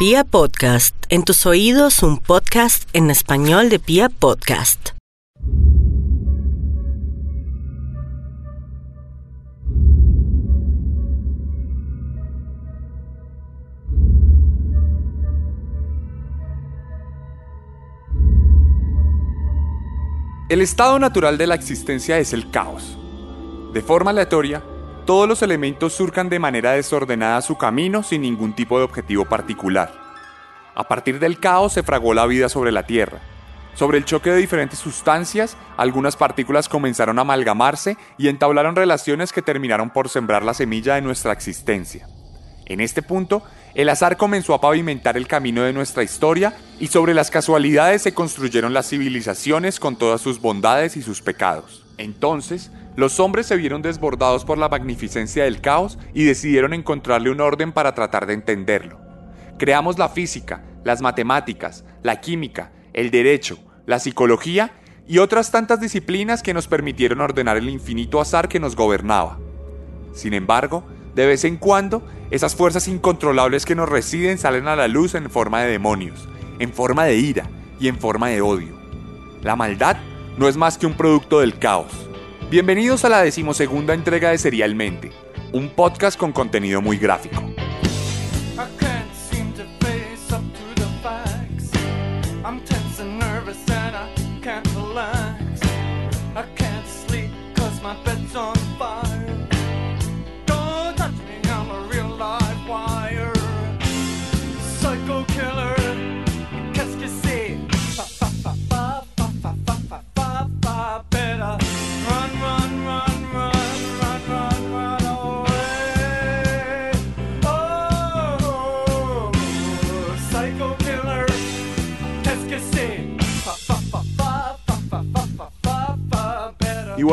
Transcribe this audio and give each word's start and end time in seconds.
Pia 0.00 0.24
Podcast, 0.24 0.96
en 1.10 1.24
tus 1.24 1.44
oídos 1.44 2.02
un 2.02 2.16
podcast 2.16 2.88
en 2.94 3.10
español 3.10 3.68
de 3.68 3.78
Pia 3.78 4.08
Podcast. 4.08 4.92
El 20.48 20.62
estado 20.62 20.98
natural 20.98 21.36
de 21.36 21.46
la 21.46 21.56
existencia 21.56 22.18
es 22.18 22.32
el 22.32 22.50
caos. 22.50 22.96
De 23.74 23.82
forma 23.82 24.12
aleatoria, 24.12 24.64
todos 25.10 25.28
los 25.28 25.42
elementos 25.42 25.92
surcan 25.92 26.28
de 26.28 26.38
manera 26.38 26.70
desordenada 26.70 27.42
su 27.42 27.58
camino 27.58 28.04
sin 28.04 28.22
ningún 28.22 28.54
tipo 28.54 28.78
de 28.78 28.84
objetivo 28.84 29.24
particular. 29.24 29.92
A 30.76 30.86
partir 30.86 31.18
del 31.18 31.40
caos 31.40 31.72
se 31.72 31.82
fragó 31.82 32.14
la 32.14 32.26
vida 32.26 32.48
sobre 32.48 32.70
la 32.70 32.84
Tierra. 32.84 33.18
Sobre 33.74 33.98
el 33.98 34.04
choque 34.04 34.30
de 34.30 34.36
diferentes 34.36 34.78
sustancias, 34.78 35.56
algunas 35.76 36.14
partículas 36.14 36.68
comenzaron 36.68 37.18
a 37.18 37.22
amalgamarse 37.22 37.96
y 38.18 38.28
entablaron 38.28 38.76
relaciones 38.76 39.32
que 39.32 39.42
terminaron 39.42 39.90
por 39.90 40.08
sembrar 40.08 40.44
la 40.44 40.54
semilla 40.54 40.94
de 40.94 41.02
nuestra 41.02 41.32
existencia. 41.32 42.06
En 42.66 42.78
este 42.80 43.02
punto, 43.02 43.42
el 43.74 43.88
azar 43.88 44.16
comenzó 44.16 44.54
a 44.54 44.60
pavimentar 44.60 45.16
el 45.16 45.26
camino 45.26 45.64
de 45.64 45.72
nuestra 45.72 46.04
historia 46.04 46.56
y 46.78 46.86
sobre 46.86 47.14
las 47.14 47.32
casualidades 47.32 48.02
se 48.02 48.14
construyeron 48.14 48.72
las 48.72 48.88
civilizaciones 48.88 49.80
con 49.80 49.96
todas 49.96 50.20
sus 50.20 50.40
bondades 50.40 50.96
y 50.96 51.02
sus 51.02 51.20
pecados. 51.20 51.84
Entonces, 51.98 52.70
los 53.00 53.18
hombres 53.18 53.46
se 53.46 53.56
vieron 53.56 53.82
desbordados 53.82 54.44
por 54.44 54.58
la 54.58 54.68
magnificencia 54.68 55.44
del 55.44 55.60
caos 55.60 55.98
y 56.12 56.24
decidieron 56.24 56.74
encontrarle 56.74 57.30
un 57.30 57.40
orden 57.40 57.72
para 57.72 57.94
tratar 57.94 58.26
de 58.26 58.34
entenderlo. 58.34 59.00
Creamos 59.58 59.98
la 59.98 60.10
física, 60.10 60.62
las 60.84 61.00
matemáticas, 61.00 61.84
la 62.02 62.20
química, 62.20 62.72
el 62.92 63.10
derecho, 63.10 63.58
la 63.86 63.98
psicología 63.98 64.72
y 65.08 65.16
otras 65.16 65.50
tantas 65.50 65.80
disciplinas 65.80 66.42
que 66.42 66.52
nos 66.52 66.68
permitieron 66.68 67.22
ordenar 67.22 67.56
el 67.56 67.70
infinito 67.70 68.20
azar 68.20 68.48
que 68.48 68.60
nos 68.60 68.76
gobernaba. 68.76 69.38
Sin 70.12 70.34
embargo, 70.34 70.84
de 71.14 71.26
vez 71.26 71.44
en 71.44 71.56
cuando, 71.56 72.06
esas 72.30 72.54
fuerzas 72.54 72.86
incontrolables 72.86 73.64
que 73.64 73.74
nos 73.74 73.88
residen 73.88 74.36
salen 74.36 74.68
a 74.68 74.76
la 74.76 74.88
luz 74.88 75.14
en 75.14 75.30
forma 75.30 75.62
de 75.62 75.70
demonios, 75.70 76.28
en 76.58 76.72
forma 76.72 77.04
de 77.06 77.16
ira 77.16 77.48
y 77.80 77.88
en 77.88 77.98
forma 77.98 78.28
de 78.28 78.42
odio. 78.42 78.78
La 79.42 79.56
maldad 79.56 79.96
no 80.36 80.48
es 80.48 80.58
más 80.58 80.76
que 80.76 80.86
un 80.86 80.94
producto 80.94 81.40
del 81.40 81.58
caos. 81.58 82.09
Bienvenidos 82.50 83.04
a 83.04 83.08
la 83.08 83.22
decimosegunda 83.22 83.94
entrega 83.94 84.30
de 84.30 84.38
Serialmente, 84.38 85.12
un 85.52 85.68
podcast 85.68 86.18
con 86.18 86.32
contenido 86.32 86.82
muy 86.82 86.98
gráfico. 86.98 87.40
Y 87.42 87.54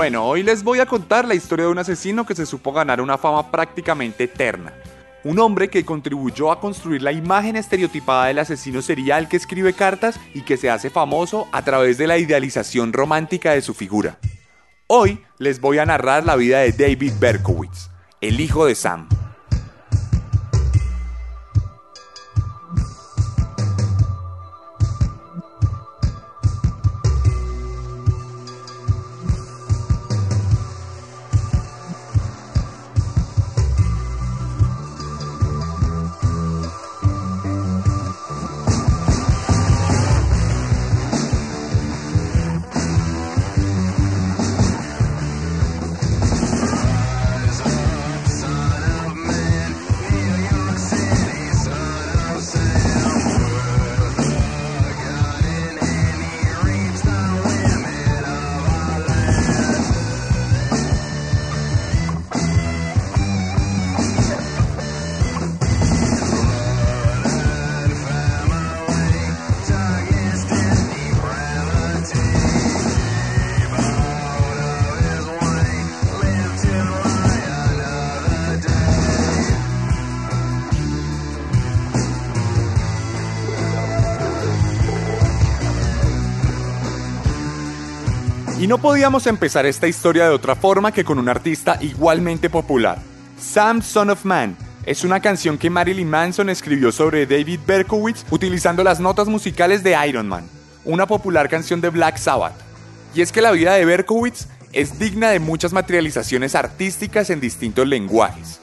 bueno, 0.08 0.26
hoy 0.26 0.42
les 0.42 0.64
voy 0.64 0.80
a 0.80 0.86
contar 0.86 1.28
la 1.28 1.36
historia 1.36 1.66
de 1.66 1.72
un 1.72 1.80
asesino 1.80 2.26
que 2.26 2.34
se 2.34 2.46
supo 2.46 2.72
ganar 2.72 3.02
una 3.02 3.18
fama 3.18 3.52
prácticamente 3.52 4.24
eterna. 4.24 4.72
Un 5.26 5.38
hombre 5.38 5.70
que 5.70 5.84
contribuyó 5.84 6.50
a 6.50 6.62
construir 6.62 7.02
la 7.02 7.12
imagen 7.12 7.58
estereotipada 7.58 8.28
del 8.28 8.40
asesino 8.40 8.82
serial 8.82 9.28
que 9.28 9.36
escribe 9.36 9.74
cartas 9.74 10.18
y 10.34 10.44
que 10.44 10.56
se 10.56 10.70
hace 10.70 10.90
famoso 10.90 11.50
a 11.52 11.62
través 11.62 11.98
de 11.98 12.08
la 12.08 12.18
idealización 12.18 12.94
romántica 12.94 13.52
de 13.52 13.62
su 13.62 13.74
figura. 13.74 14.18
Hoy 14.88 15.20
les 15.40 15.60
voy 15.60 15.80
a 15.80 15.86
narrar 15.86 16.26
la 16.26 16.38
vida 16.38 16.60
de 16.60 16.72
David 16.72 17.12
Berkowitz, 17.20 17.90
el 18.22 18.40
hijo 18.40 18.66
de 18.66 18.76
Sam. 18.76 19.10
No 88.68 88.80
podíamos 88.80 89.28
empezar 89.28 89.66
esta 89.66 89.88
historia 89.88 90.26
de 90.26 90.32
otra 90.32 90.54
forma 90.54 90.92
que 90.92 91.06
con 91.06 91.20
un 91.20 91.30
artista 91.30 91.78
igualmente 91.80 92.50
popular. 92.50 93.00
Sam 93.40 93.82
Son 93.82 94.10
of 94.10 94.26
Man 94.26 94.58
es 94.86 95.06
una 95.06 95.22
canción 95.22 95.58
que 95.58 95.70
Marilyn 95.70 96.10
Manson 96.10 96.50
escribió 96.50 96.92
sobre 96.92 97.26
David 97.26 97.62
Berkowitz 97.66 98.26
utilizando 98.30 98.84
las 98.84 99.00
notas 99.00 99.30
musicales 99.30 99.84
de 99.84 99.96
Iron 100.06 100.28
Man, 100.28 100.50
una 100.84 101.08
popular 101.08 101.48
canción 101.48 101.80
de 101.80 101.92
Black 101.92 102.18
Sabbath. 102.18 102.56
Y 103.16 103.22
es 103.22 103.32
que 103.32 103.40
la 103.40 103.52
vida 103.52 103.74
de 103.74 103.86
Berkowitz 103.86 104.48
es 104.74 105.00
digna 105.00 105.30
de 105.30 105.40
muchas 105.40 105.72
materializaciones 105.72 106.54
artísticas 106.54 107.30
en 107.30 107.40
distintos 107.40 107.88
lenguajes. 107.88 108.60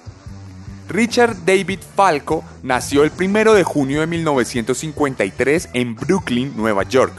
Richard 0.86 1.46
David 1.46 1.80
Falco 1.96 2.44
nació 2.62 3.04
el 3.04 3.12
1 3.18 3.54
de 3.54 3.64
junio 3.64 4.00
de 4.00 4.06
1953 4.06 5.70
en 5.72 5.94
Brooklyn, 5.96 6.52
Nueva 6.54 6.82
York, 6.82 7.14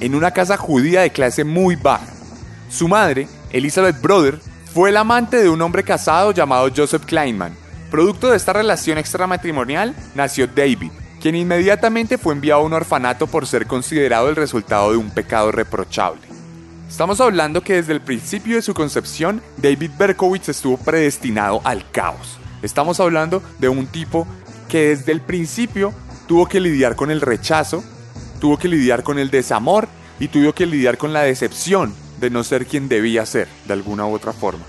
en 0.00 0.14
una 0.14 0.30
casa 0.30 0.56
judía 0.56 1.02
de 1.02 1.10
clase 1.10 1.44
muy 1.44 1.76
baja. 1.76 2.06
Su 2.70 2.86
madre, 2.86 3.26
Elizabeth 3.50 4.00
Brother, 4.00 4.38
fue 4.72 4.90
el 4.90 4.96
amante 4.96 5.42
de 5.42 5.48
un 5.48 5.60
hombre 5.60 5.82
casado 5.82 6.30
llamado 6.30 6.70
Joseph 6.74 7.04
Kleinman. 7.04 7.56
Producto 7.90 8.30
de 8.30 8.36
esta 8.36 8.52
relación 8.52 8.96
extramatrimonial 8.96 9.96
nació 10.14 10.46
David, 10.46 10.92
quien 11.20 11.34
inmediatamente 11.34 12.16
fue 12.16 12.32
enviado 12.32 12.60
a 12.60 12.64
un 12.64 12.72
orfanato 12.72 13.26
por 13.26 13.48
ser 13.48 13.66
considerado 13.66 14.28
el 14.28 14.36
resultado 14.36 14.92
de 14.92 14.98
un 14.98 15.10
pecado 15.10 15.50
reprochable. 15.50 16.20
Estamos 16.88 17.20
hablando 17.20 17.60
que 17.60 17.74
desde 17.74 17.92
el 17.92 18.00
principio 18.00 18.54
de 18.54 18.62
su 18.62 18.72
concepción, 18.72 19.42
David 19.56 19.90
Berkowitz 19.98 20.48
estuvo 20.48 20.76
predestinado 20.76 21.60
al 21.64 21.90
caos. 21.90 22.38
Estamos 22.62 23.00
hablando 23.00 23.42
de 23.58 23.68
un 23.68 23.88
tipo 23.88 24.28
que 24.68 24.90
desde 24.90 25.10
el 25.10 25.20
principio 25.20 25.92
tuvo 26.28 26.46
que 26.46 26.60
lidiar 26.60 26.94
con 26.94 27.10
el 27.10 27.20
rechazo, 27.20 27.82
tuvo 28.40 28.58
que 28.58 28.68
lidiar 28.68 29.02
con 29.02 29.18
el 29.18 29.30
desamor 29.30 29.88
y 30.20 30.28
tuvo 30.28 30.52
que 30.52 30.66
lidiar 30.66 30.98
con 30.98 31.12
la 31.12 31.22
decepción 31.22 31.92
de 32.20 32.30
no 32.30 32.44
ser 32.44 32.66
quien 32.66 32.88
debía 32.88 33.26
ser, 33.26 33.48
de 33.66 33.72
alguna 33.72 34.06
u 34.06 34.14
otra 34.14 34.32
forma. 34.32 34.64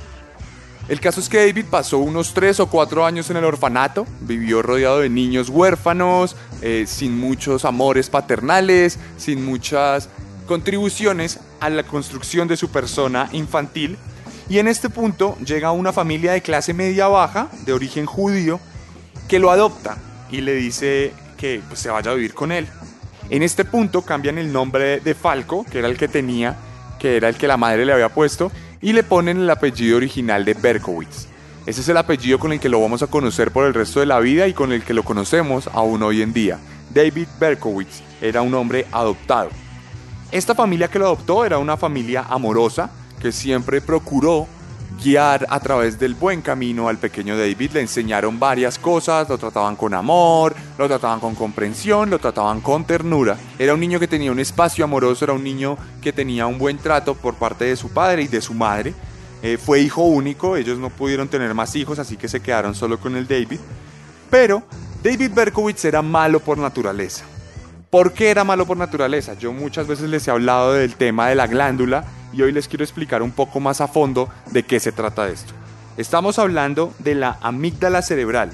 El 0.88 1.00
caso 1.00 1.20
es 1.20 1.30
que 1.30 1.46
David 1.46 1.66
pasó 1.70 2.00
unos 2.00 2.34
3 2.34 2.60
o 2.62 2.68
4 2.68 3.06
años 3.06 3.30
en 3.30 3.38
el 3.38 3.46
orfanato, 3.46 4.08
vivió 4.22 4.62
rodeado 4.62 5.00
de 5.00 5.10
niños 5.10 5.50
huérfanos, 5.50 6.36
eh, 6.62 6.86
sin 6.88 7.18
muchos 7.18 7.66
amores 7.66 8.10
paternales, 8.10 9.00
sin 9.18 9.46
muchas 9.46 10.10
contribuciones 10.48 11.40
a 11.60 11.70
la 11.70 11.84
construcción 11.84 12.48
de 12.48 12.58
su 12.58 12.70
persona 12.70 13.30
infantil. 13.32 13.98
Y 14.50 14.58
en 14.58 14.68
este 14.68 14.90
punto 14.90 15.38
llega 15.46 15.72
una 15.72 15.94
familia 15.94 16.34
de 16.34 16.42
clase 16.42 16.74
media 16.74 17.08
baja, 17.08 17.48
de 17.66 17.72
origen 17.74 18.06
judío, 18.06 18.60
que 19.30 19.40
lo 19.40 19.50
adopta 19.50 19.98
y 20.30 20.42
le 20.42 20.56
dice 20.56 21.14
que 21.38 21.62
pues, 21.68 21.80
se 21.80 21.90
vaya 21.90 22.12
a 22.12 22.16
vivir 22.16 22.34
con 22.34 22.52
él. 22.52 22.68
En 23.30 23.44
este 23.44 23.64
punto 23.64 24.02
cambian 24.02 24.38
el 24.38 24.52
nombre 24.52 25.00
de 25.00 25.16
Falco, 25.16 25.64
que 25.64 25.80
era 25.80 25.88
el 25.88 25.98
que 25.98 26.10
tenía, 26.10 26.58
que 27.02 27.18
era 27.18 27.30
el 27.30 27.36
que 27.36 27.48
la 27.48 27.58
madre 27.58 27.84
le 27.84 27.94
había 27.94 28.10
puesto, 28.10 28.52
y 28.80 28.94
le 28.94 29.02
ponen 29.02 29.38
el 29.38 29.50
apellido 29.50 29.98
original 29.98 30.46
de 30.46 30.54
Berkowitz. 30.54 31.28
Ese 31.66 31.82
es 31.82 31.90
el 31.90 31.98
apellido 31.98 32.38
con 32.38 32.54
el 32.54 32.60
que 32.60 32.70
lo 32.70 32.80
vamos 32.80 33.02
a 33.02 33.08
conocer 33.08 33.50
por 33.50 33.66
el 33.66 33.74
resto 33.74 34.00
de 34.00 34.06
la 34.06 34.20
vida 34.20 34.48
y 34.48 34.54
con 34.54 34.72
el 34.72 34.84
que 34.84 34.94
lo 34.94 35.04
conocemos 35.04 35.68
aún 35.74 36.04
hoy 36.04 36.22
en 36.22 36.32
día. 36.32 36.60
David 36.94 37.28
Berkowitz 37.40 38.04
era 38.22 38.44
un 38.44 38.54
hombre 38.54 38.86
adoptado. 38.92 39.50
Esta 40.32 40.54
familia 40.54 40.90
que 40.90 41.00
lo 41.00 41.06
adoptó 41.06 41.44
era 41.44 41.58
una 41.58 41.76
familia 41.76 42.26
amorosa 42.30 42.92
que 43.20 43.32
siempre 43.32 43.82
procuró 43.82 44.48
guiar 45.04 45.46
a 45.50 45.60
través 45.60 46.00
del 46.00 46.16
buen 46.16 46.42
camino 46.42 46.88
al 46.88 46.98
pequeño 46.98 47.38
David. 47.38 47.72
Le 47.74 47.82
enseñaron 47.82 48.40
varias 48.40 48.80
cosas, 48.80 49.30
lo 49.30 49.38
trataban 49.38 49.76
con 49.76 49.94
amor, 49.94 50.56
lo 50.78 50.88
trataban 50.88 51.20
con 51.20 51.36
comprensión, 51.36 52.10
lo 52.10 52.20
trataban 52.20 52.62
con 52.62 52.86
ternura. 52.86 53.38
Era 53.58 53.74
un 53.74 53.80
niño 53.80 54.00
que 54.00 54.08
tenía 54.08 54.32
un 54.32 54.40
espacio 54.40 54.84
amoroso, 54.84 55.26
era 55.26 55.34
un 55.34 55.44
niño 55.44 55.78
que 56.02 56.14
tenía 56.14 56.48
un 56.48 56.58
buen 56.58 56.78
trato 56.78 57.16
por 57.16 57.36
parte 57.36 57.66
de 57.66 57.76
su 57.76 57.90
padre 57.90 58.24
y 58.24 58.28
de 58.28 58.42
su 58.42 58.54
madre. 58.54 58.94
Eh, 59.44 59.58
fue 59.58 59.82
hijo 59.82 60.04
único, 60.04 60.56
ellos 60.56 60.78
no 60.78 60.90
pudieron 60.90 61.28
tener 61.28 61.54
más 61.54 61.76
hijos, 61.76 61.98
así 61.98 62.16
que 62.16 62.28
se 62.28 62.42
quedaron 62.42 62.76
solo 62.76 63.00
con 63.00 63.16
el 63.16 63.28
David. 63.28 63.60
Pero 64.30 64.64
David 65.04 65.32
Berkowitz 65.34 65.84
era 65.86 66.02
malo 66.02 66.40
por 66.40 66.58
naturaleza. 66.58 67.26
¿Por 67.90 68.14
qué 68.14 68.30
era 68.30 68.44
malo 68.44 68.66
por 68.66 68.78
naturaleza? 68.78 69.34
Yo 69.34 69.52
muchas 69.52 69.86
veces 69.86 70.10
les 70.10 70.26
he 70.28 70.32
hablado 70.32 70.74
del 70.74 70.96
tema 70.96 71.28
de 71.28 71.36
la 71.36 71.48
glándula 71.48 72.06
y 72.34 72.42
hoy 72.42 72.52
les 72.52 72.68
quiero 72.68 72.84
explicar 72.84 73.22
un 73.22 73.32
poco 73.32 73.60
más 73.60 73.82
a 73.82 73.88
fondo 73.88 74.30
de 74.52 74.64
qué 74.64 74.80
se 74.80 74.92
trata 74.92 75.30
esto. 75.30 75.54
Estamos 75.98 76.40
hablando 76.40 76.94
de 77.00 77.16
la 77.16 77.38
amígdala 77.42 78.02
cerebral. 78.02 78.52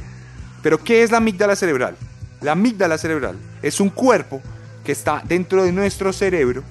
¿Pero 0.63 0.83
qué 0.83 1.03
es 1.03 1.11
la 1.11 1.17
amígdala 1.17 1.55
cerebral? 1.55 1.95
La 2.41 2.53
amígdala 2.53 2.97
cerebral 2.97 3.37
es 3.61 3.79
un 3.79 3.89
cuerpo 3.89 4.41
que 4.83 4.91
está 4.91 5.21
dentro 5.25 5.63
de 5.63 5.71
nuestro 5.71 6.13
cerebro 6.13 6.63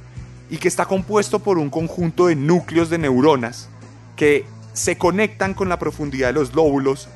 y 0.50 0.58
que 0.58 0.68
está 0.68 0.86
compuesto 0.86 1.38
por 1.38 1.58
un 1.58 1.70
conjunto 1.70 2.26
de 2.26 2.36
núcleos 2.36 2.90
de 2.90 2.98
neuronas 2.98 3.68
que 4.16 4.44
se 4.72 4.98
conectan 4.98 5.54
con 5.54 5.68
la 5.68 5.78
profundidad 5.78 6.28
de 6.28 6.34
los 6.34 6.54
lóbulos 6.54 7.08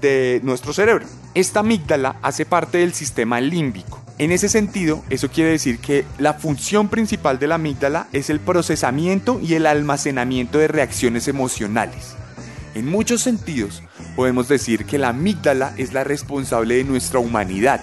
de 0.00 0.40
nuestro 0.42 0.72
cerebro. 0.72 1.06
Esta 1.34 1.60
amígdala 1.60 2.16
hace 2.22 2.44
parte 2.44 2.78
del 2.78 2.92
sistema 2.92 3.40
límbico. 3.40 4.00
En 4.22 4.30
ese 4.30 4.48
sentido, 4.48 5.02
eso 5.10 5.30
quiere 5.30 5.50
decir 5.50 5.80
que 5.80 6.04
la 6.16 6.34
función 6.34 6.88
principal 6.88 7.40
de 7.40 7.48
la 7.48 7.56
amígdala 7.56 8.06
es 8.12 8.30
el 8.30 8.38
procesamiento 8.38 9.40
y 9.42 9.54
el 9.54 9.66
almacenamiento 9.66 10.58
de 10.58 10.68
reacciones 10.68 11.26
emocionales. 11.26 12.14
En 12.76 12.88
muchos 12.88 13.20
sentidos, 13.20 13.82
podemos 14.14 14.46
decir 14.46 14.84
que 14.84 14.96
la 14.96 15.08
amígdala 15.08 15.74
es 15.76 15.92
la 15.92 16.04
responsable 16.04 16.76
de 16.76 16.84
nuestra 16.84 17.18
humanidad. 17.18 17.80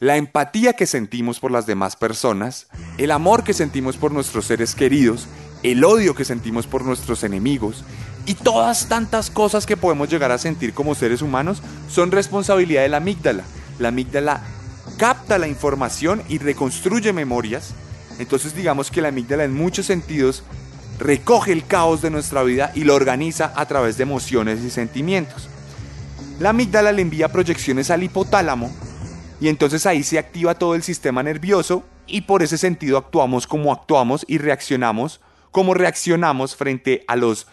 La 0.00 0.16
empatía 0.16 0.72
que 0.72 0.86
sentimos 0.86 1.38
por 1.38 1.50
las 1.50 1.66
demás 1.66 1.96
personas, 1.96 2.68
el 2.96 3.10
amor 3.10 3.44
que 3.44 3.52
sentimos 3.52 3.98
por 3.98 4.10
nuestros 4.10 4.46
seres 4.46 4.74
queridos, 4.74 5.28
el 5.62 5.84
odio 5.84 6.14
que 6.14 6.24
sentimos 6.24 6.66
por 6.66 6.82
nuestros 6.82 7.24
enemigos 7.24 7.84
y 8.24 8.36
todas 8.36 8.88
tantas 8.88 9.30
cosas 9.30 9.66
que 9.66 9.76
podemos 9.76 10.08
llegar 10.08 10.32
a 10.32 10.38
sentir 10.38 10.72
como 10.72 10.94
seres 10.94 11.20
humanos 11.20 11.60
son 11.90 12.10
responsabilidad 12.10 12.80
de 12.80 12.88
la 12.88 12.96
amígdala. 12.96 13.44
La 13.78 13.88
amígdala 13.88 14.42
capta 14.96 15.38
la 15.38 15.48
información 15.48 16.22
y 16.28 16.38
reconstruye 16.38 17.12
memorias. 17.12 17.74
Entonces 18.18 18.54
digamos 18.54 18.90
que 18.90 19.02
la 19.02 19.08
amígdala 19.08 19.44
en 19.44 19.54
muchos 19.54 19.86
sentidos 19.86 20.42
recoge 20.98 21.52
el 21.52 21.66
caos 21.66 22.02
de 22.02 22.10
nuestra 22.10 22.42
vida 22.42 22.72
y 22.74 22.84
lo 22.84 22.94
organiza 22.94 23.52
a 23.54 23.66
través 23.66 23.96
de 23.96 24.02
emociones 24.02 24.60
y 24.60 24.70
sentimientos. 24.70 25.48
La 26.40 26.50
amígdala 26.50 26.92
le 26.92 27.02
envía 27.02 27.30
proyecciones 27.30 27.90
al 27.90 28.02
hipotálamo 28.02 28.72
y 29.40 29.48
entonces 29.48 29.86
ahí 29.86 30.02
se 30.02 30.18
activa 30.18 30.54
todo 30.54 30.74
el 30.74 30.82
sistema 30.82 31.22
nervioso 31.22 31.84
y 32.06 32.22
por 32.22 32.42
ese 32.42 32.58
sentido 32.58 32.98
actuamos 32.98 33.46
como 33.46 33.72
actuamos 33.72 34.24
y 34.26 34.38
reaccionamos 34.38 35.20
como 35.50 35.74
reaccionamos 35.74 36.56
frente 36.56 37.04
a 37.08 37.16
los 37.16 37.46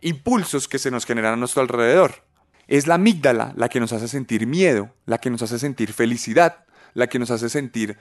impulsos 0.00 0.68
que 0.68 0.78
se 0.78 0.90
nos 0.90 1.04
generan 1.06 1.34
a 1.34 1.36
nuestro 1.36 1.62
alrededor. 1.62 2.24
Es 2.68 2.86
la 2.86 2.94
amígdala 2.94 3.52
la 3.56 3.68
que 3.68 3.80
nos 3.80 3.92
hace 3.92 4.08
sentir 4.08 4.46
miedo, 4.46 4.94
la 5.06 5.18
que 5.18 5.30
nos 5.30 5.42
hace 5.42 5.58
sentir 5.58 5.92
felicidad, 5.92 6.64
la 6.94 7.08
que 7.08 7.18
nos 7.18 7.30
hace 7.30 7.48
sentir 7.48 7.96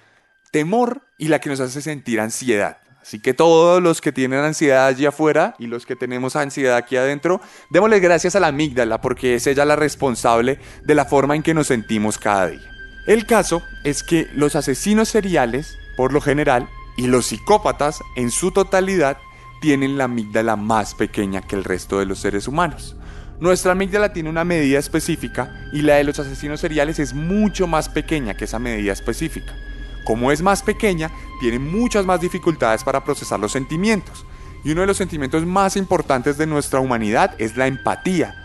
temor 0.52 1.04
y 1.18 1.28
la 1.28 1.40
que 1.40 1.50
nos 1.50 1.60
hace 1.60 1.82
sentir 1.82 2.20
ansiedad. 2.20 2.78
Así 3.02 3.20
que 3.20 3.34
todos 3.34 3.82
los 3.82 4.02
que 4.02 4.12
tienen 4.12 4.40
ansiedad 4.40 4.86
allí 4.86 5.06
afuera 5.06 5.56
y 5.58 5.68
los 5.68 5.86
que 5.86 5.96
tenemos 5.96 6.36
ansiedad 6.36 6.76
aquí 6.76 6.98
adentro, 6.98 7.42
démosle 7.72 8.00
gracias 8.00 8.36
a 8.36 8.40
la 8.40 8.48
amígdala 8.48 9.02
porque 9.02 9.36
es 9.36 9.48
ella 9.48 9.66
la 9.66 9.76
responsable 9.76 10.60
de 10.84 10.96
la 10.96 11.06
forma 11.06 11.36
en 11.36 11.44
que 11.44 11.54
nos 11.54 11.68
sentimos 11.68 12.18
cada 12.18 12.48
día. 12.48 12.70
El 13.08 13.26
caso 13.26 13.64
es 13.84 14.04
que 14.04 14.28
los 14.36 14.56
asesinos 14.56 15.10
seriales, 15.10 15.78
por 15.98 16.14
lo 16.14 16.22
general, 16.22 16.68
y 16.98 17.08
los 17.08 17.28
psicópatas 17.28 18.00
en 18.16 18.30
su 18.30 18.52
totalidad, 18.52 19.18
tienen 19.62 19.98
la 19.98 20.04
amígdala 20.04 20.56
más 20.56 20.94
pequeña 20.94 21.42
que 21.42 21.56
el 21.56 21.64
resto 21.64 22.00
de 22.00 22.06
los 22.06 22.20
seres 22.20 22.48
humanos. 22.48 22.99
Nuestra 23.40 23.72
amígdala 23.72 24.12
tiene 24.12 24.30
una 24.30 24.44
medida 24.44 24.80
específica 24.80 25.70
y 25.72 25.82
la 25.82 25.96
de 25.96 26.04
los 26.04 26.20
asesinos 26.20 26.60
seriales 26.60 27.00
es 27.00 27.14
mucho 27.14 27.68
más 27.68 27.88
pequeña 27.88 28.36
que 28.36 28.44
esa 28.44 28.60
medida 28.60 28.92
específica. 28.92 29.54
Como 30.04 30.32
es 30.32 30.42
más 30.42 30.62
pequeña, 30.62 31.10
tiene 31.40 31.58
muchas 31.58 32.06
más 32.06 32.20
dificultades 32.20 32.84
para 32.84 33.04
procesar 33.06 33.40
los 33.40 33.54
sentimientos. 33.54 34.26
Y 34.66 34.72
uno 34.72 34.82
de 34.82 34.88
los 34.88 34.98
sentimientos 34.98 35.46
más 35.46 35.78
importantes 35.78 36.38
de 36.38 36.48
nuestra 36.48 36.82
humanidad 36.82 37.34
es 37.38 37.56
la 37.56 37.68
empatía. 37.68 38.36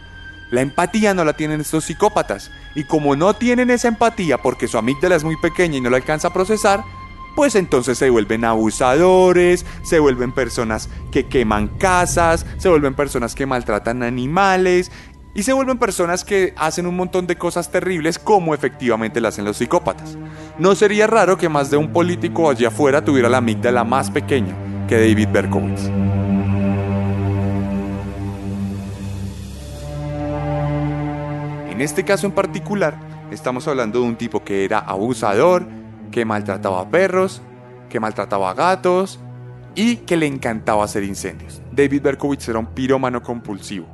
La 0.52 0.60
empatía 0.60 1.12
no 1.12 1.24
la 1.24 1.32
tienen 1.32 1.60
estos 1.60 1.86
psicópatas. 1.86 2.52
Y 2.76 2.84
como 2.84 3.16
no 3.16 3.34
tienen 3.34 3.70
esa 3.70 3.88
empatía 3.88 4.38
porque 4.38 4.68
su 4.68 4.78
amígdala 4.78 5.16
es 5.16 5.24
muy 5.24 5.36
pequeña 5.38 5.78
y 5.78 5.80
no 5.80 5.90
la 5.90 5.96
alcanza 5.96 6.28
a 6.28 6.32
procesar, 6.32 6.84
pues 7.34 7.54
entonces 7.54 7.98
se 7.98 8.10
vuelven 8.10 8.44
abusadores, 8.44 9.66
se 9.82 9.98
vuelven 9.98 10.32
personas 10.32 10.88
que 11.10 11.26
queman 11.26 11.68
casas, 11.68 12.46
se 12.58 12.68
vuelven 12.68 12.94
personas 12.94 13.34
que 13.34 13.46
maltratan 13.46 14.02
animales 14.02 14.90
y 15.34 15.42
se 15.42 15.52
vuelven 15.52 15.78
personas 15.78 16.24
que 16.24 16.54
hacen 16.56 16.86
un 16.86 16.96
montón 16.96 17.26
de 17.26 17.36
cosas 17.36 17.70
terribles 17.70 18.18
como 18.18 18.54
efectivamente 18.54 19.20
lo 19.20 19.28
hacen 19.28 19.44
los 19.44 19.56
psicópatas. 19.56 20.16
No 20.58 20.74
sería 20.76 21.06
raro 21.06 21.36
que 21.36 21.48
más 21.48 21.70
de 21.70 21.76
un 21.76 21.92
político 21.92 22.48
allá 22.48 22.68
afuera 22.68 23.04
tuviera 23.04 23.28
la 23.28 23.38
amígdala 23.38 23.82
más 23.82 24.10
pequeña 24.10 24.54
que 24.86 24.96
David 24.96 25.28
Berkowitz. 25.32 25.90
En 31.70 31.80
este 31.80 32.04
caso 32.04 32.28
en 32.28 32.32
particular, 32.32 32.96
estamos 33.32 33.66
hablando 33.66 34.00
de 34.00 34.06
un 34.06 34.14
tipo 34.14 34.44
que 34.44 34.64
era 34.64 34.78
abusador, 34.78 35.66
que 36.14 36.24
maltrataba 36.24 36.80
a 36.80 36.88
perros, 36.90 37.42
que 37.90 37.98
maltrataba 37.98 38.50
a 38.50 38.54
gatos 38.54 39.18
y 39.74 39.96
que 39.96 40.16
le 40.16 40.26
encantaba 40.26 40.84
hacer 40.84 41.02
incendios. 41.02 41.60
David 41.72 42.02
Berkowitz 42.02 42.48
era 42.48 42.60
un 42.60 42.66
pirómano 42.66 43.20
compulsivo. 43.20 43.88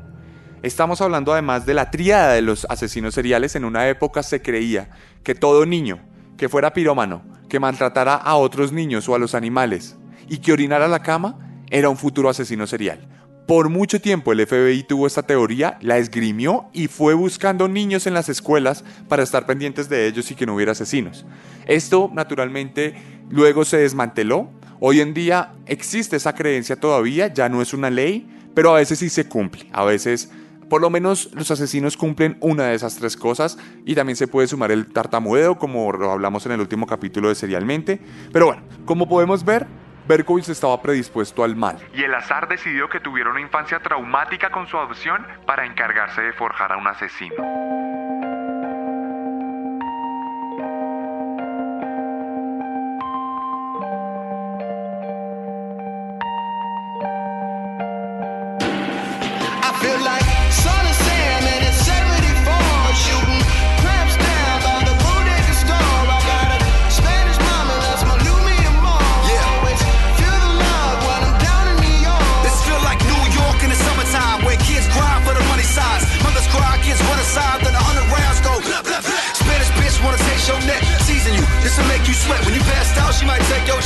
Estamos 0.63 1.01
hablando 1.01 1.33
además 1.33 1.65
de 1.65 1.73
la 1.73 1.91
tríada 1.91 2.35
de 2.35 2.43
los 2.43 2.67
asesinos 2.69 3.15
seriales. 3.15 3.57
En 3.57 3.65
una 3.65 3.89
época 3.89 4.23
se 4.23 4.43
creía 4.43 4.91
que 5.25 5.35
todo 5.35 5.65
niño 5.65 5.99
que 6.37 6.51
fuera 6.51 6.75
pirómano, 6.75 7.23
que 7.49 7.59
maltratara 7.59 8.17
a 8.17 8.37
otros 8.37 8.71
niños 8.71 9.09
o 9.09 9.15
a 9.15 9.19
los 9.19 9.35
animales 9.35 9.97
y 10.29 10.41
que 10.41 10.53
orinara 10.53 10.89
la 10.89 11.03
cama, 11.03 11.63
era 11.71 11.89
un 11.89 11.97
futuro 11.97 12.29
asesino 12.29 12.67
serial. 12.67 13.09
Por 13.51 13.69
mucho 13.69 14.01
tiempo 14.01 14.31
el 14.31 14.47
FBI 14.47 14.85
tuvo 14.85 15.09
esta 15.09 15.25
teoría, 15.25 15.77
la 15.81 15.99
esgrimió 15.99 16.67
y 16.73 16.87
fue 16.87 17.15
buscando 17.15 17.67
niños 17.67 18.07
en 18.07 18.15
las 18.15 18.29
escuelas 18.29 18.85
para 19.09 19.25
estar 19.25 19.45
pendientes 19.45 19.89
de 19.89 20.07
ellos 20.07 20.31
y 20.31 20.37
que 20.37 20.47
no 20.47 20.55
hubiera 20.55 20.71
asesinos. 20.71 21.27
Esto 21.67 22.13
naturalmente 22.15 22.95
luego 23.29 23.65
se 23.65 23.79
desmanteló. 23.79 24.49
Hoy 24.79 25.01
en 25.01 25.15
día 25.15 25.55
existe 25.67 26.15
esa 26.15 26.37
creencia 26.37 26.79
todavía, 26.79 27.35
ya 27.35 27.49
no 27.49 27.61
es 27.61 27.75
una 27.75 27.91
ley, 27.91 28.31
pero 28.55 28.71
a 28.71 28.79
veces 28.79 29.01
sí 29.01 29.09
se 29.09 29.29
cumple. 29.29 29.67
A 29.73 29.85
veces, 29.85 30.31
por 30.69 30.81
lo 30.81 30.89
menos 30.89 31.31
los 31.33 31.51
asesinos 31.51 31.97
cumplen 31.97 32.37
una 32.39 32.67
de 32.67 32.77
esas 32.77 32.95
tres 32.95 33.17
cosas 33.17 33.59
y 33.85 33.97
también 33.97 34.15
se 34.15 34.29
puede 34.29 34.47
sumar 34.47 34.71
el 34.71 34.93
tartamudeo 34.93 35.59
como 35.59 35.91
lo 35.91 36.13
hablamos 36.13 36.47
en 36.47 36.53
el 36.53 36.61
último 36.61 36.87
capítulo 36.87 37.29
de 37.29 37.35
Serialmente. 37.35 38.01
Pero 38.33 38.47
bueno, 38.47 38.63
como 38.85 39.09
podemos 39.09 39.45
ver, 39.45 39.67
Berkowitz 40.11 40.49
estaba 40.49 40.83
predispuesto 40.83 41.45
al 41.45 41.55
mal. 41.55 41.79
Y 41.95 42.03
el 42.03 42.13
azar 42.13 42.49
decidió 42.49 42.89
que 42.89 42.99
tuviera 42.99 43.31
una 43.31 43.41
infancia 43.41 43.79
traumática 43.79 44.51
con 44.51 44.67
su 44.67 44.77
adopción 44.77 45.25
para 45.47 45.65
encargarse 45.65 46.21
de 46.21 46.33
forjar 46.33 46.73
a 46.73 46.79
un 46.79 46.89
asesino. 46.89 47.90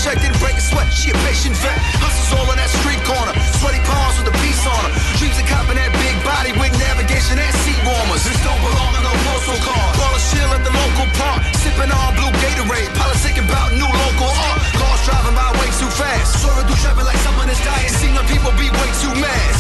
Check, 0.04 0.20
didn't 0.20 0.37
break 0.37 0.52
a 0.52 0.61
sweat. 0.61 0.92
She 0.92 1.08
a 1.11 1.16
patient 1.25 1.56
vet. 1.64 1.80
Hustles 1.96 2.37
all 2.37 2.44
on 2.52 2.61
that 2.61 2.68
street 2.68 3.00
corner. 3.08 3.32
Sweaty 3.56 3.80
palms 3.88 4.20
with 4.20 4.28
a 4.28 4.37
piece 4.44 4.61
on 4.68 4.76
her. 4.76 4.92
Dreams 5.16 5.40
of 5.40 5.49
copping 5.49 5.80
that 5.80 5.88
big 5.96 6.12
body 6.20 6.52
with 6.61 6.76
navigation 6.76 7.40
and 7.40 7.54
seat 7.64 7.80
warmers. 7.88 8.20
This 8.20 8.37
don't 8.44 8.61
belong 8.61 8.92
in 9.00 9.02
no 9.02 9.14
postal 9.25 9.56
car. 9.64 9.84
Call 9.96 10.12
a 10.12 10.20
chill 10.20 10.50
at 10.52 10.61
the 10.61 10.73
local 10.76 11.08
park. 11.16 11.40
Sipping 11.56 11.88
on 11.88 12.12
blue 12.20 12.32
Gatorade. 12.44 12.92
Politicking 12.92 13.49
about 13.49 13.73
new 13.73 13.88
local 13.88 14.28
art. 14.28 14.61
Cars 14.76 15.00
driving 15.08 15.32
by 15.32 15.49
way 15.56 15.73
too 15.80 15.88
fast. 15.96 16.44
Swerving 16.44 16.68
through 16.68 16.80
traffic 16.84 17.08
like 17.08 17.20
someone 17.25 17.49
is 17.49 17.61
dying. 17.64 17.88
Seeing 17.96 18.12
the 18.12 18.25
people 18.28 18.52
be 18.61 18.68
way 18.68 18.90
too 19.00 19.14
mad. 19.16 19.53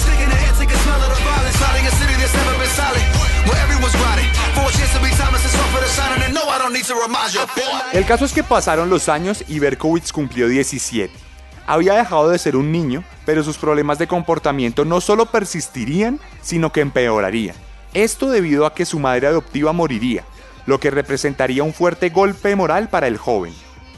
El 7.92 8.06
caso 8.06 8.24
es 8.24 8.32
que 8.32 8.42
pasaron 8.42 8.90
los 8.90 9.08
años 9.08 9.44
y 9.48 9.58
Berkowitz 9.58 10.12
cumplió 10.12 10.48
17. 10.48 11.12
Había 11.66 11.94
dejado 11.94 12.28
de 12.28 12.38
ser 12.38 12.56
un 12.56 12.72
niño, 12.72 13.04
pero 13.24 13.42
sus 13.42 13.56
problemas 13.56 13.98
de 13.98 14.06
comportamiento 14.06 14.84
no 14.84 15.00
solo 15.00 15.26
persistirían, 15.26 16.20
sino 16.42 16.72
que 16.72 16.80
empeorarían. 16.80 17.56
Esto 17.94 18.30
debido 18.30 18.66
a 18.66 18.74
que 18.74 18.84
su 18.84 18.98
madre 18.98 19.28
adoptiva 19.28 19.72
moriría, 19.72 20.24
lo 20.66 20.80
que 20.80 20.90
representaría 20.90 21.62
un 21.62 21.72
fuerte 21.72 22.10
golpe 22.10 22.56
moral 22.56 22.88
para 22.88 23.06
el 23.06 23.16
joven, 23.16 23.54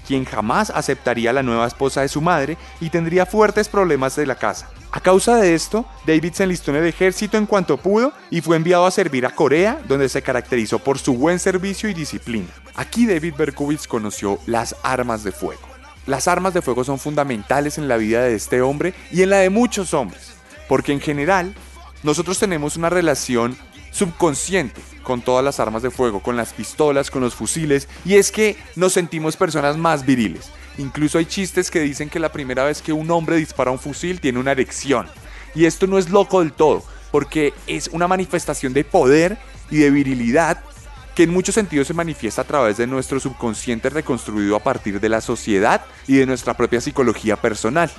quien 0.07 0.25
jamás 0.25 0.71
aceptaría 0.71 1.33
la 1.33 1.43
nueva 1.43 1.67
esposa 1.67 2.01
de 2.01 2.09
su 2.09 2.21
madre 2.21 2.57
y 2.81 2.91
tendría 2.91 3.27
fuertes 3.27 3.69
problemas 3.69 4.17
de 4.17 4.27
la 4.27 4.37
casa. 4.37 4.71
A 4.93 5.01
causa 5.01 5.37
de 5.37 5.55
esto, 5.55 5.85
David 6.07 6.33
se 6.33 6.45
enlistó 6.45 6.71
en 6.71 6.79
el 6.79 6.87
ejército 6.87 7.37
en 7.37 7.47
cuanto 7.47 7.77
pudo 7.77 8.13
y 8.31 8.41
fue 8.41 8.57
enviado 8.57 8.87
a 8.87 8.91
servir 8.91 9.27
a 9.27 9.35
Corea, 9.35 9.79
donde 9.87 10.09
se 10.09 10.23
caracterizó 10.23 10.79
por 10.79 10.99
su 10.99 11.15
buen 11.15 11.39
servicio 11.39 11.91
y 11.91 11.95
disciplina. 11.95 12.49
Aquí 12.75 13.07
David 13.07 13.35
Berkowitz 13.37 13.87
conoció 13.87 14.39
las 14.47 14.77
armas 14.83 15.25
de 15.25 15.33
fuego. 15.33 15.61
Las 16.07 16.29
armas 16.29 16.55
de 16.55 16.63
fuego 16.63 16.85
son 16.85 16.99
fundamentales 16.99 17.79
en 17.79 17.89
la 17.89 17.97
vida 17.97 18.23
de 18.23 18.35
este 18.35 18.63
hombre 18.63 18.95
y 19.11 19.23
en 19.23 19.31
la 19.31 19.39
de 19.39 19.51
muchos 19.51 19.93
hombres, 19.93 20.35
porque 20.69 20.93
en 20.93 21.01
general 21.01 21.55
nosotros 22.03 22.39
tenemos 22.39 22.77
una 22.77 22.89
relación 22.89 23.57
subconsciente 23.91 24.81
con 25.07 25.23
todas 25.23 25.45
las 25.45 25.61
armas 25.61 25.83
de 25.83 25.93
fuego, 25.93 26.21
con 26.21 26.37
las 26.37 26.53
pistolas, 26.53 27.13
con 27.13 27.23
los 27.23 27.33
fusiles, 27.33 27.87
y 28.05 28.17
es 28.17 28.33
que 28.33 28.57
nos 28.75 28.93
sentimos 28.93 29.37
personas 29.37 29.77
más 29.77 30.05
viriles. 30.05 30.51
Incluso 30.79 31.19
hay 31.19 31.27
chistes 31.27 31.71
que 31.71 31.79
dicen 31.79 32.11
que 32.11 32.19
la 32.19 32.33
primera 32.33 32.65
vez 32.65 32.83
que 32.83 32.93
un 32.93 33.09
hombre 33.13 33.37
dispara 33.37 33.71
un 33.71 33.79
fusil 33.79 34.21
tiene 34.21 34.41
una 34.41 34.51
erección. 34.51 35.07
Y 35.55 35.65
esto 35.65 35.87
no 35.87 35.97
es 35.97 36.11
loco 36.11 36.41
del 36.41 36.53
todo, 36.53 36.83
porque 37.13 37.55
es 37.69 37.87
una 37.93 38.09
manifestación 38.09 38.73
de 38.73 38.83
poder 38.83 39.39
y 39.71 39.77
de 39.77 39.91
virilidad 39.91 40.59
que 41.15 41.23
en 41.23 41.31
muchos 41.31 41.55
sentidos 41.55 41.87
se 41.87 41.95
manifiesta 41.95 42.43
a 42.43 42.47
través 42.47 42.77
de 42.77 42.89
nuestro 42.89 43.21
subconsciente 43.21 43.89
reconstruido 43.89 44.57
a 44.57 44.65
partir 44.65 44.99
de 44.99 45.09
la 45.09 45.21
sociedad 45.21 45.85
y 46.09 46.17
de 46.17 46.27
nuestra 46.27 46.55
propia 46.55 46.81
psicología 46.81 47.37
personal. 47.37 47.93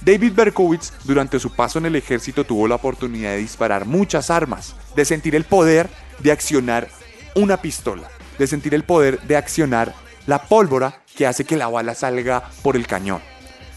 David 0.00 0.32
Berkowitz 0.34 0.92
durante 1.04 1.38
su 1.38 1.54
paso 1.54 1.78
en 1.78 1.86
el 1.86 1.94
ejército 1.94 2.42
tuvo 2.44 2.66
la 2.66 2.74
oportunidad 2.74 3.30
de 3.30 3.36
disparar 3.36 3.86
muchas 3.86 4.30
armas, 4.30 4.74
de 4.96 5.04
sentir 5.04 5.36
el 5.36 5.44
poder 5.44 5.88
de 6.22 6.32
accionar 6.32 6.88
una 7.34 7.56
pistola, 7.58 8.08
de 8.38 8.46
sentir 8.46 8.74
el 8.74 8.84
poder 8.84 9.20
de 9.22 9.36
accionar 9.36 9.94
la 10.26 10.42
pólvora 10.42 11.02
que 11.16 11.26
hace 11.26 11.44
que 11.44 11.56
la 11.56 11.68
bala 11.68 11.94
salga 11.94 12.50
por 12.62 12.76
el 12.76 12.86
cañón. 12.86 13.20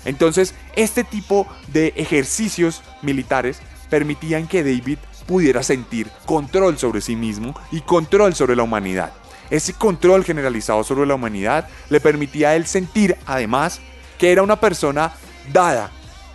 Entonces, 0.05 0.53
este 0.75 1.03
tipo 1.03 1.47
de 1.67 1.93
ejercicios 1.95 2.81
militares 3.01 3.59
permitían 3.89 4.47
que 4.47 4.63
David 4.63 4.97
pudiera 5.27 5.63
sentir 5.63 6.09
control 6.25 6.77
sobre 6.77 7.01
sí 7.01 7.15
mismo 7.15 7.53
y 7.71 7.81
control 7.81 8.35
sobre 8.35 8.55
la 8.55 8.63
humanidad. 8.63 9.13
Ese 9.49 9.73
control 9.73 10.23
generalizado 10.23 10.83
sobre 10.83 11.05
la 11.05 11.15
humanidad 11.15 11.67
le 11.89 11.99
permitía 11.99 12.49
a 12.49 12.55
él 12.55 12.65
sentir, 12.65 13.17
además, 13.25 13.79
que 14.17 14.31
era 14.31 14.43
una 14.43 14.59
persona 14.59 15.13
dada 15.51 15.91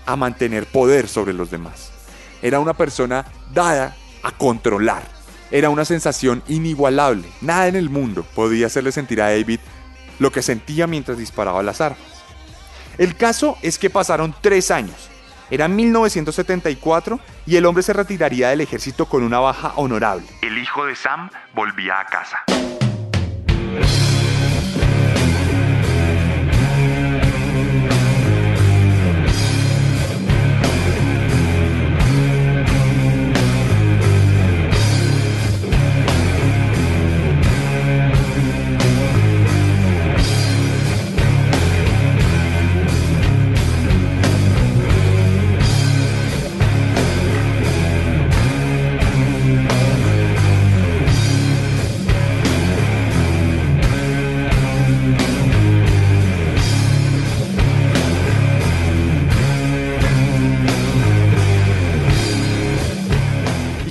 a 0.07 0.17
mantener 0.17 0.67
poder 0.67 1.09
sobre 1.09 1.33
los 1.33 1.51
demás. 1.51 1.91
Era 2.43 2.61
una 2.61 2.75
persona 2.75 3.27
dada 3.53 3.97
a 4.23 4.31
controlar. 4.31 5.18
Era 5.51 5.71
una 5.71 5.85
sensación 5.85 6.43
inigualable. 6.49 7.29
Nada 7.41 7.69
en 7.69 7.77
el 7.77 7.91
mundo 7.91 8.25
podía 8.35 8.67
hacerle 8.67 8.93
sentir 8.93 9.23
a 9.23 9.31
David 9.31 9.61
lo 10.19 10.33
que 10.33 10.43
sentía 10.43 10.87
mientras 10.87 11.17
disparaba 11.19 11.63
las 11.63 11.81
armas. 11.81 12.01
El 12.99 13.17
caso 13.17 13.57
es 13.63 13.79
que 13.79 13.91
pasaron 13.91 14.35
tres 14.41 14.71
años. 14.71 15.09
Era 15.51 15.69
1974 15.69 17.21
y 17.47 17.57
el 17.57 17.65
hombre 17.65 17.83
se 17.83 17.93
retiraría 17.93 18.51
del 18.51 18.61
ejército 18.61 19.07
con 19.07 19.23
una 19.23 19.39
baja 19.39 19.73
honorable. 19.77 20.27
El 20.43 20.59
hijo 20.59 20.85
de 20.85 20.95
Sam 20.95 21.31
volvía 21.55 22.01
a 22.01 22.07
casa. 22.07 22.45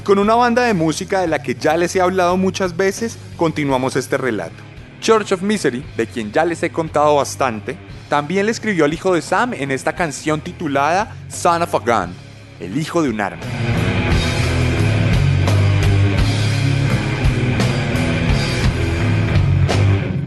Con 0.08 0.20
una 0.20 0.36
banda 0.36 0.64
de 0.64 0.74
música 0.74 1.20
de 1.20 1.28
la 1.28 1.44
que 1.44 1.54
ya 1.54 1.76
les 1.76 1.94
he 1.94 2.00
hablado 2.00 2.38
muchas 2.38 2.78
veces, 2.78 3.18
continuamos 3.36 3.98
este 3.98 4.16
relato. 4.16 4.56
Church 5.02 5.34
of 5.34 5.42
Misery, 5.42 5.86
de 5.98 6.08
quien 6.08 6.32
ya 6.32 6.46
les 6.46 6.64
he 6.64 6.70
contado 6.70 7.18
bastante, 7.18 7.78
también 8.08 8.46
le 8.46 8.54
escribió 8.54 8.86
al 8.86 8.94
hijo 8.94 9.14
de 9.14 9.22
Sam 9.22 9.54
en 9.54 9.70
esta 9.70 9.94
canción 9.94 10.40
titulada 10.40 11.14
Son 11.28 11.62
of 11.62 11.76
a 11.76 11.80
Gun, 11.80 12.16
el 12.62 12.78
hijo 12.78 13.02
de 13.02 13.10
un 13.10 13.20
arma. 13.20 13.42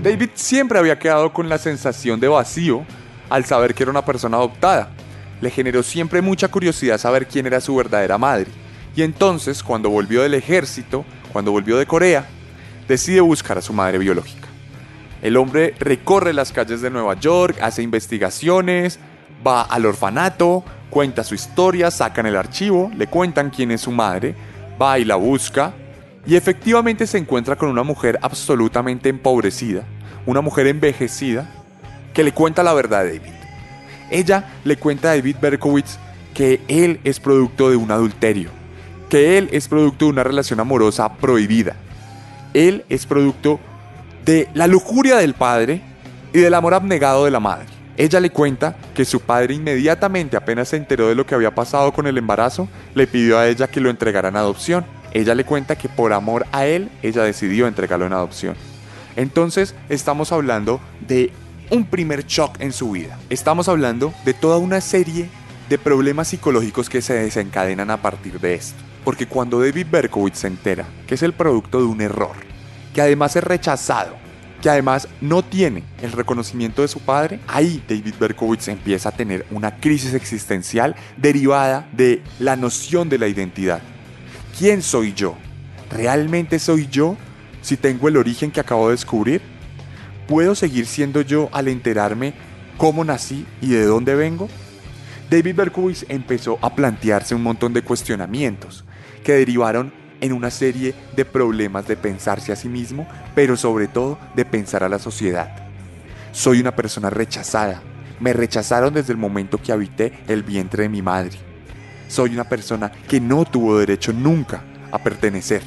David 0.02 0.28
siempre 0.34 0.78
había 0.78 0.98
quedado 0.98 1.32
con 1.32 1.48
la 1.48 1.56
sensación 1.56 2.20
de 2.20 2.28
vacío 2.28 2.84
al 3.30 3.46
saber 3.46 3.74
que 3.74 3.84
era 3.84 3.92
una 3.92 4.04
persona 4.04 4.36
adoptada. 4.36 4.90
Le 5.40 5.48
generó 5.48 5.82
siempre 5.82 6.20
mucha 6.20 6.48
curiosidad 6.48 6.98
saber 6.98 7.26
quién 7.26 7.46
era 7.46 7.62
su 7.62 7.74
verdadera 7.74 8.18
madre. 8.18 8.50
Y 8.94 9.02
entonces, 9.02 9.62
cuando 9.62 9.90
volvió 9.90 10.22
del 10.22 10.34
ejército, 10.34 11.04
cuando 11.32 11.52
volvió 11.52 11.78
de 11.78 11.86
Corea, 11.86 12.26
decide 12.88 13.20
buscar 13.20 13.58
a 13.58 13.62
su 13.62 13.72
madre 13.72 13.98
biológica. 13.98 14.48
El 15.22 15.36
hombre 15.36 15.74
recorre 15.78 16.32
las 16.32 16.50
calles 16.50 16.80
de 16.80 16.90
Nueva 16.90 17.14
York, 17.14 17.58
hace 17.60 17.82
investigaciones, 17.82 18.98
va 19.46 19.62
al 19.62 19.86
orfanato, 19.86 20.64
cuenta 20.88 21.24
su 21.24 21.34
historia, 21.34 21.90
sacan 21.90 22.26
el 22.26 22.36
archivo, 22.36 22.90
le 22.96 23.06
cuentan 23.06 23.50
quién 23.50 23.70
es 23.70 23.82
su 23.82 23.92
madre, 23.92 24.34
va 24.80 24.98
y 24.98 25.04
la 25.04 25.16
busca, 25.16 25.72
y 26.26 26.36
efectivamente 26.36 27.06
se 27.06 27.18
encuentra 27.18 27.56
con 27.56 27.68
una 27.68 27.82
mujer 27.82 28.18
absolutamente 28.22 29.08
empobrecida, 29.08 29.84
una 30.26 30.40
mujer 30.40 30.66
envejecida, 30.66 31.50
que 32.12 32.24
le 32.24 32.32
cuenta 32.32 32.62
la 32.62 32.72
verdad 32.72 33.00
a 33.00 33.04
David. 33.04 33.32
Ella 34.10 34.52
le 34.64 34.76
cuenta 34.76 35.10
a 35.10 35.16
David 35.16 35.36
Berkowitz 35.40 35.98
que 36.34 36.60
él 36.68 37.00
es 37.04 37.20
producto 37.20 37.70
de 37.70 37.76
un 37.76 37.90
adulterio, 37.90 38.50
que 39.10 39.36
él 39.36 39.50
es 39.52 39.68
producto 39.68 40.06
de 40.06 40.12
una 40.12 40.24
relación 40.24 40.60
amorosa 40.60 41.12
prohibida. 41.14 41.74
Él 42.54 42.84
es 42.88 43.04
producto 43.04 43.60
de 44.24 44.48
la 44.54 44.68
lujuria 44.68 45.16
del 45.16 45.34
padre 45.34 45.82
y 46.32 46.38
del 46.38 46.54
amor 46.54 46.74
abnegado 46.74 47.24
de 47.24 47.32
la 47.32 47.40
madre. 47.40 47.66
Ella 47.96 48.20
le 48.20 48.30
cuenta 48.30 48.76
que 48.94 49.04
su 49.04 49.20
padre 49.20 49.54
inmediatamente 49.54 50.36
apenas 50.36 50.68
se 50.68 50.76
enteró 50.76 51.08
de 51.08 51.16
lo 51.16 51.26
que 51.26 51.34
había 51.34 51.54
pasado 51.54 51.92
con 51.92 52.06
el 52.06 52.16
embarazo, 52.16 52.68
le 52.94 53.08
pidió 53.08 53.38
a 53.38 53.48
ella 53.48 53.66
que 53.66 53.80
lo 53.80 53.90
entregara 53.90 54.28
en 54.28 54.36
adopción. 54.36 54.86
Ella 55.12 55.34
le 55.34 55.44
cuenta 55.44 55.76
que 55.76 55.88
por 55.88 56.12
amor 56.12 56.46
a 56.52 56.66
él, 56.66 56.88
ella 57.02 57.24
decidió 57.24 57.66
entregarlo 57.66 58.06
en 58.06 58.12
adopción. 58.12 58.54
Entonces 59.16 59.74
estamos 59.88 60.30
hablando 60.30 60.80
de 61.06 61.32
un 61.68 61.84
primer 61.84 62.26
shock 62.26 62.60
en 62.60 62.72
su 62.72 62.92
vida. 62.92 63.18
Estamos 63.28 63.68
hablando 63.68 64.14
de 64.24 64.34
toda 64.34 64.58
una 64.58 64.80
serie 64.80 65.28
de 65.68 65.78
problemas 65.78 66.28
psicológicos 66.28 66.88
que 66.88 67.02
se 67.02 67.14
desencadenan 67.14 67.90
a 67.90 68.00
partir 68.00 68.38
de 68.38 68.54
esto. 68.54 68.89
Porque 69.04 69.26
cuando 69.26 69.60
David 69.60 69.86
Berkowitz 69.90 70.38
se 70.38 70.46
entera 70.46 70.86
que 71.06 71.14
es 71.14 71.22
el 71.22 71.32
producto 71.32 71.78
de 71.78 71.84
un 71.84 72.00
error, 72.00 72.36
que 72.94 73.00
además 73.00 73.36
es 73.36 73.44
rechazado, 73.44 74.16
que 74.60 74.68
además 74.68 75.08
no 75.20 75.42
tiene 75.42 75.84
el 76.02 76.12
reconocimiento 76.12 76.82
de 76.82 76.88
su 76.88 77.00
padre, 77.00 77.40
ahí 77.46 77.82
David 77.88 78.14
Berkowitz 78.20 78.68
empieza 78.68 79.08
a 79.08 79.12
tener 79.12 79.46
una 79.50 79.76
crisis 79.76 80.12
existencial 80.12 80.94
derivada 81.16 81.88
de 81.92 82.22
la 82.38 82.56
noción 82.56 83.08
de 83.08 83.18
la 83.18 83.28
identidad. 83.28 83.80
¿Quién 84.58 84.82
soy 84.82 85.14
yo? 85.14 85.36
¿Realmente 85.90 86.58
soy 86.58 86.88
yo 86.88 87.16
si 87.62 87.76
tengo 87.76 88.08
el 88.08 88.16
origen 88.16 88.50
que 88.50 88.60
acabo 88.60 88.88
de 88.88 88.92
descubrir? 88.92 89.40
¿puedo 90.30 90.54
seguir 90.54 90.86
siendo 90.86 91.22
yo 91.22 91.48
al 91.52 91.66
enterarme 91.66 92.34
cómo 92.76 93.04
nací 93.04 93.44
y 93.60 93.70
de 93.70 93.84
dónde 93.84 94.14
vengo? 94.14 94.48
David 95.28 95.56
Berkowitz 95.56 96.04
empezó 96.08 96.56
a 96.62 96.72
plantearse 96.72 97.34
un 97.34 97.42
montón 97.42 97.72
de 97.72 97.82
cuestionamientos 97.82 98.84
que 99.22 99.34
derivaron 99.34 99.92
en 100.20 100.32
una 100.32 100.50
serie 100.50 100.94
de 101.16 101.24
problemas 101.24 101.86
de 101.86 101.96
pensarse 101.96 102.52
a 102.52 102.56
sí 102.56 102.68
mismo, 102.68 103.06
pero 103.34 103.56
sobre 103.56 103.88
todo 103.88 104.18
de 104.34 104.44
pensar 104.44 104.84
a 104.84 104.88
la 104.88 104.98
sociedad. 104.98 105.50
Soy 106.32 106.60
una 106.60 106.76
persona 106.76 107.10
rechazada. 107.10 107.82
Me 108.20 108.32
rechazaron 108.32 108.94
desde 108.94 109.12
el 109.12 109.18
momento 109.18 109.58
que 109.58 109.72
habité 109.72 110.12
el 110.28 110.42
vientre 110.42 110.84
de 110.84 110.88
mi 110.88 111.02
madre. 111.02 111.38
Soy 112.08 112.34
una 112.34 112.44
persona 112.44 112.92
que 113.08 113.20
no 113.20 113.44
tuvo 113.44 113.78
derecho 113.78 114.12
nunca 114.12 114.62
a 114.92 114.98
pertenecer 114.98 115.62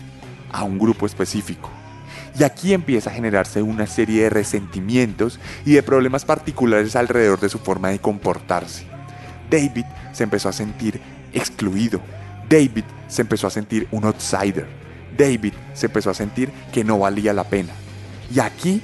a 0.51 0.63
un 0.63 0.77
grupo 0.77 1.05
específico. 1.05 1.69
Y 2.38 2.43
aquí 2.43 2.74
empieza 2.74 3.10
a 3.10 3.13
generarse 3.13 3.62
una 3.62 3.88
serie 3.88 4.24
de 4.24 4.29
resentimientos 4.29 5.39
y 5.65 5.74
de 5.74 5.83
problemas 5.83 6.25
particulares 6.25 6.95
alrededor 6.95 7.39
de 7.39 7.50
su 7.50 7.60
forma 7.60 7.89
de 7.89 8.00
comportarse. 8.00 8.86
David 9.50 9.86
se 10.13 10.24
empezó 10.24 10.50
a 10.50 10.53
sentir 10.53 11.00
excluido. 11.31 12.01
David 12.53 12.83
se 13.07 13.24
empezó 13.24 13.48
a 13.48 13.50
sentir 13.50 13.88
un 13.89 14.05
outsider. 14.05 14.67
David 15.17 15.53
se 15.74 15.88
empezó 15.88 16.12
a 16.12 16.13
sentir 16.13 16.51
que 16.72 16.83
no 16.83 17.00
valía 17.00 17.33
la 17.33 17.45
pena. 17.45 17.74
Y 18.31 18.39
aquí, 18.39 18.83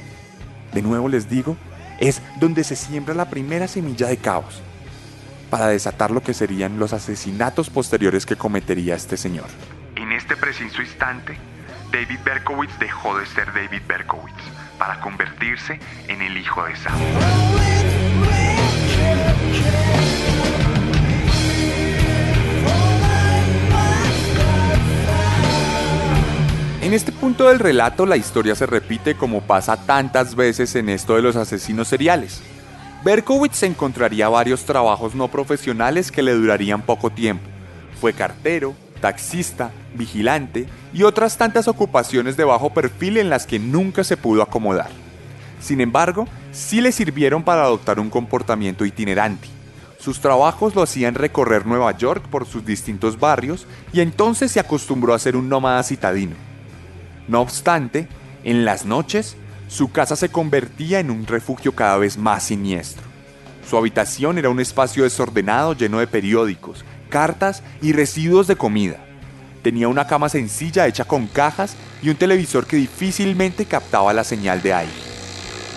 de 0.73 0.81
nuevo 0.81 1.07
les 1.07 1.29
digo, 1.29 1.55
es 1.99 2.19
donde 2.39 2.63
se 2.63 2.75
siembra 2.75 3.13
la 3.13 3.29
primera 3.29 3.67
semilla 3.67 4.07
de 4.07 4.17
caos 4.17 4.63
para 5.51 5.67
desatar 5.67 6.09
lo 6.09 6.23
que 6.23 6.33
serían 6.33 6.79
los 6.79 6.93
asesinatos 6.93 7.69
posteriores 7.69 8.25
que 8.25 8.35
cometería 8.35 8.95
este 8.95 9.17
señor. 9.17 9.45
En 9.95 10.13
este 10.13 10.35
preciso 10.35 10.81
instante, 10.81 11.38
David 11.91 12.19
Berkowitz 12.25 12.79
dejó 12.79 13.19
de 13.19 13.27
ser 13.27 13.53
David 13.53 13.83
Berkowitz 13.88 14.33
para 14.79 14.99
convertirse 14.99 15.79
en 16.07 16.23
el 16.23 16.38
hijo 16.38 16.65
de 16.65 16.75
Sam. 16.75 16.99
En 26.89 26.96
este 26.96 27.12
punto 27.12 27.48
del 27.48 27.60
relato 27.60 28.08
la 28.08 28.17
historia 28.17 28.55
se 28.55 28.65
repite 28.65 29.13
como 29.13 29.41
pasa 29.41 29.77
tantas 29.77 30.34
veces 30.34 30.74
en 30.74 30.89
esto 30.89 31.15
de 31.15 31.22
los 31.22 31.36
asesinos 31.36 31.88
seriales. 31.88 32.41
Berkowitz 33.05 33.62
encontraría 33.62 34.27
varios 34.27 34.65
trabajos 34.65 35.13
no 35.13 35.27
profesionales 35.27 36.12
que 36.12 36.24
le 36.24 36.34
durarían 36.34 36.81
poco 36.81 37.12
tiempo. 37.12 37.43
Fue 38.01 38.13
cartero, 38.13 38.74
taxista, 39.01 39.69
vigilante 39.93 40.65
y 40.91 41.03
otras 41.03 41.38
tantas 41.38 41.67
ocupaciones 41.67 42.36
de 42.38 42.43
bajo 42.43 42.74
perfil 42.74 43.17
en 43.17 43.29
las 43.29 43.46
que 43.46 43.60
nunca 43.60 44.03
se 44.03 44.17
pudo 44.17 44.41
acomodar. 44.41 44.89
Sin 45.62 45.81
embargo, 45.81 46.27
sí 46.51 46.81
le 46.81 46.91
sirvieron 46.91 47.43
para 47.43 47.65
adoptar 47.65 48.00
un 48.00 48.10
comportamiento 48.10 48.84
itinerante. 48.84 49.48
Sus 50.00 50.22
trabajos 50.22 50.74
lo 50.74 50.81
hacían 50.81 51.13
recorrer 51.13 51.67
Nueva 51.67 51.96
York 51.96 52.25
por 52.31 52.48
sus 52.48 52.65
distintos 52.65 53.19
barrios 53.19 53.67
y 53.93 54.01
entonces 54.01 54.51
se 54.51 54.60
acostumbró 54.60 55.13
a 55.13 55.19
ser 55.19 55.36
un 55.36 55.50
nómada 55.50 55.84
citadino. 55.84 56.48
No 57.29 57.41
obstante, 57.41 58.07
en 58.43 58.65
las 58.65 58.86
noches, 58.86 59.36
su 59.67 59.91
casa 59.91 60.15
se 60.15 60.29
convertía 60.29 61.00
en 61.00 61.12
un 61.12 61.27
refugio 61.27 61.75
cada 61.75 61.95
vez 61.98 62.17
más 62.17 62.41
siniestro. 62.41 63.03
Su 63.69 63.77
habitación 63.77 64.39
era 64.39 64.50
un 64.50 64.59
espacio 64.59 65.03
desordenado 65.03 65.74
lleno 65.74 66.00
de 66.00 66.07
periódicos, 66.07 66.83
cartas 67.07 67.62
y 67.83 67.93
residuos 67.93 68.48
de 68.48 68.55
comida. 68.55 68.98
Tenía 69.62 69.89
una 69.89 70.07
cama 70.07 70.27
sencilla 70.27 70.88
hecha 70.88 71.05
con 71.05 71.27
cajas 71.27 71.75
y 72.01 72.09
un 72.09 72.15
televisor 72.15 72.65
que 72.65 72.77
difícilmente 72.77 73.65
captaba 73.65 74.12
la 74.12 74.24
señal 74.24 74.63
de 74.63 74.74
aire. 74.74 74.93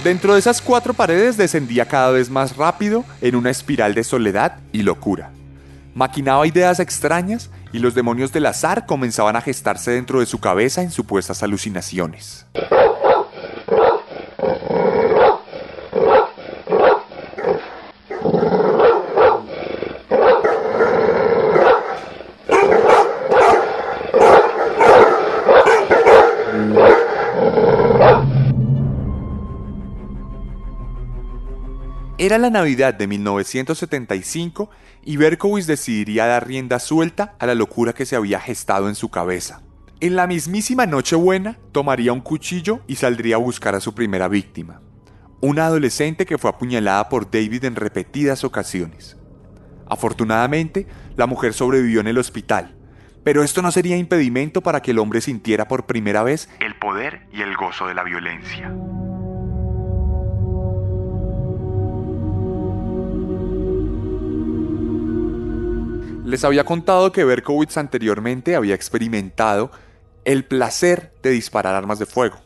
Dentro 0.02 0.32
de 0.32 0.38
esas 0.38 0.62
cuatro 0.62 0.94
paredes 0.94 1.36
descendía 1.36 1.84
cada 1.86 2.12
vez 2.12 2.30
más 2.30 2.56
rápido 2.56 3.04
en 3.20 3.36
una 3.36 3.50
espiral 3.50 3.94
de 3.94 4.04
soledad 4.04 4.56
y 4.72 4.84
locura. 4.84 5.32
Maquinaba 5.94 6.46
ideas 6.46 6.80
extrañas 6.80 7.50
y 7.72 7.78
los 7.78 7.94
demonios 7.94 8.32
del 8.32 8.46
azar 8.46 8.86
comenzaban 8.86 9.36
a 9.36 9.40
gestarse 9.40 9.90
dentro 9.90 10.20
de 10.20 10.26
su 10.26 10.40
cabeza 10.40 10.82
en 10.82 10.90
supuestas 10.90 11.42
alucinaciones. 11.42 12.46
Era 32.22 32.38
la 32.38 32.50
Navidad 32.50 32.94
de 32.94 33.08
1975 33.08 34.70
y 35.02 35.16
Berkowitz 35.16 35.66
decidiría 35.66 36.24
dar 36.24 36.46
rienda 36.46 36.78
suelta 36.78 37.34
a 37.40 37.46
la 37.46 37.56
locura 37.56 37.94
que 37.94 38.06
se 38.06 38.14
había 38.14 38.38
gestado 38.38 38.88
en 38.88 38.94
su 38.94 39.10
cabeza. 39.10 39.62
En 39.98 40.14
la 40.14 40.28
mismísima 40.28 40.86
Nochebuena 40.86 41.58
tomaría 41.72 42.12
un 42.12 42.20
cuchillo 42.20 42.78
y 42.86 42.94
saldría 42.94 43.34
a 43.34 43.38
buscar 43.40 43.74
a 43.74 43.80
su 43.80 43.92
primera 43.96 44.28
víctima, 44.28 44.80
una 45.40 45.66
adolescente 45.66 46.24
que 46.24 46.38
fue 46.38 46.50
apuñalada 46.50 47.08
por 47.08 47.28
David 47.28 47.64
en 47.64 47.74
repetidas 47.74 48.44
ocasiones. 48.44 49.16
Afortunadamente, 49.88 50.86
la 51.16 51.26
mujer 51.26 51.54
sobrevivió 51.54 51.98
en 52.02 52.06
el 52.06 52.18
hospital, 52.18 52.76
pero 53.24 53.42
esto 53.42 53.62
no 53.62 53.72
sería 53.72 53.96
impedimento 53.96 54.60
para 54.60 54.80
que 54.80 54.92
el 54.92 55.00
hombre 55.00 55.22
sintiera 55.22 55.66
por 55.66 55.86
primera 55.86 56.22
vez 56.22 56.48
el 56.60 56.76
poder 56.76 57.26
y 57.32 57.42
el 57.42 57.56
gozo 57.56 57.88
de 57.88 57.94
la 57.94 58.04
violencia. 58.04 58.72
Les 66.32 66.44
había 66.44 66.64
contado 66.64 67.12
que 67.12 67.24
Berkowitz 67.24 67.76
anteriormente 67.76 68.56
había 68.56 68.74
experimentado 68.74 69.70
el 70.24 70.46
placer 70.46 71.12
de 71.22 71.28
disparar 71.28 71.74
armas 71.74 71.98
de 71.98 72.06
fuego. 72.06 72.38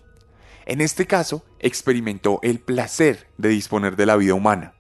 En 0.65 0.81
este 0.81 1.07
caso, 1.07 1.45
experimentó 1.61 2.41
el 2.43 2.59
placer 2.59 3.29
de 3.39 3.49
disponer 3.51 3.95
de 3.95 4.07
la 4.07 4.17
vida 4.17 4.35
humana. 4.35 4.75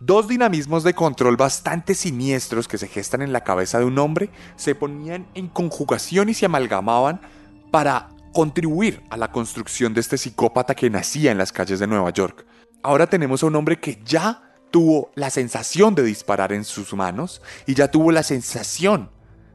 Dos 0.00 0.28
dinamismos 0.28 0.84
de 0.84 0.92
control 0.92 1.38
bastante 1.38 1.94
siniestros 1.94 2.68
que 2.68 2.76
se 2.76 2.88
gestan 2.88 3.22
en 3.22 3.32
la 3.32 3.42
cabeza 3.42 3.78
de 3.78 3.86
un 3.86 3.98
hombre 3.98 4.28
se 4.56 4.74
ponían 4.74 5.26
en 5.32 5.48
conjugación 5.48 6.28
y 6.28 6.34
se 6.34 6.44
amalgamaban 6.44 7.22
para 7.70 8.10
contribuir 8.34 9.02
a 9.08 9.16
la 9.16 9.32
construcción 9.32 9.94
de 9.94 10.02
este 10.02 10.18
psicópata 10.18 10.74
que 10.74 10.90
nacía 10.90 11.32
en 11.32 11.38
las 11.38 11.52
calles 11.52 11.78
de 11.78 11.86
Nueva 11.86 12.10
York. 12.10 12.44
Ahora 12.82 13.06
tenemos 13.06 13.42
a 13.42 13.46
un 13.46 13.56
hombre 13.56 13.80
que 13.80 13.98
ya 14.04 14.45
tuvo 14.76 15.10
la 15.14 15.30
sensación 15.30 15.94
de 15.94 16.02
disparar 16.02 16.52
en 16.52 16.62
sus 16.62 16.92
manos 16.92 17.40
y 17.64 17.72
ya 17.72 17.90
tuvo 17.90 18.12
la 18.12 18.22
sensación 18.22 19.08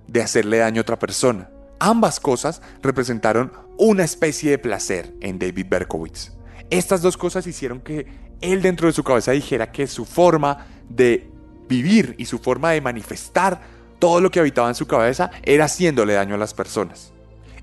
de 0.08 0.24
hacerle 0.24 0.58
daño 0.58 0.80
a 0.80 0.82
otra 0.82 0.98
persona. 0.98 1.48
Ambas 1.80 2.20
cosas 2.20 2.64
representaron 2.82 3.54
una 3.78 4.04
especie 4.04 4.50
de 4.50 4.58
placer 4.58 5.14
en 5.22 5.38
David 5.38 5.68
Berkowitz. 5.70 6.32
Estas 6.72 7.04
dos 7.04 7.18
cosas 7.18 7.46
hicieron 7.46 7.82
que 7.82 8.08
él 8.42 8.64
dentro 8.64 8.88
de 8.88 8.94
su 8.94 9.04
cabeza 9.04 9.32
dijera 9.32 9.72
que 9.72 9.86
su 9.86 10.06
forma 10.06 10.66
de 10.90 11.30
vivir 11.70 12.16
y 12.18 12.26
su 12.26 12.40
forma 12.40 12.72
de 12.72 12.82
manifestar 12.82 13.62
todo 14.00 14.22
lo 14.22 14.32
que 14.32 14.40
habitaba 14.40 14.70
en 14.70 14.76
su 14.76 14.88
cabeza 14.88 15.30
era 15.44 15.66
haciéndole 15.66 16.14
daño 16.14 16.34
a 16.34 16.40
las 16.40 16.56
personas. 16.56 17.14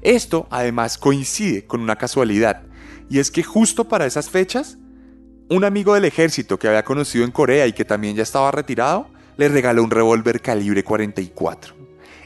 Esto 0.01 0.47
además 0.51 0.97
coincide 0.97 1.67
con 1.67 1.81
una 1.81 1.97
casualidad, 1.97 2.63
y 3.11 3.19
es 3.19 3.33
que 3.33 3.43
justo 3.43 3.89
para 3.89 4.07
esas 4.07 4.31
fechas 4.31 4.79
un 5.51 5.65
amigo 5.65 5.95
del 5.95 6.05
ejército 6.05 6.59
que 6.59 6.69
había 6.69 6.85
conocido 6.85 7.25
en 7.25 7.31
Corea 7.31 7.67
y 7.67 7.73
que 7.73 7.85
también 7.85 8.17
ya 8.17 8.23
estaba 8.23 8.51
retirado, 8.51 9.09
le 9.39 9.49
regaló 9.49 9.83
un 9.83 9.91
revólver 9.91 10.43
calibre 10.43 10.85
44. 10.85 11.75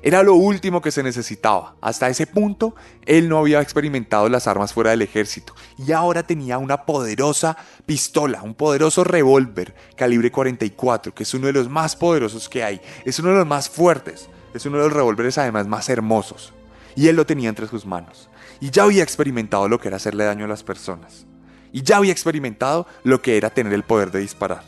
Era 0.05 0.25
lo 0.25 0.35
último 0.35 0.83
que 0.83 0.91
se 0.91 1.05
necesitaba. 1.05 1.77
Hasta 1.81 2.09
ese 2.09 2.27
punto, 2.27 2.75
él 3.07 3.29
no 3.29 3.39
había 3.39 3.61
experimentado 3.61 4.29
las 4.29 4.49
armas 4.49 4.73
fuera 4.73 4.91
del 4.91 5.03
ejército 5.03 5.55
y 5.79 5.93
ahora 5.93 6.25
tenía 6.25 6.59
una 6.59 6.85
poderosa 6.85 7.57
pistola, 7.87 8.43
un 8.43 8.55
poderoso 8.55 9.05
revólver 9.05 9.77
calibre 9.95 10.33
44, 10.33 11.15
que 11.15 11.23
es 11.23 11.33
uno 11.35 11.47
de 11.47 11.53
los 11.53 11.69
más 11.69 11.95
poderosos 11.95 12.49
que 12.49 12.65
hay, 12.65 12.81
es 13.05 13.21
uno 13.21 13.29
de 13.29 13.37
los 13.37 13.47
más 13.47 13.71
fuertes, 13.71 14.29
es 14.53 14.67
uno 14.67 14.79
de 14.79 14.85
los 14.85 14.93
revólveres 14.93 15.39
además 15.39 15.69
más 15.69 15.89
hermosos. 15.89 16.53
Y 16.97 17.07
él 17.07 17.15
lo 17.15 17.25
tenía 17.25 17.49
entre 17.49 17.69
sus 17.69 17.87
manos. 17.87 18.29
Y 18.61 18.71
ya 18.71 18.83
había 18.83 19.05
experimentado 19.05 19.69
lo 19.69 19.79
que 19.79 19.89
era 19.89 19.99
hacerle 19.99 20.25
daño 20.25 20.47
a 20.47 20.49
las 20.49 20.65
personas 20.65 21.27
y 21.73 21.83
ya 21.83 21.97
había 21.97 22.13
experimentado 22.13 22.87
lo 23.03 23.23
que 23.23 23.37
era 23.37 23.51
tener 23.51 23.73
el 23.73 23.83
poder 23.83 24.11
de 24.11 24.21
disparar. 24.21 24.63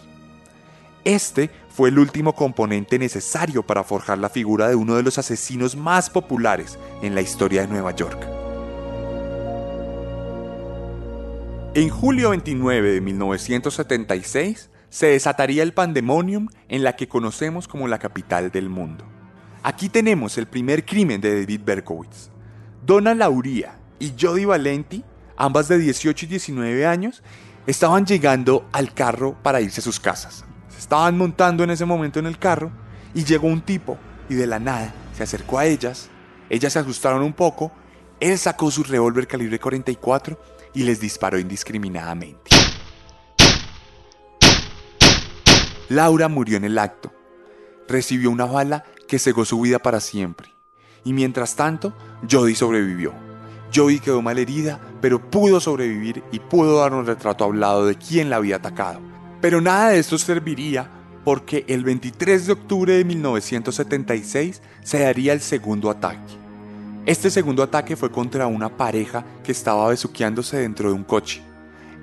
Este 1.05 1.51
fue 1.69 1.91
el 1.91 1.99
último 1.99 2.35
componente 2.35 2.99
necesario 2.99 3.63
para 3.63 3.85
forjar 3.85 4.19
la 4.19 4.31
figura 4.31 4.69
de 4.69 4.75
uno 4.75 4.97
de 4.97 5.03
los 5.03 5.19
asesinos 5.19 5.77
más 5.77 6.09
populares 6.09 6.79
en 7.03 7.15
la 7.15 7.21
historia 7.21 7.63
de 7.63 7.69
Nueva 7.69 7.95
York. 7.95 8.27
En 11.75 11.91
julio 11.91 12.31
29 12.31 12.93
de 12.93 13.01
1976 13.01 14.71
se 14.89 15.07
desataría 15.09 15.65
el 15.65 15.75
pandemonium 15.75 16.49
en 16.69 16.85
la 16.85 16.95
que 16.95 17.09
conocemos 17.09 17.67
como 17.67 17.89
la 17.89 17.99
capital 17.99 18.53
del 18.53 18.69
mundo. 18.69 19.05
Aquí 19.65 19.89
tenemos 19.89 20.39
el 20.39 20.47
primer 20.47 20.85
crimen 20.85 21.21
de 21.21 21.41
David 21.41 21.63
Berkowitz. 21.65 22.31
Donna 22.87 23.15
Lauria 23.15 23.77
y 23.99 24.13
Jody 24.19 24.45
Valenti 24.45 25.03
ambas 25.37 25.69
de 25.69 25.79
18 25.79 26.27
y 26.27 26.29
19 26.29 26.87
años, 26.87 27.23
estaban 27.67 28.07
llegando 28.07 28.69
al 28.73 28.93
carro 28.93 29.37
para 29.43 29.61
irse 29.61 29.81
a 29.81 29.85
sus 29.85 30.01
casas. 30.01 30.45
Se 30.69 30.79
estaban 30.79 31.17
montando 31.17 31.65
en 31.65 31.71
ese 31.71 31.85
momento 31.85 32.19
en 32.19 32.27
el 32.27 32.39
carro 32.39 32.71
y 33.15 33.25
llegó 33.25 33.47
un 33.47 33.61
tipo 33.61 33.99
y 34.29 34.35
de 34.35 34.47
la 34.47 34.59
nada 34.59 34.95
se 35.17 35.23
acercó 35.23 35.59
a 35.59 35.67
ellas. 35.67 36.09
Ellas 36.51 36.73
se 36.73 36.79
asustaron 36.79 37.23
un 37.23 37.33
poco. 37.33 37.73
Él 38.21 38.39
sacó 38.39 38.71
su 38.71 38.83
revólver 38.83 39.27
calibre 39.27 39.59
44 39.59 40.39
y 40.75 40.83
les 40.83 41.01
disparó 41.01 41.39
indiscriminadamente. 41.39 42.51
Laura 45.89 46.29
murió 46.29 46.57
en 46.57 46.65
el 46.65 46.79
acto. 46.79 47.13
Recibió 47.87 48.31
una 48.31 48.47
bala 48.47 48.85
que 49.07 49.19
cegó 49.19 49.45
su 49.45 49.61
vida 49.61 49.79
para 49.79 50.01
siempre. 50.01 50.53
Y 51.05 51.13
mientras 51.13 51.55
tanto, 51.55 51.93
Jody 52.29 52.55
sobrevivió. 52.55 53.13
Jody 53.75 53.99
quedó 53.99 54.23
mal 54.23 54.39
herida, 54.39 54.81
pero 55.01 55.19
pudo 55.31 55.59
sobrevivir 55.59 56.23
y 56.31 56.39
pudo 56.39 56.81
dar 56.81 56.95
un 56.95 57.07
retrato 57.07 57.45
hablado 57.45 57.87
de 57.87 57.97
quién 57.97 58.31
la 58.31 58.37
había 58.37 58.57
atacado. 58.57 59.01
Pero 59.41 59.61
nada 59.61 59.91
de 59.91 59.99
esto 59.99 60.17
serviría 60.17 60.89
porque 61.25 61.65
el 61.69 61.83
23 61.83 62.47
de 62.47 62.53
octubre 62.53 62.93
de 62.95 63.05
1976 63.05 64.63
se 64.83 64.99
daría 65.01 65.33
el 65.33 65.41
segundo 65.41 65.91
ataque. 65.91 66.35
Este 67.07 67.31
segundo 67.31 67.63
ataque 67.63 67.97
fue 67.97 68.11
contra 68.11 68.47
una 68.47 68.77
pareja 68.77 69.25
que 69.43 69.53
estaba 69.53 69.89
besuqueándose 69.89 70.59
dentro 70.59 70.89
de 70.89 70.95
un 70.95 71.05
coche. 71.05 71.43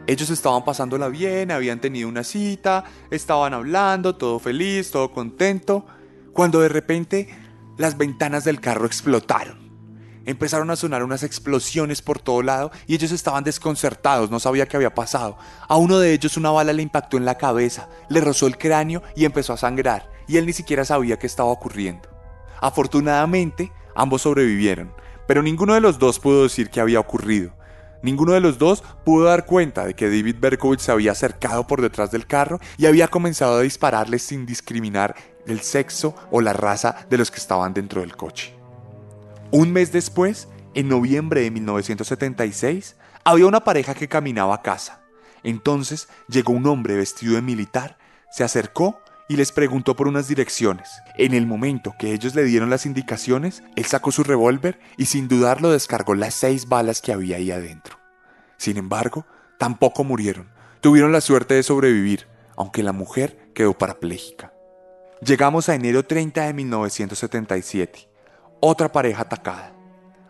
Ellos 0.07 0.29
estaban 0.29 0.65
pasándola 0.65 1.07
bien, 1.07 1.51
habían 1.51 1.79
tenido 1.79 2.09
una 2.09 2.23
cita, 2.23 2.83
estaban 3.11 3.53
hablando, 3.53 4.15
todo 4.15 4.39
feliz, 4.39 4.91
todo 4.91 5.11
contento, 5.11 5.85
cuando 6.33 6.59
de 6.59 6.69
repente 6.69 7.29
las 7.77 7.97
ventanas 7.97 8.43
del 8.43 8.59
carro 8.59 8.85
explotaron. 8.85 9.60
Empezaron 10.25 10.69
a 10.69 10.75
sonar 10.75 11.03
unas 11.03 11.23
explosiones 11.23 12.01
por 12.01 12.19
todo 12.19 12.43
lado 12.43 12.71
y 12.85 12.93
ellos 12.93 13.11
estaban 13.11 13.43
desconcertados, 13.43 14.29
no 14.29 14.39
sabía 14.39 14.67
qué 14.67 14.77
había 14.77 14.93
pasado. 14.93 15.37
A 15.67 15.77
uno 15.77 15.97
de 15.97 16.13
ellos 16.13 16.37
una 16.37 16.51
bala 16.51 16.73
le 16.73 16.83
impactó 16.83 17.17
en 17.17 17.25
la 17.25 17.37
cabeza, 17.37 17.89
le 18.09 18.21
rozó 18.21 18.45
el 18.45 18.57
cráneo 18.57 19.01
y 19.15 19.25
empezó 19.25 19.53
a 19.53 19.57
sangrar, 19.57 20.11
y 20.27 20.37
él 20.37 20.45
ni 20.45 20.53
siquiera 20.53 20.85
sabía 20.85 21.17
qué 21.17 21.25
estaba 21.25 21.49
ocurriendo. 21.49 22.07
Afortunadamente, 22.59 23.71
ambos 23.95 24.21
sobrevivieron, 24.21 24.93
pero 25.27 25.41
ninguno 25.41 25.73
de 25.73 25.81
los 25.81 25.97
dos 25.97 26.19
pudo 26.19 26.43
decir 26.43 26.69
qué 26.69 26.81
había 26.81 26.99
ocurrido. 26.99 27.53
Ninguno 28.03 28.33
de 28.33 28.41
los 28.41 28.57
dos 28.57 28.83
pudo 29.03 29.25
dar 29.25 29.45
cuenta 29.45 29.85
de 29.85 29.93
que 29.95 30.05
David 30.09 30.37
Berkowitz 30.39 30.83
se 30.83 30.91
había 30.91 31.11
acercado 31.11 31.67
por 31.67 31.81
detrás 31.81 32.11
del 32.11 32.25
carro 32.25 32.59
y 32.77 32.85
había 32.85 33.07
comenzado 33.07 33.57
a 33.57 33.61
dispararles 33.61 34.23
sin 34.23 34.45
discriminar 34.45 35.15
el 35.47 35.61
sexo 35.61 36.15
o 36.31 36.41
la 36.41 36.53
raza 36.53 37.05
de 37.09 37.17
los 37.17 37.31
que 37.31 37.37
estaban 37.37 37.73
dentro 37.73 38.01
del 38.01 38.15
coche. 38.15 38.60
Un 39.51 39.73
mes 39.73 39.91
después, 39.91 40.47
en 40.75 40.87
noviembre 40.87 41.41
de 41.41 41.51
1976, 41.51 42.95
había 43.25 43.47
una 43.47 43.65
pareja 43.65 43.93
que 43.93 44.07
caminaba 44.07 44.55
a 44.55 44.61
casa. 44.61 45.01
Entonces 45.43 46.07
llegó 46.29 46.53
un 46.53 46.65
hombre 46.67 46.95
vestido 46.95 47.35
de 47.35 47.41
militar, 47.41 47.97
se 48.31 48.45
acercó 48.45 49.01
y 49.27 49.35
les 49.35 49.51
preguntó 49.51 49.97
por 49.97 50.07
unas 50.07 50.29
direcciones. 50.29 50.89
En 51.17 51.33
el 51.33 51.47
momento 51.47 51.93
que 51.99 52.13
ellos 52.13 52.33
le 52.33 52.45
dieron 52.45 52.69
las 52.69 52.85
indicaciones, 52.85 53.61
él 53.75 53.83
sacó 53.83 54.13
su 54.13 54.23
revólver 54.23 54.79
y 54.95 55.07
sin 55.07 55.27
dudarlo 55.27 55.69
descargó 55.69 56.15
las 56.15 56.33
seis 56.33 56.69
balas 56.69 57.01
que 57.01 57.11
había 57.11 57.35
ahí 57.35 57.51
adentro. 57.51 57.97
Sin 58.55 58.77
embargo, 58.77 59.25
tampoco 59.59 60.05
murieron. 60.05 60.49
Tuvieron 60.79 61.11
la 61.11 61.19
suerte 61.19 61.55
de 61.55 61.63
sobrevivir, 61.63 62.27
aunque 62.55 62.83
la 62.83 62.93
mujer 62.93 63.51
quedó 63.53 63.77
parapléjica. 63.77 64.53
Llegamos 65.21 65.67
a 65.67 65.75
enero 65.75 66.03
30 66.03 66.45
de 66.45 66.53
1977. 66.53 68.10
Otra 68.63 68.91
pareja 68.91 69.23
atacada. 69.23 69.73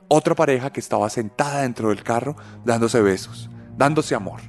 Otra 0.07 0.35
pareja 0.35 0.71
que 0.71 0.79
estaba 0.79 1.09
sentada 1.09 1.63
dentro 1.63 1.89
del 1.89 2.01
carro 2.01 2.37
dándose 2.63 3.01
besos, 3.01 3.49
dándose 3.75 4.15
amor. 4.15 4.39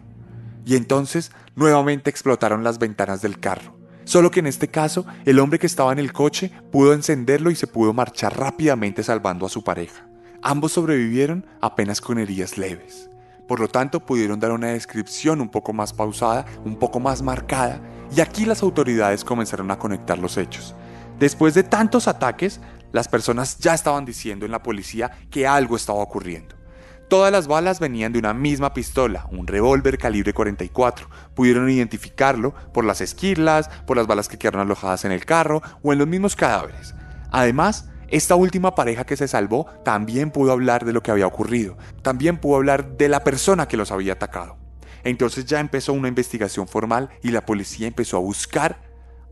Y 0.64 0.76
entonces 0.76 1.32
nuevamente 1.56 2.08
explotaron 2.08 2.62
las 2.62 2.78
ventanas 2.78 3.22
del 3.22 3.40
carro. 3.40 3.76
Solo 4.04 4.30
que 4.30 4.38
en 4.38 4.46
este 4.46 4.68
caso, 4.68 5.04
el 5.24 5.40
hombre 5.40 5.58
que 5.58 5.66
estaba 5.66 5.90
en 5.90 5.98
el 5.98 6.12
coche 6.12 6.52
pudo 6.70 6.92
encenderlo 6.92 7.50
y 7.50 7.56
se 7.56 7.66
pudo 7.66 7.92
marchar 7.92 8.38
rápidamente 8.38 9.02
salvando 9.02 9.46
a 9.46 9.48
su 9.48 9.64
pareja. 9.64 10.06
Ambos 10.42 10.70
sobrevivieron 10.70 11.44
apenas 11.60 12.00
con 12.00 12.20
heridas 12.20 12.58
leves. 12.58 13.10
Por 13.48 13.58
lo 13.58 13.66
tanto, 13.66 14.06
pudieron 14.06 14.38
dar 14.38 14.52
una 14.52 14.68
descripción 14.68 15.40
un 15.40 15.48
poco 15.48 15.72
más 15.72 15.92
pausada, 15.92 16.46
un 16.64 16.76
poco 16.76 17.00
más 17.00 17.20
marcada, 17.20 17.80
y 18.16 18.20
aquí 18.20 18.44
las 18.44 18.62
autoridades 18.62 19.24
comenzaron 19.24 19.72
a 19.72 19.78
conectar 19.80 20.20
los 20.20 20.36
hechos. 20.36 20.76
Después 21.18 21.54
de 21.54 21.62
tantos 21.62 22.06
ataques, 22.06 22.60
las 22.92 23.08
personas 23.08 23.58
ya 23.58 23.74
estaban 23.74 24.04
diciendo 24.04 24.46
en 24.46 24.52
la 24.52 24.62
policía 24.62 25.10
que 25.30 25.46
algo 25.46 25.76
estaba 25.76 25.98
ocurriendo. 26.00 26.54
Todas 27.08 27.30
las 27.30 27.46
balas 27.46 27.78
venían 27.78 28.12
de 28.12 28.18
una 28.18 28.32
misma 28.32 28.72
pistola, 28.72 29.26
un 29.30 29.46
revólver 29.46 29.98
calibre 29.98 30.32
44. 30.32 31.10
Pudieron 31.34 31.68
identificarlo 31.68 32.54
por 32.72 32.86
las 32.86 33.02
esquirlas, 33.02 33.68
por 33.86 33.98
las 33.98 34.06
balas 34.06 34.28
que 34.28 34.38
quedaron 34.38 34.62
alojadas 34.62 35.04
en 35.04 35.12
el 35.12 35.26
carro 35.26 35.60
o 35.82 35.92
en 35.92 35.98
los 35.98 36.08
mismos 36.08 36.36
cadáveres. 36.36 36.94
Además, 37.30 37.90
esta 38.08 38.34
última 38.34 38.74
pareja 38.74 39.04
que 39.04 39.16
se 39.16 39.28
salvó 39.28 39.66
también 39.84 40.30
pudo 40.30 40.52
hablar 40.52 40.86
de 40.86 40.94
lo 40.94 41.02
que 41.02 41.10
había 41.10 41.26
ocurrido, 41.26 41.76
también 42.00 42.38
pudo 42.38 42.56
hablar 42.56 42.96
de 42.96 43.10
la 43.10 43.24
persona 43.24 43.68
que 43.68 43.76
los 43.76 43.90
había 43.90 44.14
atacado. 44.14 44.56
Entonces 45.04 45.44
ya 45.44 45.60
empezó 45.60 45.92
una 45.92 46.08
investigación 46.08 46.68
formal 46.68 47.10
y 47.22 47.30
la 47.30 47.44
policía 47.44 47.86
empezó 47.86 48.16
a 48.16 48.20
buscar 48.20 48.80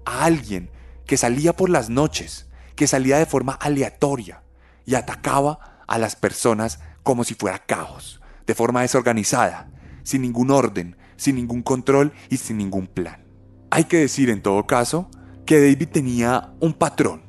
a 0.04 0.24
alguien 0.24 0.70
que 1.06 1.16
salía 1.16 1.54
por 1.54 1.70
las 1.70 1.88
noches, 1.88 2.49
que 2.80 2.86
salía 2.86 3.18
de 3.18 3.26
forma 3.26 3.52
aleatoria 3.52 4.42
y 4.86 4.94
atacaba 4.94 5.82
a 5.86 5.98
las 5.98 6.16
personas 6.16 6.80
como 7.02 7.24
si 7.24 7.34
fuera 7.34 7.58
caos, 7.58 8.22
de 8.46 8.54
forma 8.54 8.80
desorganizada, 8.80 9.68
sin 10.02 10.22
ningún 10.22 10.50
orden, 10.50 10.96
sin 11.18 11.36
ningún 11.36 11.62
control 11.62 12.14
y 12.30 12.38
sin 12.38 12.56
ningún 12.56 12.86
plan. 12.86 13.22
Hay 13.70 13.84
que 13.84 13.98
decir 13.98 14.30
en 14.30 14.40
todo 14.40 14.66
caso 14.66 15.10
que 15.44 15.60
David 15.60 15.90
tenía 15.92 16.54
un 16.58 16.72
patrón, 16.72 17.20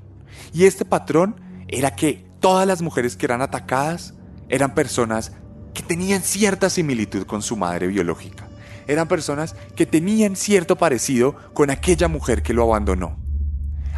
y 0.53 0.67
este 0.67 0.85
patrón 0.85 1.41
era 1.67 1.97
que 1.97 2.25
todas 2.39 2.65
las 2.65 2.81
mujeres 2.81 3.17
que 3.17 3.25
eran 3.25 3.41
atacadas 3.41 4.13
eran 4.47 4.73
personas 4.73 5.33
que 5.73 5.83
tenían 5.83 6.21
cierta 6.21 6.69
similitud 6.69 7.25
con 7.25 7.41
su 7.41 7.57
madre 7.57 7.87
biológica. 7.87 8.47
Eran 8.87 9.09
personas 9.09 9.57
que 9.75 9.85
tenían 9.85 10.37
cierto 10.37 10.77
parecido 10.77 11.35
con 11.53 11.71
aquella 11.71 12.07
mujer 12.07 12.41
que 12.41 12.53
lo 12.53 12.63
abandonó. 12.63 13.19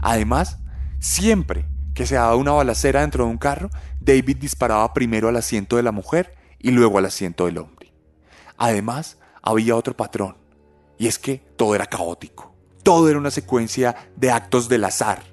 Además, 0.01 0.57
siempre 1.03 1.65
que 1.93 2.07
se 2.07 2.15
daba 2.15 2.37
una 2.37 2.53
balacera 2.53 3.01
dentro 3.01 3.25
de 3.25 3.29
un 3.29 3.37
carro, 3.37 3.69
David 3.99 4.37
disparaba 4.37 4.93
primero 4.93 5.27
al 5.27 5.35
asiento 5.35 5.75
de 5.75 5.83
la 5.83 5.91
mujer 5.91 6.33
y 6.59 6.71
luego 6.71 6.97
al 6.97 7.05
asiento 7.05 7.45
del 7.45 7.57
hombre. 7.57 7.93
Además, 8.57 9.19
había 9.41 9.75
otro 9.75 9.95
patrón, 9.97 10.37
y 10.97 11.07
es 11.07 11.19
que 11.19 11.45
todo 11.57 11.75
era 11.75 11.87
caótico. 11.87 12.55
Todo 12.83 13.09
era 13.09 13.19
una 13.19 13.31
secuencia 13.31 14.11
de 14.15 14.31
actos 14.31 14.69
del 14.69 14.85
azar. 14.85 15.23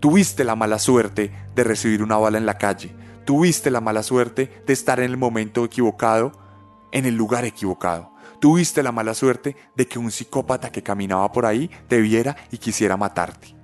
Tuviste 0.00 0.42
la 0.42 0.56
mala 0.56 0.78
suerte 0.78 1.30
de 1.54 1.64
recibir 1.64 2.02
una 2.02 2.16
bala 2.16 2.38
en 2.38 2.46
la 2.46 2.56
calle, 2.56 2.94
tuviste 3.26 3.70
la 3.70 3.82
mala 3.82 4.02
suerte 4.02 4.62
de 4.66 4.72
estar 4.72 5.00
en 5.00 5.10
el 5.10 5.18
momento 5.18 5.64
equivocado, 5.66 6.32
en 6.92 7.04
el 7.04 7.14
lugar 7.14 7.44
equivocado. 7.44 8.10
Tuviste 8.40 8.82
la 8.82 8.90
mala 8.90 9.14
suerte 9.14 9.54
de 9.76 9.86
que 9.86 9.98
un 9.98 10.10
psicópata 10.10 10.72
que 10.72 10.82
caminaba 10.82 11.30
por 11.30 11.44
ahí 11.44 11.70
te 11.88 12.00
viera 12.00 12.36
y 12.50 12.56
quisiera 12.56 12.96
matarte. 12.96 13.61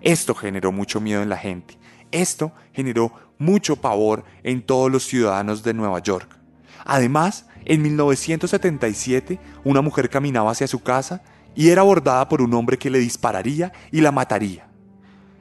Esto 0.00 0.34
generó 0.34 0.72
mucho 0.72 1.00
miedo 1.00 1.22
en 1.22 1.28
la 1.28 1.36
gente. 1.36 1.78
Esto 2.10 2.52
generó 2.72 3.12
mucho 3.38 3.76
pavor 3.76 4.24
en 4.42 4.62
todos 4.62 4.90
los 4.90 5.04
ciudadanos 5.04 5.62
de 5.62 5.74
Nueva 5.74 6.00
York. 6.00 6.38
Además, 6.84 7.46
en 7.64 7.82
1977, 7.82 9.38
una 9.64 9.82
mujer 9.82 10.08
caminaba 10.08 10.52
hacia 10.52 10.66
su 10.66 10.82
casa 10.82 11.22
y 11.54 11.68
era 11.68 11.82
abordada 11.82 12.28
por 12.28 12.40
un 12.40 12.54
hombre 12.54 12.78
que 12.78 12.90
le 12.90 12.98
dispararía 12.98 13.72
y 13.90 14.00
la 14.00 14.12
mataría. 14.12 14.68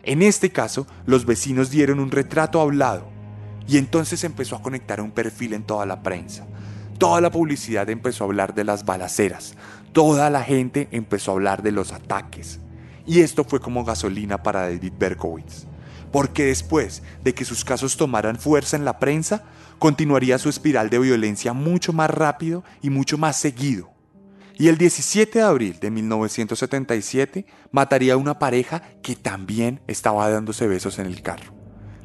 En 0.03 0.21
este 0.21 0.51
caso, 0.51 0.87
los 1.05 1.25
vecinos 1.25 1.69
dieron 1.69 1.99
un 1.99 2.11
retrato 2.11 2.59
hablado 2.59 3.07
y 3.67 3.77
entonces 3.77 4.23
empezó 4.23 4.55
a 4.55 4.61
conectar 4.61 5.01
un 5.01 5.11
perfil 5.11 5.53
en 5.53 5.63
toda 5.63 5.85
la 5.85 6.01
prensa. 6.01 6.47
Toda 6.97 7.21
la 7.21 7.29
publicidad 7.29 7.89
empezó 7.89 8.23
a 8.23 8.27
hablar 8.27 8.55
de 8.55 8.63
las 8.63 8.85
balaceras, 8.85 9.55
toda 9.91 10.29
la 10.29 10.43
gente 10.43 10.87
empezó 10.91 11.31
a 11.31 11.33
hablar 11.35 11.61
de 11.61 11.71
los 11.71 11.91
ataques. 11.91 12.59
Y 13.07 13.21
esto 13.21 13.45
fue 13.45 13.61
como 13.61 13.85
gasolina 13.85 14.43
para 14.43 14.63
David 14.63 14.93
Berkowitz. 14.99 15.65
Porque 16.11 16.45
después 16.45 17.01
de 17.23 17.33
que 17.33 17.45
sus 17.45 17.63
casos 17.63 17.95
tomaran 17.95 18.37
fuerza 18.37 18.75
en 18.75 18.83
la 18.83 18.99
prensa, 18.99 19.45
continuaría 19.79 20.37
su 20.37 20.49
espiral 20.49 20.89
de 20.89 20.99
violencia 20.99 21.53
mucho 21.53 21.93
más 21.93 22.09
rápido 22.09 22.63
y 22.81 22.89
mucho 22.89 23.17
más 23.17 23.37
seguido. 23.39 23.89
Y 24.59 24.67
el 24.67 24.77
17 24.77 25.39
de 25.39 25.45
abril 25.45 25.79
de 25.79 25.89
1977 25.89 27.45
mataría 27.71 28.15
a 28.15 28.17
una 28.17 28.39
pareja 28.39 28.81
que 29.01 29.15
también 29.15 29.81
estaba 29.87 30.29
dándose 30.29 30.67
besos 30.67 30.99
en 30.99 31.05
el 31.05 31.21
carro. 31.21 31.53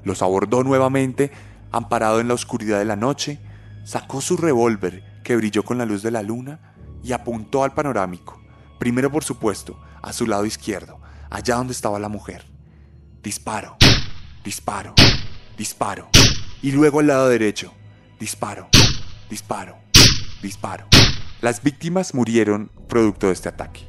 Los 0.05 0.23
abordó 0.23 0.63
nuevamente, 0.63 1.33
amparado 1.73 2.21
en 2.21 2.29
la 2.29 2.35
oscuridad 2.35 2.79
de 2.79 2.85
la 2.85 2.97
noche, 2.97 3.41
sacó 3.85 4.21
su 4.21 4.37
revólver 4.37 5.03
que 5.25 5.35
brilló 5.35 5.65
con 5.65 5.79
la 5.79 5.87
luz 5.87 6.03
de 6.03 6.11
la 6.11 6.23
luna 6.23 6.75
y 7.03 7.13
apuntó 7.13 7.65
al 7.65 7.73
panorámico, 7.73 8.41
primero 8.79 9.11
por 9.11 9.25
supuesto 9.25 9.79
a 10.03 10.13
su 10.13 10.27
lado 10.27 10.45
izquierdo, 10.45 11.01
allá 11.31 11.57
donde 11.57 11.73
estaba 11.73 11.99
la 11.99 12.09
mujer. 12.09 12.45
Disparo, 13.23 13.77
disparo, 14.45 14.95
disparo. 15.57 16.09
Y 16.61 16.73
luego 16.73 17.01
al 17.01 17.07
lado 17.07 17.29
derecho. 17.29 17.73
Disparo, 18.19 18.69
disparo, 19.31 19.77
disparo. 20.43 20.87
Las 21.41 21.63
víctimas 21.63 22.15
murieron 22.15 22.71
producto 22.89 23.29
de 23.29 23.33
este 23.33 23.49
ataque. 23.49 23.89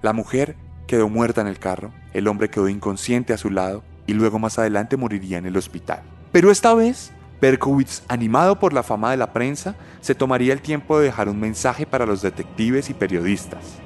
La 0.00 0.12
mujer 0.12 0.56
quedó 0.86 1.08
muerta 1.08 1.40
en 1.40 1.46
el 1.46 1.58
carro, 1.58 1.92
el 2.12 2.28
hombre 2.28 2.48
quedó 2.48 2.68
inconsciente 2.68 3.32
a 3.32 3.38
su 3.38 3.50
lado 3.50 3.82
y 4.06 4.12
luego 4.12 4.38
más 4.38 4.58
adelante 4.58 4.96
moriría 4.96 5.38
en 5.38 5.46
el 5.46 5.56
hospital. 5.56 6.02
Pero 6.32 6.50
esta 6.50 6.74
vez, 6.74 7.12
Berkowitz, 7.40 8.02
animado 8.08 8.58
por 8.58 8.72
la 8.72 8.82
fama 8.82 9.10
de 9.10 9.16
la 9.16 9.32
prensa, 9.32 9.76
se 10.00 10.14
tomaría 10.14 10.52
el 10.52 10.60
tiempo 10.60 10.98
de 10.98 11.06
dejar 11.06 11.28
un 11.28 11.40
mensaje 11.40 11.86
para 11.86 12.06
los 12.06 12.22
detectives 12.22 12.90
y 12.90 12.94
periodistas. 12.94 13.78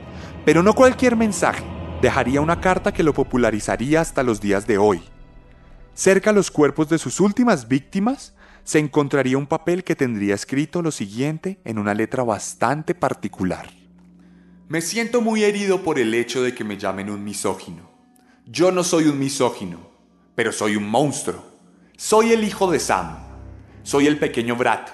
Pero 0.49 0.63
no 0.63 0.73
cualquier 0.73 1.15
mensaje, 1.15 1.63
dejaría 2.01 2.41
una 2.41 2.59
carta 2.59 2.91
que 2.91 3.03
lo 3.03 3.13
popularizaría 3.13 4.01
hasta 4.01 4.23
los 4.23 4.41
días 4.41 4.67
de 4.67 4.79
hoy. 4.79 5.03
Cerca 5.93 6.31
a 6.31 6.33
los 6.33 6.51
cuerpos 6.51 6.89
de 6.89 6.97
sus 6.97 7.21
últimas 7.21 7.69
víctimas 7.69 8.35
se 8.65 8.79
encontraría 8.79 9.37
un 9.37 9.47
papel 9.47 9.85
que 9.85 9.95
tendría 9.95 10.35
escrito 10.35 10.81
lo 10.81 10.91
siguiente 10.91 11.61
en 11.67 11.79
una 11.79 11.93
letra 11.93 12.23
bastante 12.23 12.95
particular. 12.95 13.69
Me 14.69 14.81
siento 14.81 15.21
muy 15.21 15.45
herido 15.45 15.83
por 15.83 15.99
el 15.99 16.15
hecho 16.15 16.43
de 16.43 16.55
que 16.55 16.65
me 16.65 16.79
llamen 16.79 17.11
un 17.11 17.23
misógino. 17.23 17.91
Yo 18.47 18.73
no 18.73 18.85
soy 18.85 19.05
un 19.05 19.19
misógino, 19.19 19.91
pero 20.35 20.51
soy 20.51 20.77
un 20.77 20.89
monstruo. 20.89 21.45
Soy 21.99 22.33
el 22.33 22.43
hijo 22.43 22.71
de 22.71 22.81
Sam. 22.81 23.19
Soy 23.83 24.07
el 24.07 24.19
pequeño 24.19 24.57
Brat. 24.57 24.89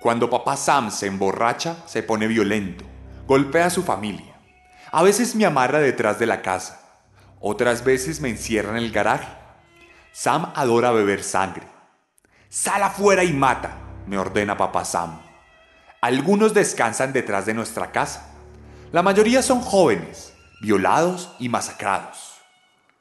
Cuando 0.00 0.30
papá 0.30 0.56
Sam 0.56 0.90
se 0.90 1.06
emborracha, 1.06 1.86
se 1.86 2.02
pone 2.02 2.26
violento. 2.26 2.86
Golpea 3.26 3.66
a 3.66 3.70
su 3.70 3.82
familia. 3.82 4.35
A 4.96 5.02
veces 5.02 5.34
me 5.34 5.44
amarra 5.44 5.78
detrás 5.78 6.18
de 6.18 6.24
la 6.24 6.40
casa. 6.40 6.80
Otras 7.38 7.84
veces 7.84 8.22
me 8.22 8.30
encierra 8.30 8.70
en 8.70 8.76
el 8.78 8.90
garaje. 8.90 9.28
Sam 10.10 10.50
adora 10.54 10.90
beber 10.90 11.22
sangre. 11.22 11.66
Sal 12.48 12.82
afuera 12.82 13.22
y 13.22 13.34
mata, 13.34 13.76
me 14.06 14.16
ordena 14.16 14.56
papá 14.56 14.86
Sam. 14.86 15.20
Algunos 16.00 16.54
descansan 16.54 17.12
detrás 17.12 17.44
de 17.44 17.52
nuestra 17.52 17.92
casa. 17.92 18.30
La 18.90 19.02
mayoría 19.02 19.42
son 19.42 19.60
jóvenes, 19.60 20.32
violados 20.62 21.30
y 21.38 21.50
masacrados. 21.50 22.38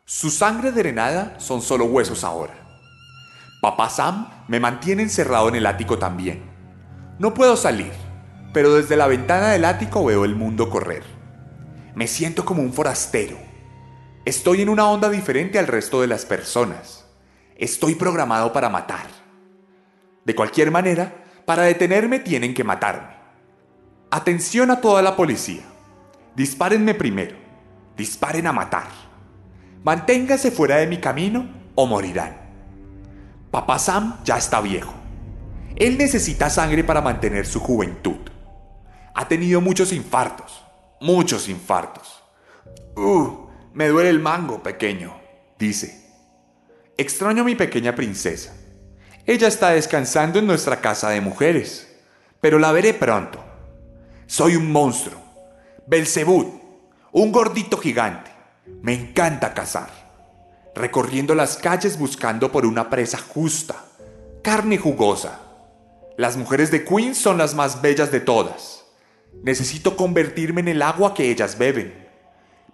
Su 0.04 0.32
sangre 0.32 0.74
drenada 0.74 1.40
son 1.40 1.62
solo 1.62 1.86
huesos 1.86 2.26
ahora. 2.26 2.56
Papá 3.62 3.90
Sam 3.90 4.28
me 4.50 4.60
mantiene 4.60 5.04
encerrado 5.04 5.48
en 5.48 5.56
el 5.56 5.66
ático 5.66 5.98
también. 5.98 6.44
No 7.20 7.34
puedo 7.34 7.56
salir, 7.56 7.94
pero 8.52 8.74
desde 8.74 8.98
la 8.98 9.08
ventana 9.08 9.52
del 9.52 9.64
ático 9.64 10.04
veo 10.04 10.26
el 10.26 10.36
mundo 10.36 10.70
correr. 10.70 11.15
Me 11.96 12.08
siento 12.08 12.44
como 12.44 12.62
un 12.62 12.74
forastero. 12.74 13.38
Estoy 14.26 14.62
en 14.62 14.68
una 14.68 14.90
onda 14.90 15.10
diferente 15.10 15.58
al 15.58 15.68
resto 15.68 16.02
de 16.02 16.08
las 16.08 16.26
personas. 16.26 17.06
Estoy 17.56 17.96
programado 17.96 18.52
para 18.52 18.68
matar. 18.68 19.08
De 20.26 20.36
cualquier 20.36 20.72
manera, 20.72 21.24
para 21.46 21.64
detenerme 21.64 22.20
tienen 22.20 22.54
que 22.54 22.66
matarme. 22.66 23.16
Atención 24.12 24.72
a 24.72 24.82
toda 24.82 25.02
la 25.02 25.16
policía. 25.16 25.64
Dispárenme 26.36 26.96
primero. 26.96 27.38
Disparen 27.96 28.48
a 28.48 28.52
matar. 28.52 28.90
Manténgase 29.82 30.52
fuera 30.52 30.76
de 30.78 30.88
mi 30.88 30.98
camino 30.98 31.48
o 31.76 31.86
morirán. 31.88 32.36
Papá 33.52 33.80
Sam 33.80 34.18
ya 34.26 34.38
está 34.38 34.60
viejo. 34.60 34.94
Él 35.78 35.98
necesita 35.98 36.50
sangre 36.50 36.84
para 36.84 37.00
mantener 37.00 37.46
su 37.46 37.62
juventud. 37.62 38.20
Ha 39.14 39.30
tenido 39.30 39.62
muchos 39.62 39.94
infartos. 39.94 40.65
Muchos 41.00 41.50
infartos. 41.50 42.24
Uh, 42.96 43.48
me 43.74 43.88
duele 43.88 44.10
el 44.10 44.20
mango, 44.20 44.64
pequeño, 44.64 45.20
dice. 45.60 46.06
Extraño 46.98 47.42
a 47.42 47.46
mi 47.46 47.56
pequeña 47.56 47.94
princesa. 47.94 48.56
Ella 49.26 49.48
está 49.48 49.72
descansando 49.72 50.40
en 50.40 50.48
nuestra 50.48 50.80
casa 50.80 51.10
de 51.10 51.20
mujeres, 51.20 51.94
pero 52.40 52.60
la 52.60 52.72
veré 52.72 52.94
pronto. 52.94 53.44
Soy 54.28 54.56
un 54.56 54.72
monstruo, 54.72 55.20
Belzebú, 55.88 56.62
un 57.12 57.32
gordito 57.32 57.78
gigante. 57.78 58.32
Me 58.82 58.94
encanta 58.94 59.54
cazar, 59.54 59.90
recorriendo 60.74 61.36
las 61.36 61.58
calles 61.58 62.00
buscando 62.00 62.52
por 62.52 62.66
una 62.66 62.90
presa 62.90 63.18
justa, 63.18 63.76
carne 64.42 64.78
jugosa. 64.78 65.42
Las 66.18 66.38
mujeres 66.38 66.72
de 66.72 66.86
Queens 66.86 67.18
son 67.18 67.38
las 67.38 67.54
más 67.54 67.82
bellas 67.82 68.12
de 68.12 68.22
todas. 68.22 68.85
Necesito 69.44 69.96
convertirme 69.96 70.62
en 70.62 70.70
el 70.70 70.82
agua 70.82 71.14
que 71.14 71.30
ellas 71.30 71.58
beben. 71.58 72.08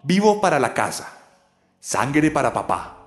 Vivo 0.03 0.41
para 0.41 0.59
la 0.59 0.73
casa, 0.73 1.11
sangre 1.79 2.31
para 2.31 2.53
papá. 2.53 2.97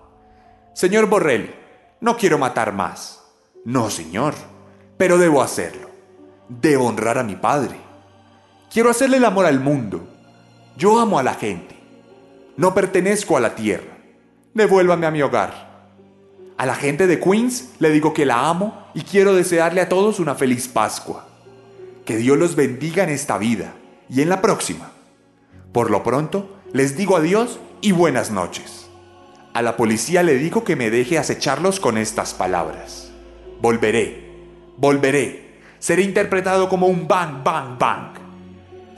Señor 0.75 1.07
Borrell, 1.07 1.55
no 2.01 2.17
quiero 2.17 2.39
matar 2.39 2.73
más. 2.73 3.23
No, 3.65 3.91
señor, 3.91 4.35
pero 4.97 5.19
debo 5.19 5.43
hacerlo. 5.43 5.89
Debo 6.49 6.87
honrar 6.87 7.19
a 7.19 7.23
mi 7.23 7.37
padre. 7.37 7.77
Quiero 8.71 8.91
hacerle 8.91 9.17
el 9.17 9.25
amor 9.25 9.47
al 9.47 9.61
mundo. 9.61 10.07
Yo 10.77 10.99
amo 10.99 11.19
a 11.19 11.23
la 11.23 11.35
gente. 11.35 11.79
No 12.57 12.75
pertenezco 12.75 13.37
a 13.37 13.41
la 13.41 13.55
tierra. 13.55 13.97
Devuélvame 14.53 15.07
a 15.07 15.11
mi 15.11 15.23
hogar. 15.23 15.89
A 16.57 16.67
la 16.67 16.75
gente 16.75 17.07
de 17.07 17.19
Queens 17.19 17.71
le 17.79 17.91
digo 17.91 18.13
que 18.13 18.27
la 18.27 18.49
amo 18.49 18.87
y 18.95 19.03
quiero 19.03 19.35
desearle 19.35 19.81
a 19.81 19.89
todos 19.89 20.21
una 20.21 20.35
feliz 20.35 20.69
Pascua. 20.69 21.27
Que 22.05 22.19
Dios 22.19 22.37
los 22.37 22.55
bendiga 22.55 23.03
en 23.05 23.11
esta 23.11 23.39
vida 23.39 23.75
y 24.11 24.21
en 24.21 24.29
la 24.29 24.43
próxima. 24.43 24.91
Por 25.73 25.91
lo 25.91 26.03
pronto, 26.03 26.59
les 26.73 26.97
digo 26.97 27.17
adiós 27.17 27.59
y 27.81 27.93
buenas 27.93 28.31
noches. 28.31 28.91
A 29.55 29.63
la 29.63 29.77
policía 29.77 30.23
le 30.23 30.37
digo 30.37 30.65
que 30.65 30.77
me 30.77 30.91
deje 30.91 31.19
acecharlos 31.19 31.81
con 31.81 31.97
estas 31.97 32.35
palabras. 32.35 33.11
Volveré, 33.63 34.31
volveré. 34.77 35.61
Seré 35.79 36.03
interpretado 36.03 36.69
como 36.69 36.89
un 36.89 37.09
bang, 37.09 37.43
bang, 37.43 37.79
bang. 37.79 38.13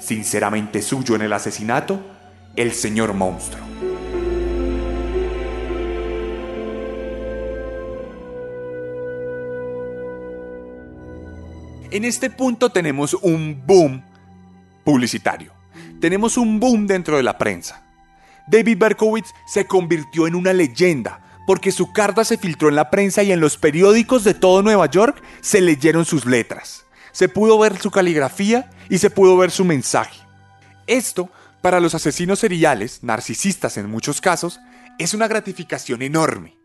Sinceramente 0.01 0.83
suyo 0.83 1.15
en 1.15 1.23
el 1.23 1.33
asesinato, 1.33 2.01
el 2.57 2.73
señor 2.73 3.13
monstruo. 3.13 3.65
En 11.91 12.05
este 12.05 12.31
punto 12.31 12.71
tenemos 12.71 13.15
un 13.15 13.63
boom 13.65 14.03
publicitario. 14.85 15.53
Tenemos 16.01 16.37
un 16.37 16.59
boom 16.59 16.87
dentro 16.87 17.17
de 17.17 17.23
la 17.23 17.39
prensa. 17.39 17.85
David 18.49 18.79
Berkowitz 18.79 19.33
se 19.47 19.67
convirtió 19.67 20.27
en 20.27 20.35
una 20.35 20.53
leyenda 20.53 21.21
porque 21.47 21.71
su 21.71 21.93
carta 21.93 22.25
se 22.25 22.39
filtró 22.39 22.69
en 22.69 22.75
la 22.75 22.91
prensa 22.91 23.23
y 23.23 23.31
en 23.31 23.41
los 23.41 23.57
periódicos 23.57 24.25
de 24.25 24.35
todo 24.35 24.63
Nueva 24.63 24.87
York 24.87 25.23
se 25.41 25.61
leyeron 25.61 26.05
sus 26.05 26.27
letras. 26.27 26.85
Se 27.13 27.29
pudo 27.29 27.59
ver 27.59 27.79
su 27.79 27.91
caligrafía 27.91 28.69
y 28.91 28.99
se 28.99 29.11
pudo 29.11 29.37
ver 29.37 29.51
su 29.51 29.65
mensaje. 29.65 30.21
Esto, 30.87 31.31
para 31.63 31.81
los 31.81 31.95
asesinos 31.95 32.41
seriales, 32.41 33.03
narcisistas 33.03 33.77
en 33.77 33.89
muchos 33.89 34.21
casos, 34.21 34.61
es 34.99 35.15
una 35.15 35.29
gratificación 35.29 36.03
enorme. 36.03 36.57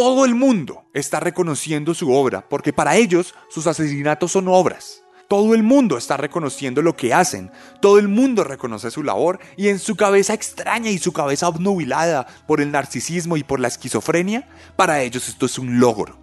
Todo 0.00 0.24
el 0.24 0.36
mundo 0.36 0.84
está 0.94 1.18
reconociendo 1.18 1.92
su 1.92 2.12
obra 2.12 2.48
porque 2.48 2.72
para 2.72 2.94
ellos 2.94 3.34
sus 3.50 3.66
asesinatos 3.66 4.30
son 4.30 4.46
obras. 4.46 5.02
Todo 5.26 5.56
el 5.56 5.64
mundo 5.64 5.98
está 5.98 6.16
reconociendo 6.16 6.82
lo 6.82 6.94
que 6.94 7.12
hacen, 7.12 7.50
todo 7.82 7.98
el 7.98 8.06
mundo 8.06 8.44
reconoce 8.44 8.92
su 8.92 9.02
labor 9.02 9.40
y 9.56 9.70
en 9.70 9.80
su 9.80 9.96
cabeza 9.96 10.34
extraña 10.34 10.88
y 10.88 10.98
su 10.98 11.12
cabeza 11.12 11.48
obnubilada 11.48 12.28
por 12.46 12.60
el 12.60 12.70
narcisismo 12.70 13.36
y 13.36 13.42
por 13.42 13.58
la 13.58 13.66
esquizofrenia, 13.66 14.48
para 14.76 15.02
ellos 15.02 15.28
esto 15.28 15.46
es 15.46 15.58
un 15.58 15.80
logro. 15.80 16.16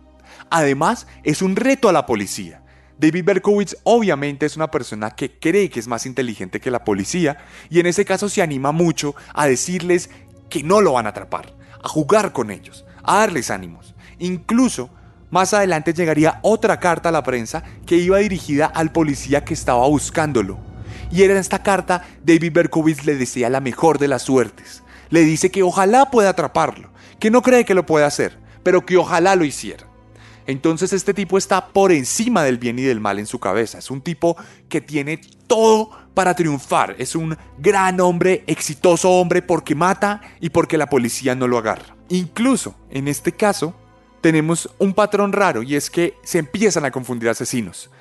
Además, 0.50 1.06
es 1.26 1.42
un 1.42 1.58
reto 1.58 1.90
a 1.90 1.92
la 1.92 2.06
policía. 2.06 2.64
David 2.98 3.26
Berkowitz 3.26 3.76
obviamente 3.84 4.46
es 4.46 4.56
una 4.56 4.72
persona 4.72 5.12
que 5.12 5.38
cree 5.38 5.70
que 5.70 5.82
es 5.82 5.88
más 5.90 6.06
inteligente 6.06 6.62
que 6.62 6.72
la 6.72 6.86
policía 6.86 7.40
y 7.70 7.82
en 7.82 7.88
ese 7.88 8.06
caso 8.06 8.30
se 8.30 8.42
anima 8.42 8.72
mucho 8.72 9.16
a 9.34 9.48
decirles 9.48 10.10
que 10.50 10.64
no 10.64 10.80
lo 10.80 10.94
van 10.94 11.08
a 11.08 11.10
atrapar, 11.10 11.54
a 11.84 11.90
jugar 11.90 12.32
con 12.32 12.52
ellos, 12.52 12.86
a 13.08 13.20
darles 13.20 13.52
ánimos. 13.52 13.96
Incluso 14.20 14.90
más 15.32 15.54
adelante 15.54 15.94
llegaría 15.94 16.40
otra 16.44 16.80
carta 16.80 17.10
a 17.10 17.12
la 17.12 17.24
prensa 17.24 17.64
que 17.86 17.98
iba 17.98 18.20
dirigida 18.20 18.68
al 18.68 18.92
policía 18.92 19.44
que 19.44 19.54
estaba 19.54 19.88
buscándolo. 19.88 20.58
Y 21.12 21.24
era 21.24 21.34
en 21.34 21.40
esta 21.40 21.64
carta 21.64 22.04
David 22.24 22.54
Berkowitz 22.54 23.06
le 23.06 23.16
desea 23.16 23.50
la 23.50 23.62
mejor 23.62 24.00
de 24.00 24.08
las 24.08 24.24
suertes. 24.24 24.84
Le 25.10 25.22
dice 25.22 25.52
que 25.52 25.64
ojalá 25.64 26.10
pueda 26.10 26.30
atraparlo, 26.30 26.90
que 27.20 27.32
no 27.32 27.42
cree 27.42 27.66
que 27.66 27.74
lo 27.74 27.86
pueda 27.86 28.06
hacer, 28.06 28.40
pero 28.64 28.86
que 28.86 28.98
ojalá 28.98 29.36
lo 29.36 29.46
hiciera. 29.46 29.86
Entonces 30.48 30.94
este 30.94 31.14
tipo 31.14 31.38
está 31.38 31.68
por 31.68 31.92
encima 31.92 32.44
del 32.44 32.58
bien 32.58 32.78
y 32.80 32.84
del 32.84 33.00
mal 33.00 33.20
en 33.20 33.26
su 33.26 33.40
cabeza. 33.40 33.80
Es 33.80 33.90
un 33.90 34.02
tipo 34.02 34.38
que 34.70 34.82
tiene 34.82 35.20
todo 35.48 35.92
para 36.16 36.34
triunfar. 36.34 36.96
Es 36.98 37.16
un 37.16 37.38
gran 37.60 38.02
hombre, 38.02 38.44
exitoso 38.48 39.12
hombre 39.12 39.44
porque 39.44 39.76
mata 39.76 40.22
y 40.40 40.50
porque 40.50 40.80
la 40.80 40.90
policía 40.90 41.36
no 41.36 41.48
lo 41.48 41.60
agarra. 41.60 41.96
Incluso 42.10 42.76
en 42.90 43.08
este 43.08 43.34
caso, 43.34 43.76
tenemos 44.22 44.70
un 44.80 44.94
patrón 44.94 45.34
raro 45.34 45.62
y 45.62 45.76
es 45.76 45.92
que 45.92 46.16
se 46.24 46.40
empiezan 46.40 46.86
a 46.86 46.92
confundir 46.92 47.30
asesinos. 47.30 47.92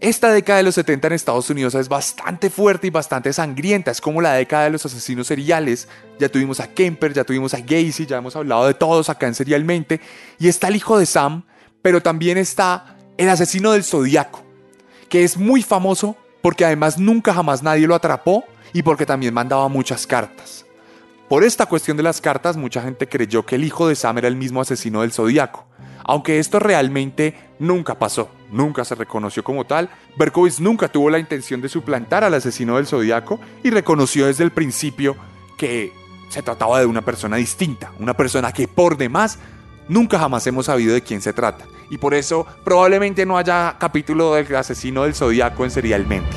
Esta 0.00 0.30
década 0.30 0.58
de 0.58 0.62
los 0.62 0.76
70 0.76 1.08
en 1.08 1.12
Estados 1.14 1.50
Unidos 1.50 1.74
es 1.74 1.88
bastante 1.88 2.50
fuerte 2.50 2.86
y 2.86 2.90
bastante 2.90 3.32
sangrienta, 3.32 3.90
es 3.90 4.00
como 4.00 4.20
la 4.20 4.34
década 4.34 4.64
de 4.64 4.70
los 4.70 4.86
asesinos 4.86 5.26
seriales. 5.26 5.88
Ya 6.20 6.28
tuvimos 6.28 6.60
a 6.60 6.72
Kemper, 6.72 7.12
ya 7.12 7.24
tuvimos 7.24 7.52
a 7.54 7.58
Gacy, 7.58 8.06
ya 8.06 8.18
hemos 8.18 8.36
hablado 8.36 8.68
de 8.68 8.74
todos 8.74 9.10
acá 9.10 9.26
en 9.26 9.34
Serialmente. 9.34 10.00
Y 10.38 10.46
está 10.46 10.68
el 10.68 10.76
hijo 10.76 10.96
de 10.96 11.06
Sam, 11.06 11.44
pero 11.82 12.00
también 12.00 12.38
está 12.38 12.96
el 13.16 13.28
asesino 13.28 13.72
del 13.72 13.82
Zodíaco, 13.82 14.44
que 15.08 15.24
es 15.24 15.36
muy 15.36 15.62
famoso 15.62 16.16
porque 16.40 16.64
además 16.64 16.98
nunca 16.98 17.34
jamás 17.34 17.62
nadie 17.62 17.86
lo 17.86 17.94
atrapó 17.94 18.44
y 18.72 18.82
porque 18.82 19.06
también 19.06 19.34
mandaba 19.34 19.68
muchas 19.68 20.06
cartas. 20.06 20.66
Por 21.28 21.44
esta 21.44 21.66
cuestión 21.66 21.96
de 21.96 22.02
las 22.02 22.20
cartas, 22.22 22.56
mucha 22.56 22.80
gente 22.80 23.06
creyó 23.06 23.44
que 23.44 23.56
el 23.56 23.64
hijo 23.64 23.86
de 23.86 23.94
Sam 23.94 24.18
era 24.18 24.28
el 24.28 24.36
mismo 24.36 24.62
asesino 24.62 25.02
del 25.02 25.12
Zodíaco. 25.12 25.66
Aunque 26.04 26.38
esto 26.38 26.58
realmente 26.58 27.34
nunca 27.58 27.98
pasó, 27.98 28.30
nunca 28.50 28.82
se 28.86 28.94
reconoció 28.94 29.44
como 29.44 29.66
tal, 29.66 29.90
Berkowitz 30.16 30.58
nunca 30.58 30.88
tuvo 30.88 31.10
la 31.10 31.18
intención 31.18 31.60
de 31.60 31.68
suplantar 31.68 32.24
al 32.24 32.32
asesino 32.32 32.76
del 32.76 32.86
Zodíaco 32.86 33.40
y 33.62 33.68
reconoció 33.68 34.26
desde 34.26 34.44
el 34.44 34.52
principio 34.52 35.16
que 35.58 35.92
se 36.30 36.42
trataba 36.42 36.80
de 36.80 36.86
una 36.86 37.02
persona 37.02 37.36
distinta, 37.36 37.92
una 37.98 38.14
persona 38.14 38.52
que 38.52 38.68
por 38.68 38.96
demás 38.96 39.38
nunca 39.88 40.18
jamás 40.18 40.46
hemos 40.46 40.66
sabido 40.66 40.94
de 40.94 41.02
quién 41.02 41.20
se 41.20 41.32
trata. 41.32 41.64
Y 41.90 41.98
por 41.98 42.14
eso 42.14 42.46
probablemente 42.64 43.26
no 43.26 43.38
haya 43.38 43.76
capítulo 43.78 44.34
del 44.34 44.54
asesino 44.54 45.04
del 45.04 45.14
Zodíaco 45.14 45.64
en 45.64 45.70
Serialmente. 45.70 46.36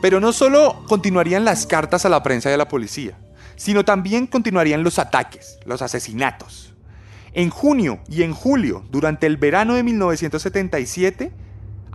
Pero 0.00 0.20
no 0.20 0.32
solo 0.32 0.84
continuarían 0.86 1.44
las 1.44 1.66
cartas 1.66 2.04
a 2.04 2.08
la 2.08 2.22
prensa 2.22 2.50
y 2.50 2.52
a 2.52 2.56
la 2.56 2.68
policía, 2.68 3.18
sino 3.56 3.84
también 3.84 4.26
continuarían 4.26 4.84
los 4.84 4.98
ataques, 4.98 5.58
los 5.64 5.82
asesinatos. 5.82 6.74
En 7.32 7.50
junio 7.50 7.98
y 8.08 8.22
en 8.22 8.32
julio, 8.32 8.84
durante 8.90 9.26
el 9.26 9.36
verano 9.36 9.74
de 9.74 9.82
1977, 9.82 11.32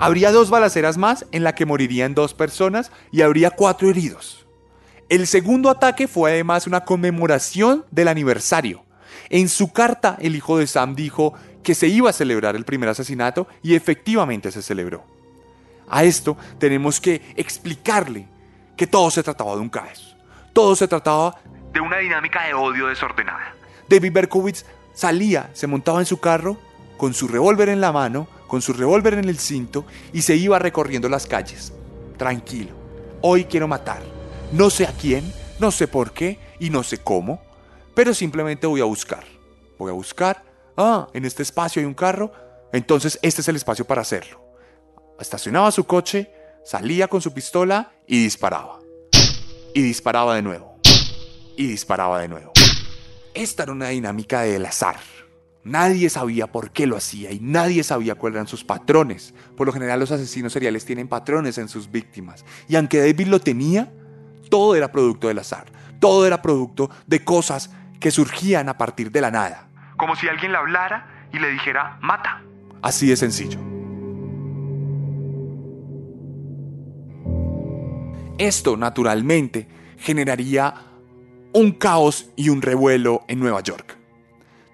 habría 0.02 0.32
dos 0.32 0.50
balaceras 0.50 0.98
más 0.98 1.28
en 1.32 1.44
la 1.44 1.54
que 1.54 1.68
morirían 1.68 2.16
dos 2.16 2.34
personas 2.34 2.92
y 3.12 3.22
habría 3.22 3.52
cuatro 3.52 3.88
heridos. 3.88 4.48
El 5.10 5.28
segundo 5.28 5.70
ataque 5.70 6.08
fue 6.08 6.32
además 6.32 6.66
una 6.66 6.82
conmemoración 6.86 7.86
del 7.92 8.08
aniversario. 8.08 8.84
En 9.30 9.48
su 9.48 9.72
carta, 9.72 10.18
el 10.20 10.36
hijo 10.36 10.58
de 10.58 10.66
Sam 10.66 10.96
dijo 10.96 11.36
que 11.62 11.76
se 11.76 11.88
iba 11.88 12.10
a 12.10 12.14
celebrar 12.14 12.56
el 12.56 12.66
primer 12.66 12.90
asesinato 12.90 13.48
y 13.62 13.76
efectivamente 13.76 14.52
se 14.52 14.64
celebró. 14.64 15.06
A 15.88 16.04
esto 16.04 16.36
tenemos 16.58 17.00
que 17.00 17.22
explicarle 17.36 18.28
que 18.76 18.88
todo 18.88 19.12
se 19.12 19.22
trataba 19.22 19.54
de 19.54 19.62
un 19.62 19.70
caos. 19.70 20.18
Todo 20.52 20.76
se 20.76 20.88
trataba 20.88 21.36
de 21.74 21.80
una 21.80 21.98
dinámica 21.98 22.48
de 22.48 22.56
odio 22.56 22.88
desordenada. 22.88 23.54
David 23.88 24.14
Berkowitz 24.14 24.66
salía, 24.96 25.52
se 25.54 25.68
montaba 25.68 26.00
en 26.00 26.08
su 26.08 26.20
carro 26.20 26.58
con 26.98 27.14
su 27.14 27.28
revólver 27.28 27.70
en 27.70 27.82
la 27.82 27.92
mano, 27.92 28.28
con 28.52 28.62
su 28.62 28.74
revólver 28.74 29.14
en 29.14 29.30
el 29.30 29.40
cinto 29.40 29.86
y 30.12 30.24
se 30.24 30.36
iba 30.36 30.60
recorriendo 30.60 31.08
las 31.08 31.26
calles. 31.26 31.72
Tranquilo, 32.18 32.74
hoy 33.22 33.46
quiero 33.46 33.66
matar. 33.66 34.04
No 34.52 34.70
sé 34.70 34.86
a 34.86 34.92
quién, 34.92 35.32
no 35.58 35.72
sé 35.72 35.88
por 35.88 36.12
qué 36.12 36.38
y 36.60 36.70
no 36.70 36.84
sé 36.84 36.98
cómo, 36.98 37.42
pero 37.96 38.14
simplemente 38.14 38.68
voy 38.68 38.82
a 38.82 38.86
buscar. 38.86 39.24
Voy 39.80 39.90
a 39.90 39.94
buscar, 39.94 40.44
ah, 40.76 41.08
en 41.14 41.24
este 41.24 41.44
espacio 41.44 41.80
hay 41.80 41.86
un 41.86 41.94
carro, 41.94 42.34
entonces 42.74 43.18
este 43.22 43.40
es 43.40 43.48
el 43.48 43.56
espacio 43.56 43.86
para 43.88 44.02
hacerlo 44.02 44.42
estacionaba 45.22 45.72
su 45.72 45.86
coche, 45.86 46.32
salía 46.66 47.08
con 47.08 47.22
su 47.22 47.34
pistola 47.34 47.92
y 48.08 48.24
disparaba. 48.24 48.80
Y 49.74 49.82
disparaba 49.82 50.36
de 50.36 50.42
nuevo. 50.42 50.76
Y 51.56 51.68
disparaba 51.68 52.20
de 52.20 52.28
nuevo. 52.28 52.52
Esta 53.34 53.64
era 53.64 53.72
una 53.72 53.90
dinámica 53.90 54.42
del 54.42 54.66
azar. 54.66 54.98
Nadie 55.64 56.10
sabía 56.10 56.48
por 56.48 56.72
qué 56.72 56.88
lo 56.88 56.98
hacía 56.98 57.32
y 57.32 57.40
nadie 57.40 57.84
sabía 57.84 58.16
cuáles 58.16 58.38
eran 58.38 58.48
sus 58.48 58.64
patrones. 58.64 59.34
Por 59.56 59.68
lo 59.68 59.74
general 59.74 60.00
los 60.00 60.12
asesinos 60.12 60.54
seriales 60.54 60.86
tienen 60.86 61.08
patrones 61.08 61.58
en 61.60 61.70
sus 61.70 61.92
víctimas. 61.92 62.46
Y 62.68 62.76
aunque 62.76 63.00
David 63.00 63.28
lo 63.28 63.40
tenía, 63.40 63.92
todo 64.50 64.76
era 64.76 64.92
producto 64.92 65.28
del 65.28 65.40
azar. 65.40 65.66
Todo 66.00 66.26
era 66.26 66.42
producto 66.42 66.90
de 67.06 67.24
cosas 67.24 67.72
que 68.00 68.10
surgían 68.10 68.70
a 68.70 68.78
partir 68.78 69.12
de 69.12 69.22
la 69.22 69.30
nada. 69.30 69.68
Como 69.98 70.16
si 70.16 70.28
alguien 70.28 70.52
le 70.52 70.58
hablara 70.58 71.28
y 71.32 71.38
le 71.38 71.52
dijera, 71.52 72.00
mata. 72.02 72.42
Así 72.82 73.08
de 73.08 73.16
sencillo. 73.16 73.60
Esto, 78.40 78.76
naturalmente, 78.76 79.68
generaría 80.00 80.74
un 81.54 81.74
caos 81.74 82.32
y 82.36 82.50
un 82.50 82.64
revuelo 82.64 83.24
en 83.28 83.40
Nueva 83.40 83.62
York. 83.62 84.01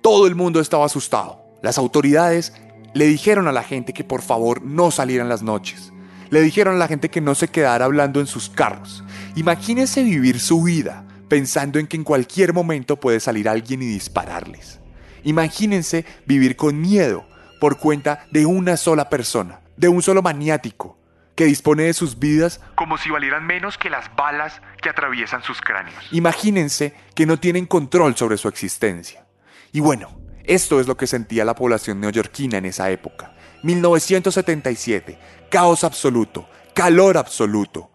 Todo 0.02 0.28
el 0.28 0.36
mundo 0.36 0.60
estaba 0.60 0.86
asustado. 0.86 1.42
Las 1.62 1.78
autoridades 1.78 2.54
le 2.94 3.06
dijeron 3.06 3.48
a 3.48 3.52
la 3.52 3.64
gente 3.64 3.94
que 3.94 4.04
por 4.04 4.22
favor 4.22 4.62
no 4.62 4.92
salieran 4.92 5.30
las 5.30 5.44
noches. 5.44 5.92
Le 6.30 6.42
dijeron 6.42 6.76
a 6.76 6.80
la 6.80 6.88
gente 6.88 7.10
que 7.10 7.22
no 7.22 7.36
se 7.36 7.48
quedara 7.48 7.86
hablando 7.86 8.20
en 8.20 8.28
sus 8.28 8.50
carros. 8.50 9.04
Imagínense 9.36 10.04
vivir 10.04 10.40
su 10.40 10.64
vida 10.64 11.06
pensando 11.30 11.80
en 11.80 11.88
que 11.88 11.98
en 11.98 12.04
cualquier 12.04 12.54
momento 12.54 13.00
puede 13.00 13.20
salir 13.20 13.50
alguien 13.50 13.82
y 13.82 13.86
dispararles. 13.86 14.80
Imagínense 15.24 16.06
vivir 16.26 16.56
con 16.56 16.80
miedo 16.80 17.26
por 17.60 17.78
cuenta 17.78 18.26
de 18.32 18.46
una 18.46 18.78
sola 18.78 19.10
persona, 19.10 19.62
de 19.76 19.90
un 19.90 20.02
solo 20.02 20.22
maniático, 20.22 20.98
que 21.36 21.46
dispone 21.46 21.84
de 21.84 21.94
sus 21.94 22.18
vidas 22.18 22.62
como 22.76 22.98
si 22.98 23.10
valieran 23.10 23.46
menos 23.46 23.78
que 23.78 23.90
las 23.90 24.14
balas 24.16 24.62
que 24.82 24.90
atraviesan 24.90 25.44
sus 25.44 25.62
cráneos. 25.62 26.04
Imagínense 26.12 26.96
que 27.14 27.26
no 27.26 27.38
tienen 27.38 27.66
control 27.66 28.16
sobre 28.16 28.38
su 28.38 28.48
existencia. 28.48 29.27
Y 29.72 29.80
bueno, 29.80 30.10
esto 30.44 30.80
es 30.80 30.88
lo 30.88 30.96
que 30.96 31.08
sentía 31.08 31.46
la 31.46 31.56
población 31.56 32.00
neoyorquina 32.00 32.58
en 32.58 32.66
esa 32.66 32.90
época. 32.90 33.34
1977, 33.64 35.18
caos 35.50 35.84
absoluto, 35.84 36.48
calor 36.74 37.18
absoluto. 37.18 37.90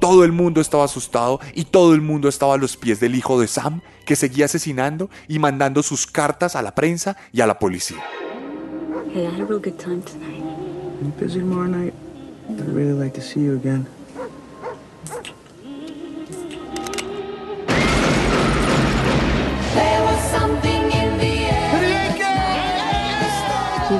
Todo 0.00 0.24
el 0.24 0.32
mundo 0.32 0.62
estaba 0.62 0.84
asustado 0.84 1.40
y 1.54 1.64
todo 1.64 1.94
el 1.94 2.00
mundo 2.00 2.28
estaba 2.28 2.54
a 2.54 2.58
los 2.58 2.76
pies 2.76 3.00
del 3.00 3.14
hijo 3.14 3.38
de 3.38 3.48
Sam, 3.48 3.82
que 4.06 4.16
seguía 4.16 4.46
asesinando 4.46 5.10
y 5.28 5.38
mandando 5.38 5.82
sus 5.82 6.06
cartas 6.06 6.56
a 6.56 6.62
la 6.62 6.74
prensa 6.74 7.16
y 7.32 7.42
a 7.42 7.46
la 7.46 7.58
policía. 7.58 8.02
Hey, 9.12 9.26
I 9.26 9.34
had 9.34 9.40
a 9.40 9.44
real 9.44 9.60
good 9.60 9.78
time 9.78 10.00
tonight. 10.02 10.42
You 11.02 11.12
busy 11.18 11.40
tomorrow 11.40 11.66
night? 11.66 11.92
I'd 12.48 12.74
really 12.74 12.92
like 12.92 13.12
to 13.14 13.20
see 13.20 13.40
you 13.40 13.56
again. 13.56 13.86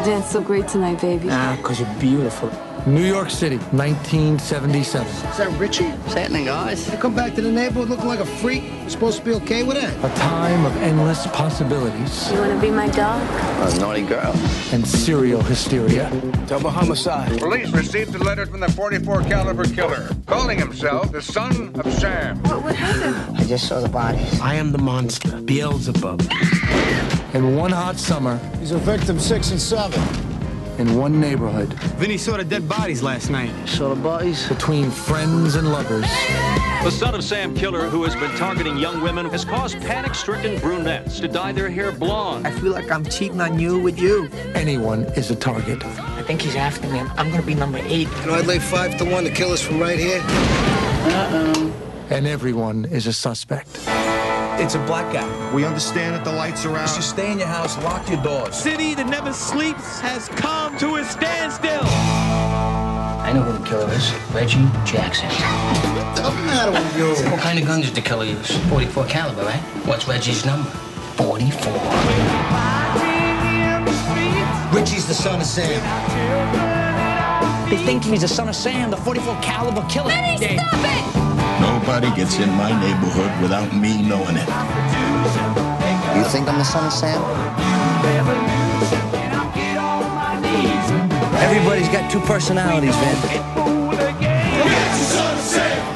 You 0.00 0.06
danced 0.06 0.32
so 0.32 0.40
great 0.40 0.66
tonight, 0.66 0.98
baby. 0.98 1.28
Ah, 1.30 1.56
because 1.58 1.78
you're 1.78 1.94
beautiful. 2.00 2.48
New 2.86 3.04
York 3.04 3.30
City, 3.30 3.56
1977. 3.72 5.06
Is 5.06 5.36
that 5.38 5.50
Richie? 5.58 5.84
What's 5.90 6.14
happening, 6.14 6.46
guys? 6.46 6.90
You 6.90 6.96
come 6.98 7.14
back 7.14 7.34
to 7.34 7.40
the 7.42 7.50
neighborhood 7.52 7.88
looking 7.88 8.06
like 8.06 8.20
a 8.20 8.24
freak. 8.24 8.64
You're 8.64 8.88
supposed 8.90 9.18
to 9.18 9.24
be 9.24 9.32
okay 9.34 9.62
with 9.62 9.76
that? 9.76 9.92
A 10.04 10.14
time 10.16 10.64
of 10.64 10.74
endless 10.78 11.26
possibilities 11.28 12.30
You 12.32 12.38
want 12.38 12.52
to 12.52 12.60
be 12.60 12.70
my 12.70 12.88
dog? 12.88 13.20
A 13.72 13.78
naughty 13.78 14.02
girl. 14.02 14.32
and 14.72 14.86
serial 14.86 15.42
hysteria. 15.42 16.10
Double 16.46 16.70
homicide. 16.70 17.38
Police 17.38 17.70
received 17.70 18.14
a 18.14 18.18
letter 18.18 18.46
from 18.46 18.60
the 18.60 18.70
44 18.72 19.22
caliber 19.24 19.64
killer, 19.64 20.08
calling 20.26 20.58
himself 20.58 21.12
the 21.12 21.22
son 21.22 21.74
of 21.78 21.92
Sam. 21.92 22.42
What, 22.44 22.62
what 22.62 22.74
happened? 22.74 23.36
I 23.36 23.44
just 23.44 23.68
saw 23.68 23.80
the 23.80 23.88
bodies. 23.88 24.40
I 24.40 24.54
am 24.54 24.72
the 24.72 24.78
monster, 24.78 25.40
Beelzebub. 25.42 26.22
In 27.34 27.56
one 27.56 27.72
hot 27.72 27.96
summer, 27.98 28.40
These 28.58 28.72
are 28.72 28.78
victims 28.78 29.24
six 29.24 29.50
and 29.50 29.60
seven. 29.60 30.00
In 30.80 30.96
one 30.96 31.20
neighborhood, 31.20 31.74
Vinny 31.98 32.16
saw 32.16 32.38
the 32.38 32.44
dead 32.44 32.66
bodies 32.66 33.02
last 33.02 33.30
night. 33.30 33.52
Saw 33.68 33.94
the 33.94 34.00
bodies? 34.00 34.48
between 34.48 34.90
friends 34.90 35.54
and 35.54 35.70
lovers, 35.70 36.08
The 36.82 36.90
son 36.90 37.14
of 37.14 37.22
Sam 37.22 37.54
Killer, 37.54 37.88
who 37.88 38.02
has 38.04 38.14
been 38.16 38.30
targeting 38.36 38.78
young 38.78 39.02
women, 39.02 39.26
has 39.26 39.44
caused 39.44 39.78
panic 39.82 40.14
stricken 40.14 40.58
brunettes 40.60 41.20
to 41.20 41.28
dye 41.28 41.52
their 41.52 41.68
hair 41.68 41.92
blonde. 41.92 42.46
I 42.46 42.50
feel 42.50 42.72
like 42.72 42.90
I'm 42.90 43.04
cheating 43.04 43.40
on 43.42 43.58
you 43.60 43.78
with 43.78 43.98
you. 44.00 44.30
anyone 44.54 45.04
is 45.16 45.30
a 45.30 45.36
target. 45.36 45.84
I 45.84 46.22
think 46.22 46.40
he's 46.40 46.56
after 46.56 46.88
me. 46.88 47.00
I'm, 47.00 47.10
I'm 47.18 47.30
gonna 47.30 47.42
be 47.42 47.54
number 47.54 47.78
eight. 47.82 48.08
You 48.20 48.26
know, 48.26 48.34
I'd 48.34 48.46
lay 48.46 48.58
five 48.58 48.96
to 48.98 49.04
one 49.04 49.24
to 49.24 49.30
kill 49.30 49.52
us 49.52 49.60
from 49.60 49.78
right 49.78 49.98
here. 49.98 50.22
Uh-oh. 50.24 51.72
And 52.08 52.26
everyone 52.26 52.86
is 52.86 53.06
a 53.06 53.12
suspect. 53.12 53.68
It's 54.62 54.74
a 54.74 54.78
blackout. 54.80 55.54
We 55.54 55.64
understand 55.64 56.14
that 56.14 56.22
the 56.22 56.32
lights 56.32 56.66
are 56.66 56.86
So 56.86 57.00
stay 57.00 57.32
in 57.32 57.38
your 57.38 57.48
house, 57.48 57.78
lock 57.78 58.06
your 58.10 58.22
doors. 58.22 58.54
City 58.54 58.94
that 58.94 59.08
never 59.08 59.32
sleeps 59.32 59.98
has 60.00 60.28
come 60.28 60.76
to 60.76 60.96
a 60.96 61.04
standstill. 61.04 61.80
I 61.82 63.32
know 63.32 63.40
who 63.40 63.56
the 63.56 63.64
killer 63.66 63.90
is. 63.94 64.12
Reggie 64.34 64.68
Jackson. 64.84 65.30
What's 65.30 66.20
the 66.20 66.30
matter 66.44 66.72
with 66.72 66.96
you? 66.98 67.30
What 67.30 67.40
kind 67.40 67.58
of 67.58 67.66
gun 67.66 67.80
did 67.80 67.94
the 67.94 68.02
killer 68.02 68.26
use? 68.26 68.54
44 68.68 69.06
caliber, 69.06 69.44
right? 69.44 69.62
What's 69.86 70.06
Reggie's 70.06 70.44
number? 70.44 70.68
44. 71.16 71.72
Richie's 74.78 75.08
the 75.08 75.14
son 75.14 75.40
of 75.40 75.46
Sam. 75.46 75.80
They 77.70 77.78
think 77.78 78.04
he's 78.04 78.20
the 78.20 78.28
son 78.28 78.50
of 78.50 78.54
Sam, 78.54 78.90
the 78.90 78.98
44 78.98 79.40
caliber 79.40 79.86
killer. 79.88 80.10
Vinny, 80.10 80.58
stop 80.58 80.68
it! 80.74 81.29
Nobody 81.80 82.14
gets 82.14 82.38
in 82.38 82.50
my 82.50 82.68
neighborhood 82.78 83.32
without 83.40 83.74
me 83.74 84.02
knowing 84.02 84.36
it. 84.36 84.48
You 86.14 86.24
think 86.28 86.46
I'm 86.46 86.58
the 86.58 86.64
son 86.64 86.84
of 86.84 86.92
Sam? 86.92 87.16
Everybody's 91.40 91.88
got 91.88 92.10
two 92.12 92.20
personalities, 92.20 92.94
man. 92.94 93.16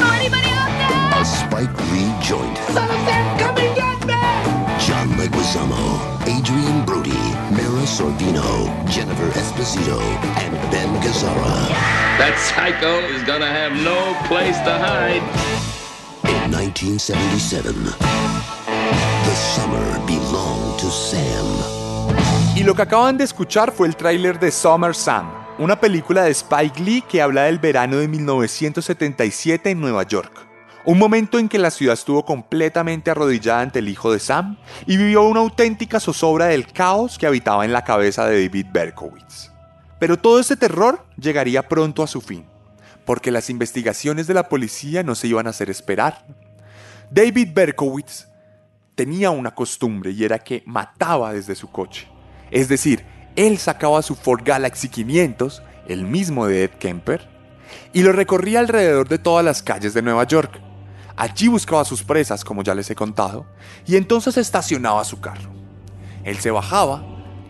Anybody 0.09 0.49
out 0.57 0.73
there? 0.81 1.21
A 1.21 1.25
Spike 1.25 1.77
Lee 1.93 2.09
joint. 2.25 2.57
Son 2.73 2.91
of 2.91 3.01
Sam, 3.05 3.39
come 3.39 3.59
and 3.59 3.77
get 3.77 4.01
me! 4.09 4.25
John 4.81 5.09
Leguizamo, 5.21 6.01
Adrian 6.27 6.85
Brody, 6.87 7.13
Mira 7.53 7.85
Sorvino, 7.85 8.73
Jennifer 8.89 9.29
Esposito, 9.39 10.01
and 10.41 10.55
Ben 10.73 10.89
Gazzara. 11.03 11.69
That 12.17 12.41
psycho 12.41 13.01
is 13.15 13.23
gonna 13.25 13.47
have 13.47 13.73
no 13.85 14.17
place 14.27 14.57
to 14.61 14.73
hide. 14.79 15.74
In 16.65 16.71
1977, 16.71 17.75
the 17.75 19.35
summer 19.35 20.01
belonged 20.07 20.81
to 20.81 20.89
Sam. 20.89 21.45
Y 22.57 22.63
lo 22.63 22.75
que 22.75 22.81
acaban 22.81 23.19
de 23.19 23.25
escuchar 23.25 23.71
fue 23.71 23.87
el 23.87 23.97
tráiler 23.97 24.41
de 24.41 24.51
Summer 24.51 24.95
Sam, 24.95 25.31
una 25.59 25.79
película 25.79 26.23
de 26.23 26.31
Spike 26.31 26.83
Lee 26.83 27.05
que 27.07 27.21
habla 27.21 27.43
del 27.43 27.59
verano 27.59 27.99
de 27.99 28.09
1977 28.09 29.73
en 29.73 29.81
Nueva 29.81 30.05
York. 30.05 30.33
Un 30.87 30.99
momento 30.99 31.39
en 31.39 31.51
que 31.51 31.59
la 31.59 31.71
ciudad 31.71 31.93
estuvo 31.93 32.25
completamente 32.25 33.11
arrodillada 33.11 33.61
ante 33.61 33.81
el 33.81 33.91
hijo 33.91 34.11
de 34.11 34.19
Sam 34.19 34.57
y 34.87 34.97
vivió 34.97 35.25
una 35.25 35.41
auténtica 35.41 36.01
zozobra 36.01 36.47
del 36.47 36.73
caos 36.73 37.19
que 37.19 37.27
habitaba 37.27 37.67
en 37.67 37.75
la 37.75 37.85
cabeza 37.85 38.25
de 38.25 38.43
David 38.43 38.69
Berkowitz. 38.73 39.51
Pero 39.99 40.17
todo 40.17 40.41
este 40.41 40.57
terror 40.57 41.05
llegaría 41.19 41.69
pronto 41.69 42.03
a 42.03 42.07
su 42.07 42.23
fin, 42.23 42.47
porque 43.05 43.31
las 43.31 43.51
investigaciones 43.51 44.27
de 44.27 44.33
la 44.33 44.49
policía 44.49 45.03
no 45.03 45.15
se 45.15 45.29
iban 45.29 45.47
a 45.47 45.51
hacer 45.51 45.69
esperar. 45.69 46.25
David 47.11 47.51
Berkowitz 47.55 48.29
tenía 48.95 49.31
una 49.31 49.55
costumbre 49.55 50.11
y 50.11 50.25
era 50.25 50.39
que 50.39 50.63
mataba 50.67 51.33
desde 51.33 51.55
su 51.55 51.71
coche. 51.71 52.09
Es 52.51 52.69
decir, 52.69 53.05
él 53.37 53.59
sacaba 53.59 54.03
su 54.03 54.15
Ford 54.15 54.43
Galaxy 54.45 54.89
500, 54.89 55.63
el 55.89 56.05
mismo 56.05 56.47
de 56.47 56.65
Ed 56.65 56.71
Kemper, 56.79 57.29
y 57.93 58.03
lo 58.03 58.13
recorría 58.13 58.61
alrededor 58.61 59.09
de 59.09 59.19
todas 59.19 59.45
las 59.45 59.63
calles 59.63 59.95
de 59.95 60.03
Nueva 60.03 60.25
York. 60.25 60.61
Allí 61.17 61.49
buscaba 61.49 61.85
sus 61.85 62.03
presas, 62.03 62.45
como 62.45 62.63
ya 62.63 62.75
les 62.75 62.91
he 62.91 62.95
contado, 62.95 63.47
y 63.87 63.97
entonces 63.97 64.37
estacionaba 64.37 65.05
su 65.05 65.21
carro. 65.21 65.51
Él 66.25 66.39
se 66.39 66.51
bajaba, 66.51 67.05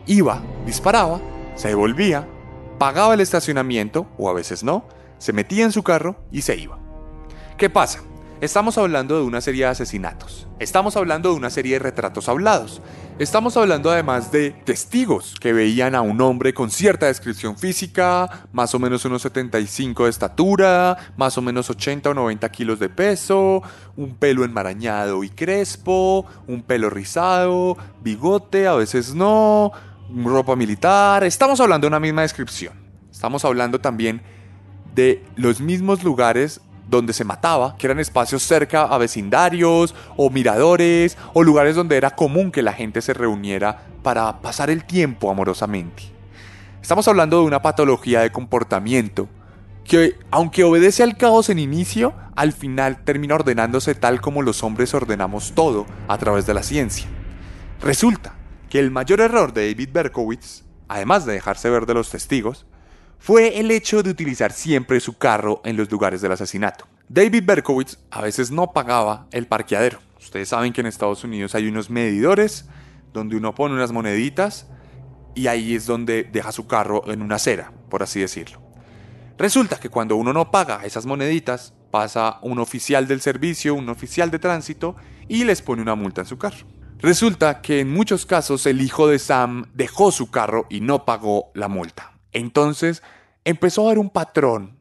iba, 0.07 0.43
disparaba, 0.67 1.21
se 1.55 1.69
devolvía, 1.69 2.29
pagaba 2.79 3.15
el 3.15 3.21
estacionamiento, 3.21 4.07
o 4.19 4.29
a 4.29 4.35
veces 4.35 4.65
no, 4.65 4.89
se 5.19 5.33
metía 5.33 5.65
en 5.65 5.73
su 5.73 5.83
carro 5.83 6.17
y 6.31 6.43
se 6.43 6.57
iba. 6.57 6.79
¿Qué 7.57 7.71
pasa? 7.71 8.03
Estamos 8.41 8.77
hablando 8.79 9.17
de 9.17 9.23
una 9.23 9.41
serie 9.41 9.65
de 9.65 9.71
asesinatos. 9.71 10.49
Estamos 10.59 10.97
hablando 10.97 11.31
de 11.31 11.37
una 11.37 11.51
serie 11.51 11.75
de 11.75 11.79
retratos 11.79 12.29
hablados. 12.29 12.83
Estamos 13.19 13.57
hablando 13.57 13.93
además 13.93 14.33
de 14.33 14.51
testigos 14.51 15.37
que 15.41 15.53
veían 15.53 15.95
a 15.95 16.01
un 16.01 16.21
hombre 16.21 16.53
con 16.53 16.71
cierta 16.71 17.07
descripción 17.07 17.57
física, 17.57 18.47
más 18.53 18.75
o 18.75 18.81
menos 18.81 19.05
unos 19.05 19.23
75 19.23 20.05
de 20.05 20.11
estatura, 20.11 20.97
más 21.17 21.39
o 21.39 21.43
menos 21.43 21.71
80 21.71 22.11
o 22.11 22.15
90 22.15 22.49
kilos 22.51 22.81
de 22.81 22.89
peso, 22.89 23.63
un 23.97 24.17
pelo 24.17 24.45
enmarañado 24.45 25.23
y 25.23 25.31
crespo, 25.31 26.27
un 26.49 26.63
pelo 26.63 26.91
rizado, 26.91 27.77
bigote, 28.03 28.67
a 28.67 28.75
veces 28.75 29.15
no, 29.15 29.71
ropa 30.13 30.57
militar. 30.57 31.23
Estamos 31.23 31.61
hablando 31.61 31.85
de 31.85 31.89
una 31.89 32.01
misma 32.01 32.23
descripción. 32.23 32.75
Estamos 33.13 33.45
hablando 33.45 33.81
también 33.81 34.23
de 34.93 35.25
los 35.37 35.61
mismos 35.61 36.03
lugares 36.03 36.61
donde 36.89 37.13
se 37.13 37.25
mataba, 37.25 37.77
que 37.77 37.87
eran 37.87 37.99
espacios 37.99 38.43
cerca 38.43 38.83
a 38.83 38.99
vecindarios 38.99 39.95
o 40.17 40.31
miradores 40.31 41.17
o 41.33 41.43
lugares 41.43 41.77
donde 41.77 41.97
era 41.97 42.11
común 42.11 42.51
que 42.51 42.63
la 42.63 42.73
gente 42.73 43.03
se 43.03 43.15
reuniera 43.15 43.87
para 44.03 44.41
pasar 44.41 44.71
el 44.71 44.85
tiempo 44.85 45.31
amorosamente. 45.31 46.05
Estamos 46.83 47.09
hablando 47.09 47.41
de 47.41 47.47
una 47.47 47.63
patología 47.63 48.21
de 48.21 48.31
comportamiento 48.31 49.29
que, 49.85 50.19
aunque 50.31 50.65
obedece 50.65 51.03
al 51.03 51.17
caos 51.17 51.49
en 51.49 51.59
inicio, 51.59 52.15
al 52.37 52.53
final 52.53 53.05
termina 53.05 53.35
ordenándose 53.35 53.95
tal 53.95 54.21
como 54.21 54.43
los 54.43 54.63
hombres 54.63 54.93
ordenamos 54.95 55.53
todo 55.55 55.87
a 56.09 56.19
través 56.19 56.47
de 56.47 56.55
la 56.55 56.63
ciencia. 56.63 57.07
Resulta 57.81 58.35
que 58.69 58.79
el 58.79 58.91
mayor 58.91 59.21
error 59.21 59.53
de 59.53 59.69
David 59.69 59.91
Berkowitz, 59.93 60.65
además 60.89 61.27
de 61.27 61.35
dejarse 61.35 61.71
ver 61.71 61.87
de 61.87 61.95
los 61.95 62.11
testigos, 62.11 62.67
fue 63.25 63.59
el 63.59 63.71
hecho 63.71 64.03
de 64.03 64.11
utilizar 64.11 64.53
siempre 64.53 65.01
su 65.01 65.17
carro 65.17 65.63
en 65.65 65.79
los 65.79 65.91
lugares 65.91 66.21
del 66.21 66.33
asesinato. 66.33 66.87
David 67.09 67.45
Berkowitz 67.47 67.97
a 68.11 68.21
veces 68.21 68.51
no 68.51 68.75
pagaba 68.75 69.29
el 69.31 69.47
parqueadero. 69.47 69.99
Ustedes 70.21 70.51
saben 70.51 70.75
que 70.75 70.83
en 70.83 70.89
Estados 70.89 71.25
Unidos 71.25 71.55
hay 71.55 71.67
unos 71.67 71.89
medidores 71.89 72.67
donde 73.15 73.37
uno 73.37 73.55
pone 73.55 73.77
unas 73.77 73.93
moneditas 73.93 74.67
y 75.35 75.47
ahí 75.47 75.75
es 75.75 75.87
donde 75.87 76.25
deja 76.25 76.53
su 76.53 76.67
carro 76.67 77.11
en 77.11 77.23
una 77.23 77.37
acera, 77.37 77.73
por 77.89 78.03
así 78.03 78.21
decirlo. 78.21 78.61
Resulta 79.39 79.81
que 79.81 79.89
cuando 79.89 80.17
uno 80.17 80.35
no 80.35 80.51
paga 80.51 80.85
esas 80.85 81.07
moneditas, 81.07 81.73
pasa 81.91 82.39
un 82.43 82.59
oficial 82.59 83.09
del 83.09 83.23
servicio, 83.23 83.75
un 83.75 83.89
oficial 83.89 84.31
de 84.31 84.39
tránsito 84.39 84.97
y 85.29 85.45
les 85.45 85.63
pone 85.63 85.81
una 85.81 85.95
multa 85.95 86.21
en 86.21 86.27
su 86.27 86.37
carro. 86.37 86.67
Resulta 86.99 87.63
que 87.63 87.81
en 87.81 87.91
muchos 87.91 88.27
casos 88.27 88.67
el 88.67 88.83
hijo 88.83 89.09
de 89.09 89.19
Sam 89.19 89.71
dejó 89.73 90.13
su 90.13 90.31
carro 90.31 90.67
y 90.69 90.83
no 90.83 91.07
pagó 91.07 91.53
la 91.55 91.69
multa. 91.69 92.11
Entonces 92.35 93.03
empezó 93.45 93.83
a 93.83 93.87
haber 93.87 93.99
un 93.99 94.11
patrón 94.11 94.77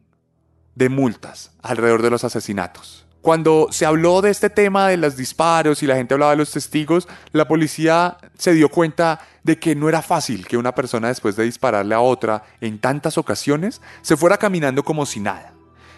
de 0.75 0.89
multas 0.89 1.51
alrededor 1.61 2.01
de 2.01 2.09
los 2.09 2.23
asesinatos. 2.23 3.05
Cuando 3.21 3.67
se 3.71 3.85
habló 3.85 4.21
de 4.21 4.31
este 4.31 4.49
tema 4.49 4.89
de 4.89 4.97
los 4.97 5.15
disparos 5.15 5.81
y 5.81 5.87
la 5.87 5.95
gente 5.95 6.13
hablaba 6.13 6.31
de 6.31 6.37
los 6.37 6.51
testigos, 6.51 7.07
la 7.31 7.47
policía 7.47 8.17
se 8.37 8.53
dio 8.53 8.67
cuenta 8.67 9.21
de 9.43 9.57
que 9.57 9.75
no 9.75 9.87
era 9.87 10.01
fácil 10.01 10.45
que 10.45 10.57
una 10.57 10.75
persona 10.75 11.07
después 11.07 11.37
de 11.37 11.45
dispararle 11.45 11.95
a 11.95 12.01
otra 12.01 12.43
en 12.59 12.79
tantas 12.79 13.17
ocasiones 13.17 13.81
se 14.01 14.17
fuera 14.17 14.37
caminando 14.37 14.83
como 14.83 15.05
si 15.05 15.21
nada. 15.21 15.53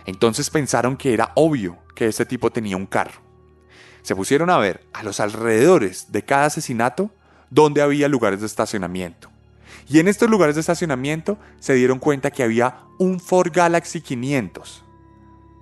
Entonces 0.05 0.51
pensaron 0.51 0.97
que 0.97 1.13
era 1.13 1.31
obvio 1.33 1.79
que 1.95 2.05
este 2.05 2.27
tipo 2.27 2.51
tenía 2.51 2.77
un 2.77 2.85
carro. 2.85 3.19
Se 4.03 4.15
pusieron 4.15 4.51
a 4.51 4.59
ver 4.59 4.85
a 4.93 5.01
los 5.01 5.19
alrededores 5.19 6.11
de 6.11 6.23
cada 6.23 6.45
asesinato 6.45 7.09
donde 7.49 7.81
había 7.81 8.07
lugares 8.07 8.41
de 8.41 8.45
estacionamiento. 8.45 9.31
Y 9.87 9.99
en 9.99 10.07
estos 10.07 10.29
lugares 10.29 10.55
de 10.55 10.61
estacionamiento 10.61 11.37
se 11.59 11.73
dieron 11.73 11.99
cuenta 11.99 12.31
que 12.31 12.43
había 12.43 12.79
un 12.97 13.19
Ford 13.19 13.51
Galaxy 13.53 14.01
500, 14.01 14.83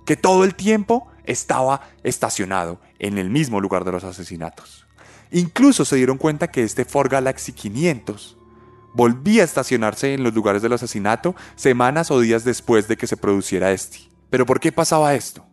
que 0.06 0.16
todo 0.16 0.44
el 0.44 0.54
tiempo 0.54 1.08
estaba 1.24 1.82
estacionado 2.02 2.80
en 2.98 3.18
el 3.18 3.30
mismo 3.30 3.60
lugar 3.60 3.84
de 3.84 3.92
los 3.92 4.04
asesinatos. 4.04 4.86
Incluso 5.30 5.84
se 5.84 5.96
dieron 5.96 6.16
cuenta 6.16 6.50
que 6.50 6.62
este 6.62 6.84
Ford 6.84 7.10
Galaxy 7.10 7.52
500 7.52 8.38
volvía 8.94 9.42
a 9.42 9.44
estacionarse 9.44 10.14
en 10.14 10.22
los 10.22 10.32
lugares 10.32 10.62
del 10.62 10.72
asesinato 10.72 11.34
semanas 11.56 12.10
o 12.10 12.20
días 12.20 12.44
después 12.44 12.88
de 12.88 12.96
que 12.96 13.06
se 13.06 13.16
produciera 13.16 13.72
este. 13.72 13.98
¿Pero 14.30 14.46
por 14.46 14.60
qué 14.60 14.72
pasaba 14.72 15.14
esto? 15.14 15.44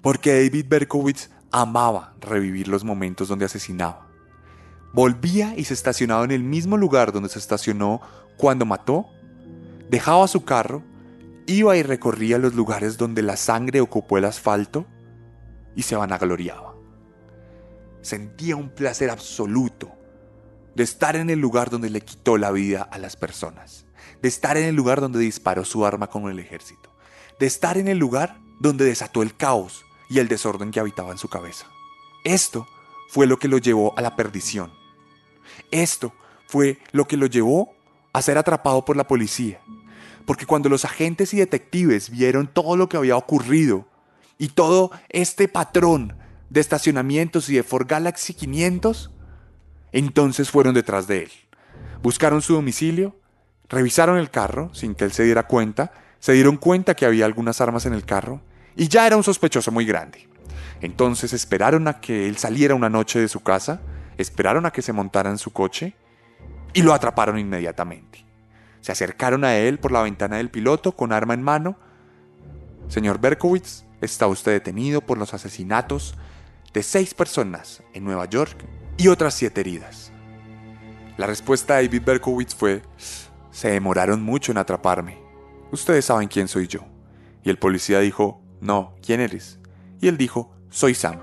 Porque 0.00 0.32
David 0.32 0.66
Berkowitz 0.68 1.30
amaba 1.50 2.14
revivir 2.20 2.68
los 2.68 2.84
momentos 2.84 3.28
donde 3.28 3.44
asesinaba. 3.44 4.06
Volvía 4.96 5.52
y 5.54 5.64
se 5.64 5.74
estacionaba 5.74 6.24
en 6.24 6.30
el 6.30 6.42
mismo 6.42 6.78
lugar 6.78 7.12
donde 7.12 7.28
se 7.28 7.38
estacionó 7.38 8.00
cuando 8.38 8.64
mató, 8.64 9.04
dejaba 9.90 10.26
su 10.26 10.46
carro, 10.46 10.82
iba 11.46 11.76
y 11.76 11.82
recorría 11.82 12.38
los 12.38 12.54
lugares 12.54 12.96
donde 12.96 13.20
la 13.20 13.36
sangre 13.36 13.82
ocupó 13.82 14.16
el 14.16 14.24
asfalto 14.24 14.86
y 15.74 15.82
se 15.82 15.96
vanagloriaba. 15.96 16.76
Sentía 18.00 18.56
un 18.56 18.70
placer 18.70 19.10
absoluto 19.10 19.92
de 20.74 20.84
estar 20.84 21.14
en 21.14 21.28
el 21.28 21.40
lugar 21.40 21.68
donde 21.68 21.90
le 21.90 22.00
quitó 22.00 22.38
la 22.38 22.50
vida 22.50 22.80
a 22.80 22.96
las 22.96 23.16
personas, 23.16 23.84
de 24.22 24.28
estar 24.28 24.56
en 24.56 24.64
el 24.64 24.76
lugar 24.76 25.02
donde 25.02 25.18
disparó 25.18 25.66
su 25.66 25.84
arma 25.84 26.06
con 26.06 26.30
el 26.30 26.38
ejército, 26.38 26.90
de 27.38 27.44
estar 27.44 27.76
en 27.76 27.88
el 27.88 27.98
lugar 27.98 28.38
donde 28.60 28.86
desató 28.86 29.20
el 29.20 29.36
caos 29.36 29.84
y 30.08 30.20
el 30.20 30.28
desorden 30.28 30.70
que 30.70 30.80
habitaba 30.80 31.12
en 31.12 31.18
su 31.18 31.28
cabeza. 31.28 31.66
Esto 32.24 32.66
fue 33.10 33.26
lo 33.26 33.38
que 33.38 33.48
lo 33.48 33.58
llevó 33.58 33.92
a 33.98 34.00
la 34.00 34.16
perdición. 34.16 34.85
Esto 35.70 36.12
fue 36.46 36.78
lo 36.92 37.06
que 37.06 37.16
lo 37.16 37.26
llevó 37.26 37.74
a 38.12 38.22
ser 38.22 38.38
atrapado 38.38 38.84
por 38.84 38.96
la 38.96 39.06
policía. 39.06 39.60
Porque 40.24 40.46
cuando 40.46 40.68
los 40.68 40.84
agentes 40.84 41.32
y 41.34 41.38
detectives 41.38 42.10
vieron 42.10 42.48
todo 42.48 42.76
lo 42.76 42.88
que 42.88 42.96
había 42.96 43.16
ocurrido 43.16 43.86
y 44.38 44.48
todo 44.48 44.90
este 45.08 45.48
patrón 45.48 46.16
de 46.50 46.60
estacionamientos 46.60 47.48
y 47.48 47.56
de 47.56 47.62
Ford 47.62 47.86
Galaxy 47.86 48.34
500, 48.34 49.10
entonces 49.92 50.50
fueron 50.50 50.74
detrás 50.74 51.06
de 51.06 51.24
él. 51.24 51.30
Buscaron 52.02 52.42
su 52.42 52.54
domicilio, 52.54 53.16
revisaron 53.68 54.18
el 54.18 54.30
carro 54.30 54.74
sin 54.74 54.94
que 54.94 55.04
él 55.04 55.12
se 55.12 55.24
diera 55.24 55.46
cuenta, 55.46 55.92
se 56.18 56.32
dieron 56.32 56.56
cuenta 56.56 56.94
que 56.94 57.06
había 57.06 57.24
algunas 57.24 57.60
armas 57.60 57.86
en 57.86 57.94
el 57.94 58.04
carro 58.04 58.40
y 58.76 58.88
ya 58.88 59.06
era 59.06 59.16
un 59.16 59.24
sospechoso 59.24 59.70
muy 59.70 59.84
grande. 59.84 60.28
Entonces 60.80 61.32
esperaron 61.32 61.88
a 61.88 62.00
que 62.00 62.28
él 62.28 62.36
saliera 62.36 62.74
una 62.74 62.90
noche 62.90 63.18
de 63.18 63.28
su 63.28 63.40
casa, 63.40 63.80
esperaron 64.18 64.66
a 64.66 64.70
que 64.70 64.82
se 64.82 64.92
montara 64.92 65.30
en 65.30 65.38
su 65.38 65.52
coche 65.52 65.94
y 66.72 66.82
lo 66.82 66.92
atraparon 66.92 67.38
inmediatamente. 67.38 68.24
Se 68.80 68.92
acercaron 68.92 69.44
a 69.44 69.56
él 69.56 69.78
por 69.78 69.92
la 69.92 70.02
ventana 70.02 70.36
del 70.36 70.50
piloto 70.50 70.92
con 70.92 71.12
arma 71.12 71.34
en 71.34 71.42
mano. 71.42 71.76
Señor 72.88 73.18
Berkowitz, 73.18 73.84
está 74.00 74.26
usted 74.26 74.52
detenido 74.52 75.00
por 75.00 75.18
los 75.18 75.34
asesinatos 75.34 76.16
de 76.72 76.82
seis 76.82 77.14
personas 77.14 77.82
en 77.94 78.04
Nueva 78.04 78.26
York 78.26 78.64
y 78.96 79.08
otras 79.08 79.34
siete 79.34 79.62
heridas. 79.62 80.12
La 81.16 81.26
respuesta 81.26 81.76
de 81.76 81.86
David 81.86 82.02
Berkowitz 82.04 82.54
fue, 82.54 82.82
se 83.50 83.70
demoraron 83.70 84.22
mucho 84.22 84.52
en 84.52 84.58
atraparme. 84.58 85.18
Ustedes 85.72 86.04
saben 86.04 86.28
quién 86.28 86.46
soy 86.46 86.66
yo. 86.68 86.80
Y 87.42 87.50
el 87.50 87.58
policía 87.58 88.00
dijo, 88.00 88.42
no, 88.60 88.94
¿quién 89.02 89.20
eres? 89.20 89.58
Y 90.00 90.08
él 90.08 90.18
dijo, 90.18 90.54
soy 90.68 90.94
Sam. 90.94 91.18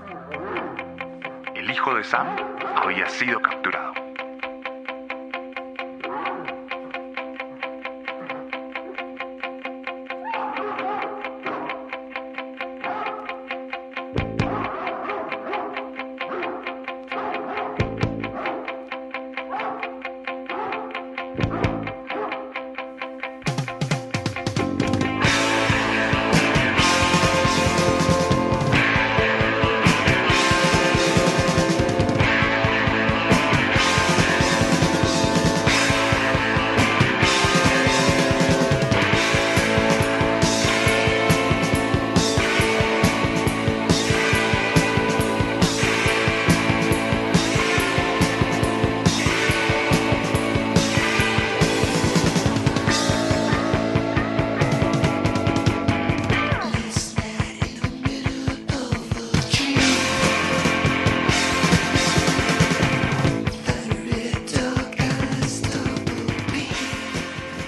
El 1.54 1.70
hijo 1.70 1.94
de 1.94 2.02
Sam 2.02 2.53
había 2.84 3.08
sido 3.08 3.40
capturado. 3.40 4.13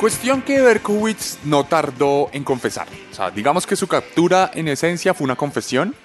Cuestión 0.07 0.41
que 0.43 0.63
Berkowitz 0.63 1.39
no 1.43 1.65
tardó 1.65 2.31
en 2.33 2.45
confesar. 2.45 2.87
O 3.11 3.13
sea, 3.13 3.33
digamos 3.33 3.67
que 3.67 3.75
su 3.75 3.89
captura 3.89 4.53
en 4.55 4.69
esencia 4.69 5.15
fue 5.15 5.25
una 5.25 5.35
confesión. 5.35 5.97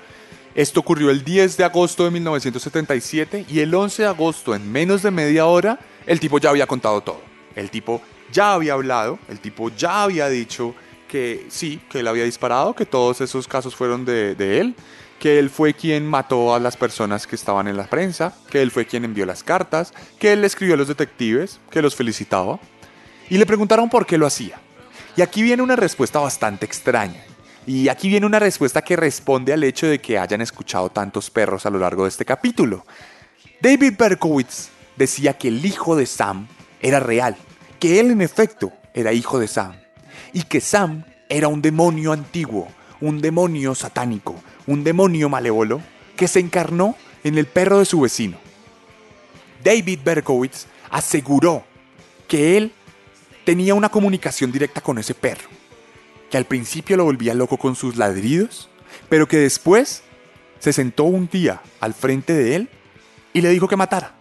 Esto 0.55 0.79
ocurrió 0.79 1.11
el 1.11 1.23
10 1.23 1.55
de 1.57 1.63
agosto 1.65 2.05
de 2.05 2.09
1977 2.09 3.45
y 3.47 3.59
el 3.59 3.75
11 3.75 4.01
de 4.01 4.07
agosto, 4.07 4.55
en 4.55 4.71
menos 4.71 5.03
de 5.03 5.11
media 5.11 5.45
hora, 5.45 5.77
el 6.07 6.19
tipo 6.19 6.39
ya 6.39 6.49
había 6.49 6.65
contado 6.65 7.01
todo. 7.01 7.21
El 7.55 7.69
tipo 7.69 8.01
ya 8.31 8.53
había 8.53 8.73
hablado, 8.73 9.19
el 9.29 9.39
tipo 9.39 9.69
ya 9.69 10.01
había 10.01 10.29
dicho 10.29 10.73
que 11.07 11.45
sí, 11.49 11.79
que 11.87 11.99
él 11.99 12.07
había 12.07 12.23
disparado, 12.23 12.73
que 12.73 12.87
todos 12.87 13.21
esos 13.21 13.47
casos 13.47 13.75
fueron 13.75 14.03
de, 14.03 14.33
de 14.33 14.61
él, 14.61 14.75
que 15.19 15.37
él 15.37 15.51
fue 15.51 15.75
quien 15.75 16.07
mató 16.07 16.55
a 16.55 16.59
las 16.59 16.75
personas 16.75 17.27
que 17.27 17.35
estaban 17.35 17.67
en 17.67 17.77
la 17.77 17.85
prensa, 17.85 18.33
que 18.49 18.63
él 18.63 18.71
fue 18.71 18.87
quien 18.87 19.05
envió 19.05 19.27
las 19.27 19.43
cartas, 19.43 19.93
que 20.17 20.33
él 20.33 20.43
escribió 20.43 20.73
a 20.73 20.77
los 20.77 20.87
detectives, 20.87 21.59
que 21.69 21.83
los 21.83 21.95
felicitaba. 21.95 22.59
Y 23.31 23.37
le 23.37 23.45
preguntaron 23.45 23.89
por 23.89 24.05
qué 24.05 24.17
lo 24.17 24.27
hacía. 24.27 24.59
Y 25.15 25.21
aquí 25.21 25.41
viene 25.41 25.63
una 25.63 25.77
respuesta 25.77 26.19
bastante 26.19 26.65
extraña. 26.65 27.23
Y 27.65 27.87
aquí 27.87 28.09
viene 28.09 28.25
una 28.25 28.39
respuesta 28.39 28.81
que 28.81 28.97
responde 28.97 29.53
al 29.53 29.63
hecho 29.63 29.87
de 29.87 30.01
que 30.01 30.19
hayan 30.19 30.41
escuchado 30.41 30.89
tantos 30.89 31.29
perros 31.29 31.65
a 31.65 31.69
lo 31.69 31.79
largo 31.79 32.03
de 32.03 32.09
este 32.09 32.25
capítulo. 32.25 32.85
David 33.61 33.93
Berkowitz 33.97 34.67
decía 34.97 35.37
que 35.37 35.47
el 35.47 35.65
hijo 35.65 35.95
de 35.95 36.07
Sam 36.07 36.45
era 36.81 36.99
real, 36.99 37.37
que 37.79 38.01
él 38.01 38.11
en 38.11 38.21
efecto 38.21 38.73
era 38.93 39.13
hijo 39.13 39.39
de 39.39 39.47
Sam, 39.47 39.77
y 40.33 40.43
que 40.43 40.59
Sam 40.59 41.05
era 41.29 41.47
un 41.47 41.61
demonio 41.61 42.11
antiguo, 42.11 42.67
un 42.99 43.21
demonio 43.21 43.75
satánico, 43.75 44.35
un 44.67 44.83
demonio 44.83 45.29
malévolo 45.29 45.81
que 46.17 46.27
se 46.27 46.41
encarnó 46.41 46.97
en 47.23 47.37
el 47.37 47.45
perro 47.45 47.79
de 47.79 47.85
su 47.85 48.01
vecino. 48.01 48.37
David 49.63 49.99
Berkowitz 50.03 50.65
aseguró 50.89 51.63
que 52.27 52.57
él 52.57 52.73
tenía 53.43 53.73
una 53.73 53.89
comunicación 53.89 54.51
directa 54.51 54.81
con 54.81 54.97
ese 54.97 55.13
perro, 55.13 55.49
que 56.29 56.37
al 56.37 56.45
principio 56.45 56.97
lo 56.97 57.05
volvía 57.05 57.33
loco 57.33 57.57
con 57.57 57.75
sus 57.75 57.97
ladridos, 57.97 58.69
pero 59.09 59.27
que 59.27 59.37
después 59.37 60.03
se 60.59 60.73
sentó 60.73 61.05
un 61.05 61.27
día 61.27 61.61
al 61.79 61.93
frente 61.93 62.33
de 62.33 62.55
él 62.55 62.69
y 63.33 63.41
le 63.41 63.49
dijo 63.49 63.67
que 63.67 63.75
matara. 63.75 64.13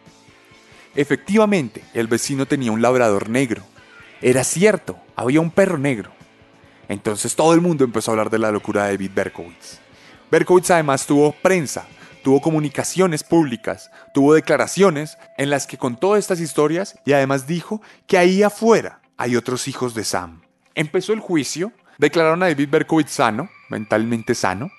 Efectivamente, 0.95 1.85
el 1.95 2.07
vecino 2.09 2.47
tenía 2.47 2.73
un 2.73 2.83
labrador 2.83 3.29
negro. 3.29 3.63
Era 4.23 4.43
cierto, 4.43 4.99
había 5.15 5.41
un 5.41 5.51
perro 5.51 5.79
negro. 5.79 6.11
Entonces 6.89 7.37
todo 7.37 7.55
el 7.55 7.61
mundo 7.61 7.85
empezó 7.85 8.11
a 8.11 8.13
hablar 8.15 8.31
de 8.31 8.39
la 8.39 8.51
locura 8.51 8.85
de 8.85 8.93
David 8.93 9.13
Berkowitz. 9.15 9.79
Berkowitz 10.31 10.71
además 10.71 11.07
tuvo 11.07 11.33
prensa, 11.33 11.87
tuvo 12.25 12.41
comunicaciones 12.41 13.23
públicas, 13.23 13.91
tuvo 14.13 14.35
declaraciones 14.35 15.17
en 15.39 15.51
las 15.51 15.67
que 15.67 15.79
contó 15.79 16.17
estas 16.17 16.41
historias 16.41 16.99
y 17.05 17.13
además 17.13 17.47
dijo 17.47 17.81
que 18.07 18.19
ahí 18.19 18.43
afuera 18.43 19.00
hay 19.21 19.37
otros 19.37 19.69
hijos 19.69 19.93
de 19.93 20.03
Sam. 20.03 20.41
Empezó 20.75 21.13
el 21.13 21.21
juicio, 21.21 21.73
declararon 21.99 22.43
a 22.43 22.47
David 22.47 22.71
Berkowitz 22.71 23.11
sano, 23.11 23.51
mentalmente 23.69 24.35
sano. 24.35 24.71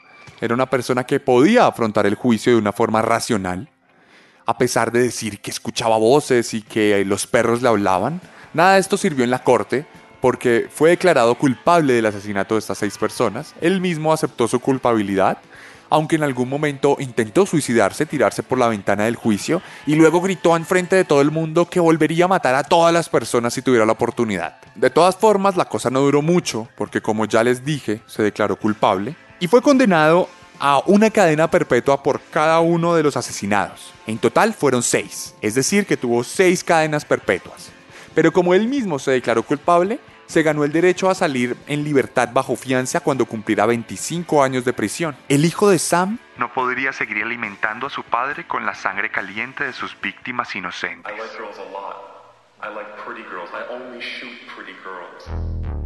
Era 0.42 0.56
una 0.56 0.68
persona 0.68 1.04
que 1.04 1.20
podía 1.20 1.68
afrontar 1.68 2.08
el 2.08 2.16
juicio 2.16 2.52
de 2.52 2.58
una 2.58 2.72
forma 2.72 3.04
racional. 3.04 3.70
A 4.48 4.58
pesar 4.58 4.92
de 4.92 5.04
decir 5.04 5.42
que 5.42 5.52
escuchaba 5.52 5.96
voces 5.98 6.56
y 6.56 6.64
que 6.64 7.06
los 7.06 7.28
perros 7.28 7.62
le 7.62 7.68
hablaban, 7.68 8.20
nada 8.56 8.74
de 8.74 8.80
esto 8.80 8.98
sirvió 8.98 9.24
en 9.24 9.30
la 9.30 9.44
corte 9.44 9.86
porque 10.22 10.68
fue 10.72 10.89
declarado 10.89 11.36
culpable 11.36 11.94
del 11.94 12.08
asesinato 12.08 12.56
de 12.56 12.60
estas 12.60 12.80
seis 12.80 12.98
personas. 12.98 13.54
Él 13.62 13.80
mismo 13.80 14.12
aceptó 14.12 14.48
su 14.48 14.60
culpabilidad, 14.60 15.38
aunque 15.92 16.16
en 16.16 16.24
algún 16.24 16.50
momento 16.50 16.96
intentó 17.00 17.46
suicidarse, 17.46 18.06
tirarse 18.06 18.42
por 18.42 18.58
la 18.58 18.70
ventana 18.70 19.04
del 19.04 19.18
juicio 19.18 19.62
y 19.86 19.96
luego 19.96 20.22
gritó 20.22 20.56
en 20.56 20.66
frente 20.66 20.96
de 20.96 21.04
todo 21.04 21.22
el 21.22 21.32
mundo 21.32 21.70
que 21.70 21.82
volvería 21.82 22.26
a 22.26 22.30
matar 22.30 22.56
a 22.56 22.64
todas 22.64 22.94
las 22.94 23.10
personas 23.10 23.54
si 23.54 23.62
tuviera 23.62 23.86
la 23.86 23.92
oportunidad. 23.92 24.56
De 24.74 24.89
todas 24.89 25.18
formas, 25.18 25.58
la 25.58 25.66
cosa 25.66 25.89
no 25.89 26.00
duró 26.00 26.22
mucho 26.22 26.70
porque 26.76 27.02
como 27.02 27.26
ya 27.26 27.44
les 27.44 27.64
dije, 27.66 28.02
se 28.08 28.24
declaró 28.24 28.56
culpable 28.56 29.16
y 29.39 29.48
fue 29.48 29.62
condenado 29.62 30.30
a 30.60 30.82
una 30.86 31.10
cadena 31.10 31.52
perpetua 31.52 32.02
por 32.02 32.22
cada 32.22 32.62
uno 32.62 32.96
de 32.96 33.04
los 33.04 33.18
asesinados. 33.18 33.92
En 34.08 34.18
total 34.18 34.54
fueron 34.54 34.84
seis, 34.84 35.36
es 35.42 35.56
decir, 35.56 35.86
que 35.86 35.98
tuvo 35.98 36.24
seis 36.24 36.64
cadenas 36.64 37.04
perpetuas. 37.04 37.70
Pero 38.14 38.32
como 38.32 38.54
él 38.54 38.68
mismo 38.68 38.98
se 38.98 39.12
declaró 39.12 39.44
culpable, 39.44 40.00
se 40.32 40.43
ganó 40.43 40.63
el 40.63 40.71
derecho 40.71 41.09
a 41.09 41.15
salir 41.15 41.57
en 41.67 41.84
libertad 41.84 42.29
bajo 42.32 42.55
fianza 42.55 43.01
cuando 43.01 43.25
cumplirá 43.25 43.65
25 43.65 44.43
años 44.43 44.65
de 44.65 44.73
prisión. 44.73 45.15
El 45.27 45.45
hijo 45.45 45.69
de 45.69 45.77
Sam 45.77 46.17
no 46.38 46.53
podría 46.53 46.93
seguir 46.93 47.21
alimentando 47.21 47.88
a 47.88 47.89
su 47.89 48.03
padre 48.03 48.47
con 48.47 48.65
la 48.65 48.73
sangre 48.73 49.11
caliente 49.11 49.65
de 49.65 49.73
sus 49.73 49.99
víctimas 50.01 50.55
inocentes. 50.55 51.11
I 51.13 51.19
like 51.19 51.38
girls 51.38 51.57
a 51.59 51.71
lot. 51.71 52.11
I 52.63 52.73
like 52.73 52.89
pretty 53.05 53.23
girls. 53.29 53.49
I 53.53 53.71
only 53.73 53.99
shoot 54.01 54.38
pretty 54.55 54.73
girls. 54.84 55.80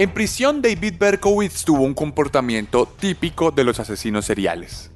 En 0.00 0.14
prisión, 0.14 0.62
David 0.62 0.94
Berkowitz 0.98 1.62
tuvo 1.62 1.82
un 1.82 1.92
comportamiento 1.92 2.86
típico 2.86 3.50
de 3.50 3.64
los 3.64 3.80
asesinos 3.80 4.24
seriales. 4.24 4.90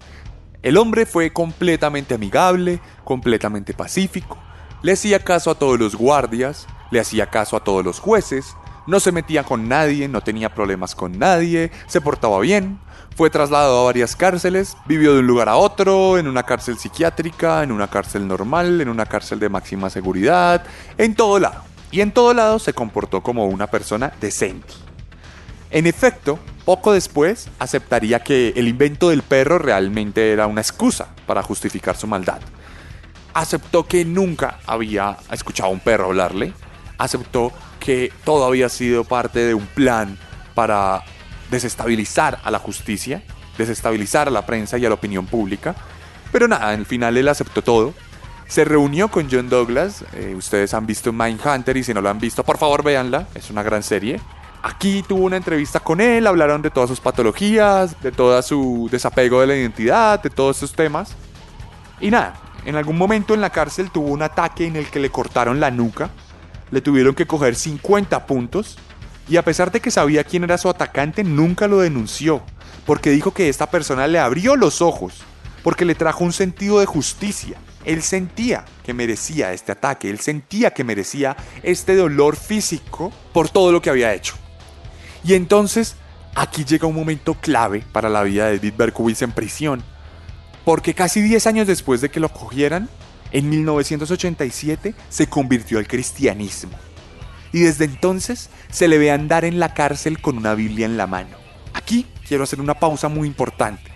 El 0.63 0.79
hombre 0.79 1.05
fue 1.05 1.31
completamente 1.31 2.15
amigable, 2.15 2.81
completamente 3.05 3.75
pacífico, 3.75 4.39
le 4.81 4.93
hacía 4.93 5.19
caso 5.19 5.51
a 5.51 5.57
todos 5.57 5.79
los 5.79 5.95
guardias, 5.95 6.67
le 6.91 7.01
hacía 7.01 7.27
caso 7.27 7.55
a 7.55 7.63
todos 7.63 7.85
los 7.85 8.01
jueces, 8.01 8.57
no 8.87 8.99
se 8.99 9.13
metía 9.13 9.45
con 9.45 9.69
nadie, 9.69 10.09
no 10.09 10.23
tenía 10.23 10.55
problemas 10.55 10.95
con 10.95 11.19
nadie, 11.19 11.71
se 11.87 12.01
portaba 12.01 12.41
bien, 12.41 12.81
fue 13.15 13.29
trasladado 13.29 13.83
a 13.83 13.85
varias 13.85 14.17
cárceles, 14.17 14.75
vivió 14.87 15.13
de 15.13 15.21
un 15.21 15.27
lugar 15.27 15.51
a 15.51 15.57
otro, 15.57 16.17
en 16.17 16.29
una 16.29 16.45
cárcel 16.45 16.79
psiquiátrica, 16.79 17.63
en 17.63 17.73
una 17.73 17.89
cárcel 17.89 18.27
normal, 18.27 18.81
en 18.81 18.89
una 18.89 19.05
cárcel 19.05 19.39
de 19.39 19.51
máxima 19.51 19.91
seguridad, 19.91 20.65
en 20.97 21.15
todo 21.15 21.39
lado. 21.39 21.63
Y 21.91 22.01
en 22.01 22.11
todo 22.11 22.33
lado 22.33 22.59
se 22.59 22.73
comportó 22.73 23.23
como 23.23 23.45
una 23.47 23.67
persona 23.67 24.11
decente. 24.19 24.84
En 25.75 25.89
efecto, 25.89 26.39
poco 26.65 26.93
después 26.93 27.49
aceptaría 27.59 28.21
que 28.21 28.53
el 28.55 28.69
invento 28.69 29.09
del 29.09 29.23
perro 29.23 29.59
realmente 29.59 30.31
era 30.31 30.47
una 30.47 30.61
excusa 30.61 31.09
para 31.27 31.43
justificar 31.43 31.97
su 31.97 32.07
maldad. 32.07 32.41
Aceptó 33.33 33.85
que 33.85 34.05
nunca 34.05 34.61
había 34.67 35.17
escuchado 35.33 35.71
a 35.71 35.73
un 35.73 35.81
perro 35.81 36.05
hablarle. 36.05 36.53
Aceptó 36.97 37.51
que 37.81 38.13
todo 38.23 38.45
había 38.45 38.69
sido 38.69 39.03
parte 39.03 39.41
de 39.41 39.55
un 39.55 39.67
plan 39.67 40.17
para 40.55 41.03
desestabilizar 41.51 42.39
a 42.45 42.53
la 42.53 42.61
justicia, 42.61 43.25
desestabilizar 43.59 44.29
a 44.29 44.31
la 44.31 44.47
prensa 44.47 44.79
y 44.79 44.87
a 44.87 44.89
la 44.89 44.95
opinión 44.95 45.27
pública. 45.27 45.75
Pero 46.31 46.47
nada, 46.47 46.69
al 46.69 46.87
final 46.87 47.17
él 47.17 47.27
aceptó 47.27 47.63
todo. 47.63 47.95
Se 48.47 48.65
reunió 48.65 49.09
con 49.09 49.27
John 49.29 49.49
Douglas. 49.49 50.05
eh, 50.13 50.37
ustedes 50.37 50.73
han 50.73 50.87
visto 50.87 51.13
Mindhunter 51.13 51.77
y 51.77 51.83
si 51.83 51.93
no 51.93 52.01
lo 52.01 52.11
han 52.11 52.21
visto, 52.21 52.45
por 52.45 52.59
favor 52.59 52.85
véanla. 52.85 53.27
Es 53.35 53.51
una 53.51 53.65
gran 53.65 53.83
serie. 53.83 54.21
Aquí 54.67 55.05
tuvo 55.07 55.27
una 55.27 55.37
entrevista 55.37 55.79
con 55.79 56.01
él, 56.01 56.27
hablaron 56.27 56.63
de 56.63 56.71
todas 56.71 56.89
sus 56.89 56.99
patologías, 56.99 58.01
de 58.01 58.11
todo 58.11 58.41
su 58.41 58.89
desapego 58.91 59.43
de 59.43 59.47
la 59.47 59.57
identidad, 59.57 60.23
de 60.23 60.31
todos 60.31 60.57
estos 60.57 60.73
temas. 60.73 61.11
Y 62.01 62.11
nada, 62.11 62.41
en 62.65 62.75
algún 62.75 62.97
momento 62.97 63.35
en 63.35 63.43
la 63.43 63.51
cárcel 63.51 63.91
tuvo 63.91 64.09
un 64.09 64.23
ataque 64.23 64.67
en 64.67 64.77
el 64.77 64.87
que 64.87 65.01
le 65.01 65.11
cortaron 65.11 65.61
la 65.61 65.71
nuca, 65.71 66.09
le 66.71 66.81
tuvieron 66.81 67.15
que 67.15 67.27
coger 67.27 67.57
50 67.57 68.25
puntos 68.25 68.79
y 69.29 69.37
a 69.37 69.45
pesar 69.45 69.71
de 69.71 69.81
que 69.81 69.91
sabía 69.91 70.25
quién 70.25 70.45
era 70.45 70.57
su 70.57 70.71
atacante, 70.71 71.25
nunca 71.25 71.69
lo 71.69 71.81
denunció, 71.81 72.41
porque 72.87 73.11
dijo 73.11 73.35
que 73.35 73.51
esta 73.51 73.69
persona 73.69 74.07
le 74.07 74.19
abrió 74.19 74.57
los 74.57 74.81
ojos, 74.81 75.25
porque 75.63 75.85
le 75.85 75.95
trajo 75.95 76.25
un 76.25 76.33
sentido 76.33 76.81
de 76.81 76.87
justicia. 76.87 77.59
Él 77.85 78.03
sentía 78.03 78.65
que 78.83 78.95
merecía 78.95 79.53
este 79.53 79.73
ataque, 79.73 80.09
él 80.09 80.21
sentía 80.21 80.73
que 80.73 80.85
merecía 80.85 81.37
este 81.63 81.97
dolor 81.97 82.35
físico 82.35 83.13
por 83.35 83.51
todo 83.51 83.71
lo 83.71 83.83
que 83.83 83.91
había 83.91 84.15
hecho. 84.15 84.37
Y 85.25 85.33
entonces 85.35 85.97
aquí 86.35 86.65
llega 86.65 86.87
un 86.87 86.95
momento 86.95 87.35
clave 87.35 87.83
para 87.93 88.11
la 88.11 88.23
vida 88.23 88.47
de 88.47 88.59
David 88.59 88.75
Berkowitz 88.77 89.23
en 89.23 89.33
prisión, 89.33 89.83
porque 90.65 90.95
casi 90.95 91.23
10 91.23 91.47
años 91.47 91.67
después 91.67 92.01
de 92.01 92.11
que 92.11 92.21
lo 92.21 92.29
cogieran, 92.29 92.89
en 93.33 93.49
1987 93.49 94.95
se 95.09 95.27
convirtió 95.27 95.79
al 95.79 95.89
cristianismo. 95.89 96.73
Y 97.53 97.61
desde 97.61 97.85
entonces 97.85 98.51
se 98.71 98.87
le 98.87 98.99
ve 98.99 99.11
andar 99.11 99.45
en 99.45 99.59
la 99.59 99.75
cárcel 99.75 100.21
con 100.21 100.37
una 100.37 100.55
Biblia 100.55 100.87
en 100.87 100.97
la 100.97 101.07
mano. 101.07 101.37
Aquí 101.73 102.07
quiero 102.29 102.45
hacer 102.45 102.61
una 102.61 102.75
pausa 102.75 103.09
muy 103.09 103.27
importante, 103.27 103.91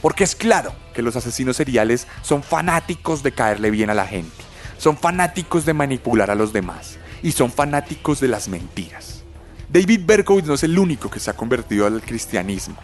porque 0.00 0.24
es 0.24 0.34
claro 0.34 0.72
que 0.94 1.02
los 1.02 1.14
asesinos 1.16 1.56
seriales 1.56 2.06
son 2.22 2.42
fanáticos 2.42 3.22
de 3.22 3.32
caerle 3.32 3.70
bien 3.70 3.90
a 3.90 3.94
la 3.94 4.06
gente, 4.06 4.42
son 4.78 4.96
fanáticos 4.96 5.66
de 5.66 5.74
manipular 5.74 6.30
a 6.30 6.34
los 6.34 6.52
demás 6.52 6.98
y 7.22 7.32
son 7.32 7.52
fanáticos 7.52 8.20
de 8.20 8.28
las 8.28 8.48
mentiras. 8.48 9.19
David 9.72 10.00
Berkowitz 10.04 10.48
no 10.48 10.54
es 10.54 10.64
el 10.64 10.76
único 10.76 11.08
que 11.08 11.20
se 11.20 11.30
ha 11.30 11.36
convertido 11.36 11.86
al 11.86 12.02
cristianismo. 12.02 12.74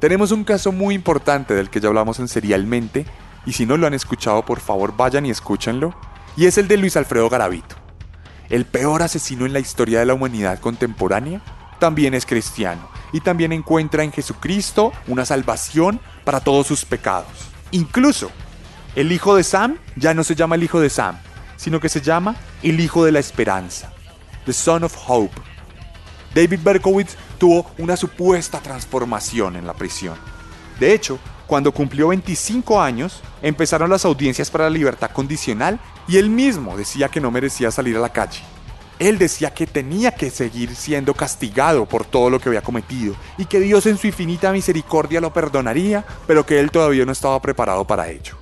Tenemos 0.00 0.32
un 0.32 0.42
caso 0.42 0.72
muy 0.72 0.94
importante 0.94 1.52
del 1.52 1.68
que 1.68 1.80
ya 1.80 1.88
hablamos 1.88 2.18
en 2.18 2.28
Serialmente, 2.28 3.04
y 3.44 3.52
si 3.52 3.66
no 3.66 3.76
lo 3.76 3.86
han 3.86 3.92
escuchado, 3.92 4.42
por 4.42 4.60
favor 4.60 4.96
vayan 4.96 5.26
y 5.26 5.30
escúchenlo, 5.30 5.94
y 6.34 6.46
es 6.46 6.56
el 6.56 6.66
de 6.66 6.78
Luis 6.78 6.96
Alfredo 6.96 7.28
Garavito. 7.28 7.76
El 8.48 8.64
peor 8.64 9.02
asesino 9.02 9.44
en 9.44 9.52
la 9.52 9.60
historia 9.60 9.98
de 9.98 10.06
la 10.06 10.14
humanidad 10.14 10.60
contemporánea 10.60 11.42
también 11.78 12.14
es 12.14 12.24
cristiano 12.24 12.88
y 13.12 13.20
también 13.20 13.52
encuentra 13.52 14.02
en 14.02 14.10
Jesucristo 14.12 14.92
una 15.08 15.26
salvación 15.26 16.00
para 16.24 16.40
todos 16.40 16.66
sus 16.66 16.86
pecados. 16.86 17.28
Incluso, 17.70 18.30
el 18.96 19.12
hijo 19.12 19.36
de 19.36 19.44
Sam 19.44 19.76
ya 19.94 20.14
no 20.14 20.24
se 20.24 20.34
llama 20.34 20.54
el 20.54 20.62
hijo 20.62 20.80
de 20.80 20.88
Sam, 20.88 21.18
sino 21.56 21.80
que 21.80 21.90
se 21.90 22.00
llama 22.00 22.34
el 22.62 22.80
hijo 22.80 23.04
de 23.04 23.12
la 23.12 23.18
esperanza, 23.18 23.92
the 24.46 24.54
son 24.54 24.84
of 24.84 24.96
hope. 25.06 25.53
David 26.34 26.60
Berkowitz 26.62 27.16
tuvo 27.38 27.66
una 27.78 27.96
supuesta 27.96 28.58
transformación 28.60 29.56
en 29.56 29.66
la 29.66 29.74
prisión. 29.74 30.16
De 30.80 30.92
hecho, 30.92 31.18
cuando 31.46 31.72
cumplió 31.72 32.08
25 32.08 32.80
años, 32.80 33.20
empezaron 33.42 33.90
las 33.90 34.04
audiencias 34.04 34.50
para 34.50 34.64
la 34.64 34.70
libertad 34.70 35.10
condicional 35.12 35.78
y 36.08 36.16
él 36.16 36.30
mismo 36.30 36.76
decía 36.76 37.08
que 37.08 37.20
no 37.20 37.30
merecía 37.30 37.70
salir 37.70 37.96
a 37.96 38.00
la 38.00 38.12
calle. 38.12 38.40
Él 38.98 39.18
decía 39.18 39.52
que 39.52 39.66
tenía 39.66 40.12
que 40.12 40.30
seguir 40.30 40.74
siendo 40.74 41.14
castigado 41.14 41.86
por 41.86 42.04
todo 42.04 42.30
lo 42.30 42.40
que 42.40 42.48
había 42.48 42.62
cometido 42.62 43.14
y 43.36 43.44
que 43.44 43.60
Dios 43.60 43.86
en 43.86 43.98
su 43.98 44.06
infinita 44.06 44.52
misericordia 44.52 45.20
lo 45.20 45.32
perdonaría, 45.32 46.04
pero 46.26 46.46
que 46.46 46.58
él 46.58 46.70
todavía 46.70 47.04
no 47.04 47.12
estaba 47.12 47.40
preparado 47.42 47.84
para 47.84 48.08
ello. 48.08 48.36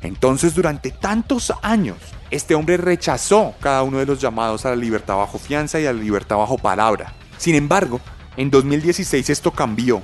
Entonces 0.00 0.54
durante 0.54 0.90
tantos 0.90 1.52
años, 1.62 1.98
este 2.30 2.54
hombre 2.54 2.76
rechazó 2.76 3.54
cada 3.60 3.82
uno 3.82 3.98
de 3.98 4.06
los 4.06 4.20
llamados 4.20 4.66
a 4.66 4.70
la 4.70 4.76
libertad 4.76 5.16
bajo 5.16 5.38
fianza 5.38 5.80
y 5.80 5.86
a 5.86 5.92
la 5.92 6.00
libertad 6.00 6.36
bajo 6.36 6.58
palabra. 6.58 7.14
Sin 7.42 7.56
embargo, 7.56 8.00
en 8.36 8.52
2016 8.52 9.28
esto 9.28 9.50
cambió, 9.50 10.00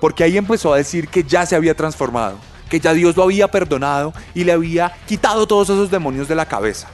porque 0.00 0.24
ahí 0.24 0.36
empezó 0.36 0.74
a 0.74 0.76
decir 0.76 1.06
que 1.06 1.22
ya 1.22 1.46
se 1.46 1.54
había 1.54 1.76
transformado, 1.76 2.36
que 2.68 2.80
ya 2.80 2.92
Dios 2.94 3.16
lo 3.16 3.22
había 3.22 3.46
perdonado 3.46 4.12
y 4.34 4.42
le 4.42 4.50
había 4.50 4.92
quitado 5.06 5.46
todos 5.46 5.70
esos 5.70 5.88
demonios 5.88 6.26
de 6.26 6.34
la 6.34 6.46
cabeza. 6.46 6.88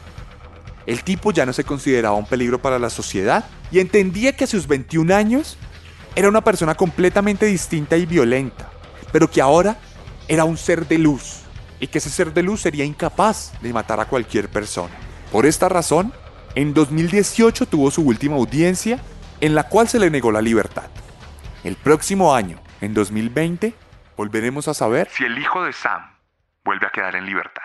El 0.84 1.02
tipo 1.02 1.32
ya 1.32 1.46
no 1.46 1.54
se 1.54 1.64
consideraba 1.64 2.14
un 2.14 2.26
peligro 2.26 2.60
para 2.60 2.78
la 2.78 2.90
sociedad 2.90 3.46
y 3.72 3.78
entendía 3.78 4.36
que 4.36 4.44
a 4.44 4.46
sus 4.46 4.66
21 4.66 5.14
años 5.14 5.56
era 6.14 6.28
una 6.28 6.44
persona 6.44 6.74
completamente 6.74 7.46
distinta 7.46 7.96
y 7.96 8.04
violenta, 8.04 8.68
pero 9.12 9.30
que 9.30 9.40
ahora 9.40 9.78
era 10.28 10.44
un 10.44 10.58
ser 10.58 10.86
de 10.86 10.98
luz 10.98 11.36
y 11.80 11.86
que 11.86 11.96
ese 11.96 12.10
ser 12.10 12.34
de 12.34 12.42
luz 12.42 12.60
sería 12.60 12.84
incapaz 12.84 13.52
de 13.62 13.72
matar 13.72 13.98
a 13.98 14.04
cualquier 14.04 14.50
persona. 14.50 14.92
Por 15.32 15.46
esta 15.46 15.70
razón, 15.70 16.12
en 16.54 16.74
2018 16.74 17.64
tuvo 17.64 17.90
su 17.90 18.02
última 18.02 18.36
audiencia 18.36 19.00
en 19.44 19.54
la 19.54 19.64
cual 19.64 19.86
se 19.88 19.98
le 19.98 20.08
negó 20.08 20.32
la 20.32 20.40
libertad. 20.40 20.88
El 21.64 21.76
próximo 21.76 22.34
año, 22.34 22.58
en 22.80 22.94
2020, 22.94 23.74
volveremos 24.16 24.68
a 24.68 24.72
saber 24.72 25.06
si 25.10 25.22
el 25.22 25.38
hijo 25.38 25.62
de 25.62 25.74
Sam 25.74 26.00
vuelve 26.64 26.86
a 26.86 26.90
quedar 26.90 27.14
en 27.14 27.26
libertad. 27.26 27.64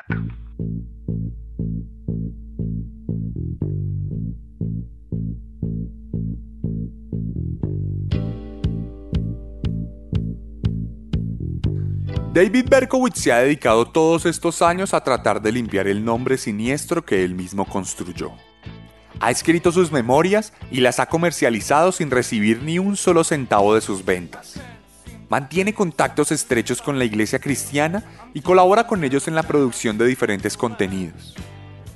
David 12.34 12.66
Berkowitz 12.70 13.22
se 13.22 13.32
ha 13.32 13.38
dedicado 13.38 13.86
todos 13.86 14.26
estos 14.26 14.62
años 14.62 14.94
a 14.94 15.02
tratar 15.02 15.42
de 15.42 15.54
limpiar 15.54 15.88
el 15.88 16.04
nombre 16.04 16.38
siniestro 16.38 17.06
que 17.06 17.24
él 17.24 17.36
mismo 17.36 17.64
construyó. 17.64 18.34
Ha 19.22 19.32
escrito 19.32 19.72
sus 19.72 19.92
memorias 19.92 20.54
y 20.72 20.80
las 20.80 21.00
ha 21.00 21.08
comercializado 21.08 21.92
sin 21.92 22.10
recibir 22.10 22.64
ni 22.64 22.80
un 22.80 22.96
solo 22.96 23.24
centavo 23.24 23.76
de 23.76 23.82
sus 23.82 24.06
ventas. 24.06 24.60
Mantiene 25.30 25.74
contactos 25.74 26.32
estrechos 26.32 26.82
con 26.82 26.98
la 26.98 27.06
iglesia 27.06 27.40
cristiana 27.40 28.04
y 28.34 28.42
colabora 28.42 28.88
con 28.88 29.04
ellos 29.04 29.28
en 29.28 29.36
la 29.36 29.44
producción 29.44 29.98
de 29.98 30.08
diferentes 30.08 30.58
contenidos. 30.58 31.36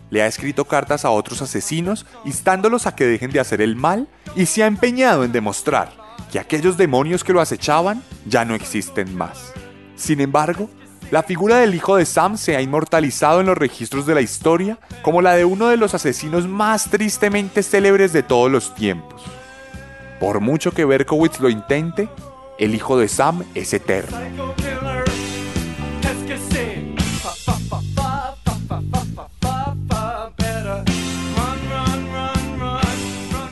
Le 0.09 0.21
ha 0.21 0.27
escrito 0.27 0.65
cartas 0.65 1.05
a 1.05 1.09
otros 1.09 1.41
asesinos 1.41 2.05
instándolos 2.25 2.85
a 2.85 2.95
que 2.95 3.05
dejen 3.05 3.31
de 3.31 3.39
hacer 3.39 3.61
el 3.61 3.75
mal 3.75 4.07
y 4.35 4.45
se 4.45 4.61
ha 4.61 4.67
empeñado 4.67 5.23
en 5.23 5.31
demostrar 5.31 5.93
que 6.31 6.39
aquellos 6.39 6.77
demonios 6.77 7.23
que 7.23 7.33
lo 7.33 7.41
acechaban 7.41 8.03
ya 8.27 8.45
no 8.45 8.53
existen 8.53 9.15
más. 9.15 9.53
Sin 9.95 10.19
embargo, 10.19 10.69
la 11.13 11.21
figura 11.21 11.59
del 11.59 11.75
hijo 11.75 11.95
de 11.95 12.07
Sam 12.07 12.37
se 12.37 12.55
ha 12.55 12.61
inmortalizado 12.63 13.39
en 13.39 13.45
los 13.45 13.55
registros 13.55 14.07
de 14.07 14.15
la 14.15 14.21
historia 14.21 14.79
como 15.03 15.21
la 15.21 15.35
de 15.35 15.45
uno 15.45 15.67
de 15.67 15.77
los 15.77 15.93
asesinos 15.93 16.47
más 16.47 16.89
tristemente 16.89 17.61
célebres 17.61 18.13
de 18.13 18.23
todos 18.23 18.49
los 18.49 18.73
tiempos. 18.73 19.21
Por 20.19 20.39
mucho 20.39 20.71
que 20.71 20.85
Berkowitz 20.85 21.39
lo 21.39 21.51
intente, 21.51 22.09
el 22.57 22.73
hijo 22.73 22.97
de 22.97 23.07
Sam 23.09 23.43
es 23.53 23.75
eterno. 23.75 24.17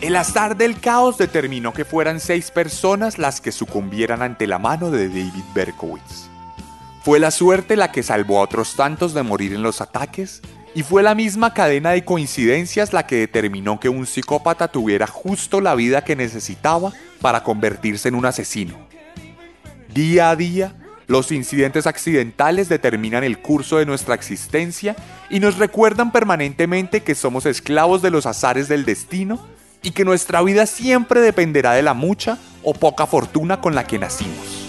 El 0.02 0.16
azar 0.16 0.58
del 0.58 0.80
caos 0.80 1.20
determinó 1.20 1.74
que 1.74 1.86
fueran 1.86 2.20
seis 2.20 2.50
personas 2.50 3.20
las 3.20 3.40
que 3.40 3.52
sucumbieran 3.52 4.24
ante 4.24 4.48
la 4.48 4.58
mano 4.58 4.90
de 4.90 5.10
David 5.10 5.44
Berkowitz. 5.54 6.31
Fue 7.04 7.20
la 7.20 7.32
suerte 7.32 7.76
la 7.76 7.92
que 7.92 8.04
salvó 8.04 8.38
a 8.38 8.44
otros 8.44 8.76
tantos 8.76 9.16
de 9.16 9.24
morir 9.24 9.54
en 9.54 9.64
los 9.64 9.82
ataques 9.82 10.42
y 10.76 10.84
fue 10.84 11.02
la 11.02 11.16
misma 11.16 11.52
cadena 11.52 11.90
de 11.92 12.06
coincidencias 12.06 12.94
la 12.94 13.08
que 13.08 13.16
determinó 13.16 13.80
que 13.80 13.90
un 13.90 14.06
psicópata 14.06 14.68
tuviera 14.68 15.08
justo 15.08 15.62
la 15.62 15.74
vida 15.74 16.04
que 16.04 16.16
necesitaba 16.16 16.94
para 17.20 17.44
convertirse 17.44 18.08
en 18.08 18.16
un 18.16 18.28
asesino. 18.28 18.76
Día 19.92 20.30
a 20.30 20.36
día, 20.36 20.76
los 21.08 21.32
incidentes 21.32 21.88
accidentales 21.88 22.70
determinan 22.70 23.24
el 23.24 23.42
curso 23.42 23.80
de 23.80 23.88
nuestra 23.88 24.14
existencia 24.14 24.96
y 25.32 25.40
nos 25.40 25.58
recuerdan 25.58 26.12
permanentemente 26.12 27.02
que 27.02 27.16
somos 27.16 27.48
esclavos 27.48 28.04
de 28.04 28.12
los 28.12 28.28
azares 28.28 28.68
del 28.68 28.86
destino 28.86 29.44
y 29.82 29.92
que 29.92 30.06
nuestra 30.06 30.44
vida 30.44 30.68
siempre 30.68 31.20
dependerá 31.20 31.74
de 31.74 31.82
la 31.82 31.96
mucha 31.96 32.38
o 32.62 32.76
poca 32.76 33.08
fortuna 33.08 33.60
con 33.60 33.74
la 33.74 33.88
que 33.88 33.98
nacimos. 33.98 34.61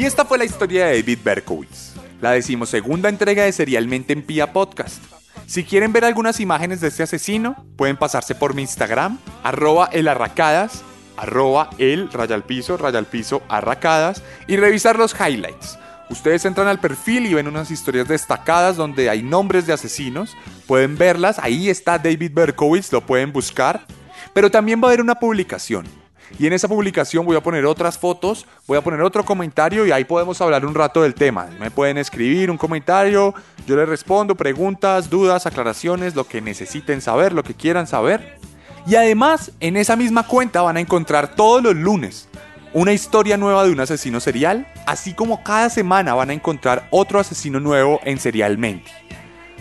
Y 0.00 0.06
esta 0.06 0.24
fue 0.24 0.38
la 0.38 0.46
historia 0.46 0.86
de 0.86 1.02
David 1.02 1.18
Berkowitz, 1.22 1.92
la 2.22 2.30
decimosegunda 2.30 3.10
entrega 3.10 3.44
de 3.44 3.52
Serialmente 3.52 4.14
en 4.14 4.22
Pia 4.22 4.50
Podcast. 4.50 4.96
Si 5.44 5.62
quieren 5.62 5.92
ver 5.92 6.06
algunas 6.06 6.40
imágenes 6.40 6.80
de 6.80 6.88
este 6.88 7.02
asesino, 7.02 7.66
pueden 7.76 7.98
pasarse 7.98 8.34
por 8.34 8.54
mi 8.54 8.62
Instagram, 8.62 9.18
arroba 9.42 9.90
elarracadas, 9.92 10.84
arroba 11.18 11.68
el 11.76 12.10
rayalpiso, 12.10 12.78
rayalpiso, 12.78 13.42
arracadas, 13.50 14.22
y 14.46 14.56
revisar 14.56 14.98
los 14.98 15.14
highlights. 15.14 15.78
Ustedes 16.08 16.46
entran 16.46 16.68
al 16.68 16.80
perfil 16.80 17.26
y 17.26 17.34
ven 17.34 17.46
unas 17.46 17.70
historias 17.70 18.08
destacadas 18.08 18.78
donde 18.78 19.10
hay 19.10 19.22
nombres 19.22 19.66
de 19.66 19.74
asesinos, 19.74 20.34
pueden 20.66 20.96
verlas, 20.96 21.38
ahí 21.38 21.68
está 21.68 21.98
David 21.98 22.32
Berkowitz, 22.32 22.90
lo 22.90 23.04
pueden 23.04 23.34
buscar, 23.34 23.84
pero 24.32 24.50
también 24.50 24.80
va 24.80 24.86
a 24.86 24.92
haber 24.92 25.02
una 25.02 25.16
publicación 25.16 25.99
y 26.38 26.46
en 26.46 26.52
esa 26.52 26.68
publicación 26.68 27.26
voy 27.26 27.36
a 27.36 27.42
poner 27.42 27.66
otras 27.66 27.98
fotos, 27.98 28.46
voy 28.66 28.78
a 28.78 28.80
poner 28.80 29.02
otro 29.02 29.24
comentario 29.24 29.86
y 29.86 29.92
ahí 29.92 30.04
podemos 30.04 30.40
hablar 30.40 30.64
un 30.64 30.74
rato 30.74 31.02
del 31.02 31.14
tema. 31.14 31.48
Me 31.58 31.70
pueden 31.70 31.98
escribir 31.98 32.50
un 32.50 32.56
comentario, 32.56 33.34
yo 33.66 33.76
les 33.76 33.88
respondo 33.88 34.34
preguntas, 34.34 35.10
dudas, 35.10 35.46
aclaraciones, 35.46 36.14
lo 36.14 36.24
que 36.26 36.40
necesiten 36.40 37.00
saber, 37.00 37.32
lo 37.32 37.42
que 37.42 37.54
quieran 37.54 37.86
saber. 37.86 38.38
Y 38.86 38.94
además, 38.94 39.52
en 39.60 39.76
esa 39.76 39.96
misma 39.96 40.26
cuenta 40.26 40.62
van 40.62 40.76
a 40.76 40.80
encontrar 40.80 41.34
todos 41.34 41.62
los 41.62 41.74
lunes 41.74 42.28
una 42.72 42.92
historia 42.92 43.36
nueva 43.36 43.64
de 43.64 43.72
un 43.72 43.80
asesino 43.80 44.20
serial, 44.20 44.66
así 44.86 45.12
como 45.12 45.42
cada 45.42 45.70
semana 45.70 46.14
van 46.14 46.30
a 46.30 46.34
encontrar 46.34 46.86
otro 46.90 47.18
asesino 47.18 47.58
nuevo 47.58 48.00
en 48.04 48.18
Serialmente. 48.18 48.90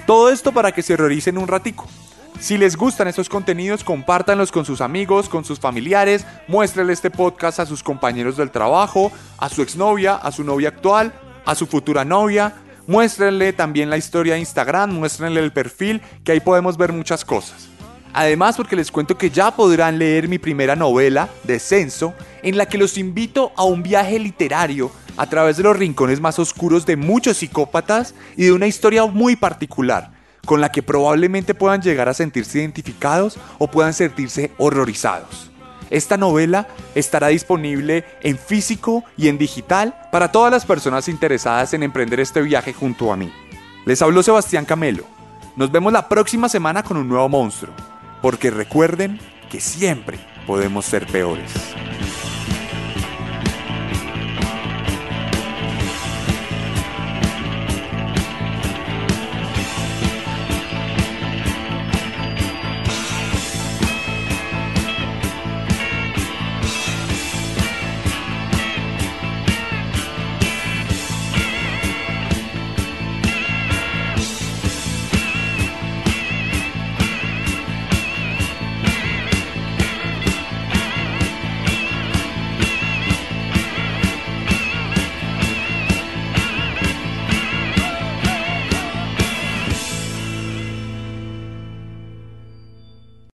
Todo 0.05 0.29
esto 0.29 0.51
para 0.51 0.71
que 0.71 0.81
se 0.81 0.93
horroricen 0.93 1.37
un 1.37 1.47
ratico. 1.47 1.87
Si 2.39 2.57
les 2.57 2.77
gustan 2.77 3.09
estos 3.09 3.27
contenidos, 3.27 3.83
compártanlos 3.83 4.49
con 4.49 4.63
sus 4.63 4.79
amigos, 4.79 5.27
con 5.27 5.43
sus 5.43 5.59
familiares, 5.59 6.25
muéstrenle 6.47 6.93
este 6.93 7.11
podcast 7.11 7.59
a 7.59 7.65
sus 7.65 7.83
compañeros 7.83 8.37
del 8.37 8.49
trabajo, 8.49 9.11
a 9.37 9.49
su 9.49 9.61
exnovia, 9.61 10.15
a 10.15 10.31
su 10.31 10.45
novia 10.45 10.69
actual, 10.69 11.13
a 11.45 11.53
su 11.53 11.67
futura 11.67 12.05
novia. 12.05 12.53
Muéstrenle 12.87 13.51
también 13.51 13.89
la 13.89 13.97
historia 13.97 14.35
de 14.35 14.39
Instagram, 14.39 14.91
muéstrenle 14.91 15.41
el 15.41 15.51
perfil, 15.51 16.01
que 16.23 16.31
ahí 16.31 16.39
podemos 16.39 16.77
ver 16.77 16.93
muchas 16.93 17.25
cosas. 17.25 17.67
Además 18.13 18.55
porque 18.55 18.77
les 18.77 18.89
cuento 18.89 19.17
que 19.17 19.29
ya 19.29 19.51
podrán 19.51 19.99
leer 19.99 20.29
mi 20.29 20.39
primera 20.39 20.77
novela, 20.77 21.27
Descenso, 21.43 22.13
en 22.41 22.57
la 22.57 22.67
que 22.67 22.77
los 22.77 22.97
invito 22.97 23.51
a 23.57 23.65
un 23.65 23.83
viaje 23.83 24.17
literario 24.17 24.91
a 25.17 25.27
través 25.27 25.57
de 25.57 25.63
los 25.63 25.75
rincones 25.75 26.21
más 26.21 26.39
oscuros 26.39 26.85
de 26.85 26.95
muchos 26.95 27.37
psicópatas 27.37 28.15
y 28.37 28.45
de 28.45 28.53
una 28.53 28.65
historia 28.65 29.05
muy 29.05 29.35
particular, 29.35 30.11
con 30.49 30.61
la 30.61 30.71
que 30.71 30.81
probablemente 30.81 31.53
puedan 31.53 31.79
llegar 31.79 32.09
a 32.09 32.15
sentirse 32.15 32.57
identificados 32.57 33.37
o 33.59 33.67
puedan 33.67 33.93
sentirse 33.93 34.51
horrorizados. 34.57 35.51
Esta 35.91 36.17
novela 36.17 36.67
estará 36.95 37.27
disponible 37.27 38.03
en 38.23 38.35
físico 38.35 39.03
y 39.15 39.27
en 39.27 39.37
digital 39.37 40.09
para 40.11 40.31
todas 40.31 40.51
las 40.51 40.65
personas 40.65 41.07
interesadas 41.07 41.75
en 41.75 41.83
emprender 41.83 42.19
este 42.19 42.41
viaje 42.41 42.73
junto 42.73 43.13
a 43.13 43.15
mí. 43.15 43.31
Les 43.85 44.01
habló 44.01 44.23
Sebastián 44.23 44.65
Camelo. 44.65 45.03
Nos 45.55 45.71
vemos 45.71 45.93
la 45.93 46.09
próxima 46.09 46.49
semana 46.49 46.81
con 46.81 46.97
un 46.97 47.07
nuevo 47.07 47.29
monstruo, 47.29 47.75
porque 48.19 48.49
recuerden 48.49 49.19
que 49.51 49.61
siempre 49.61 50.17
podemos 50.47 50.83
ser 50.83 51.05
peores. 51.05 51.51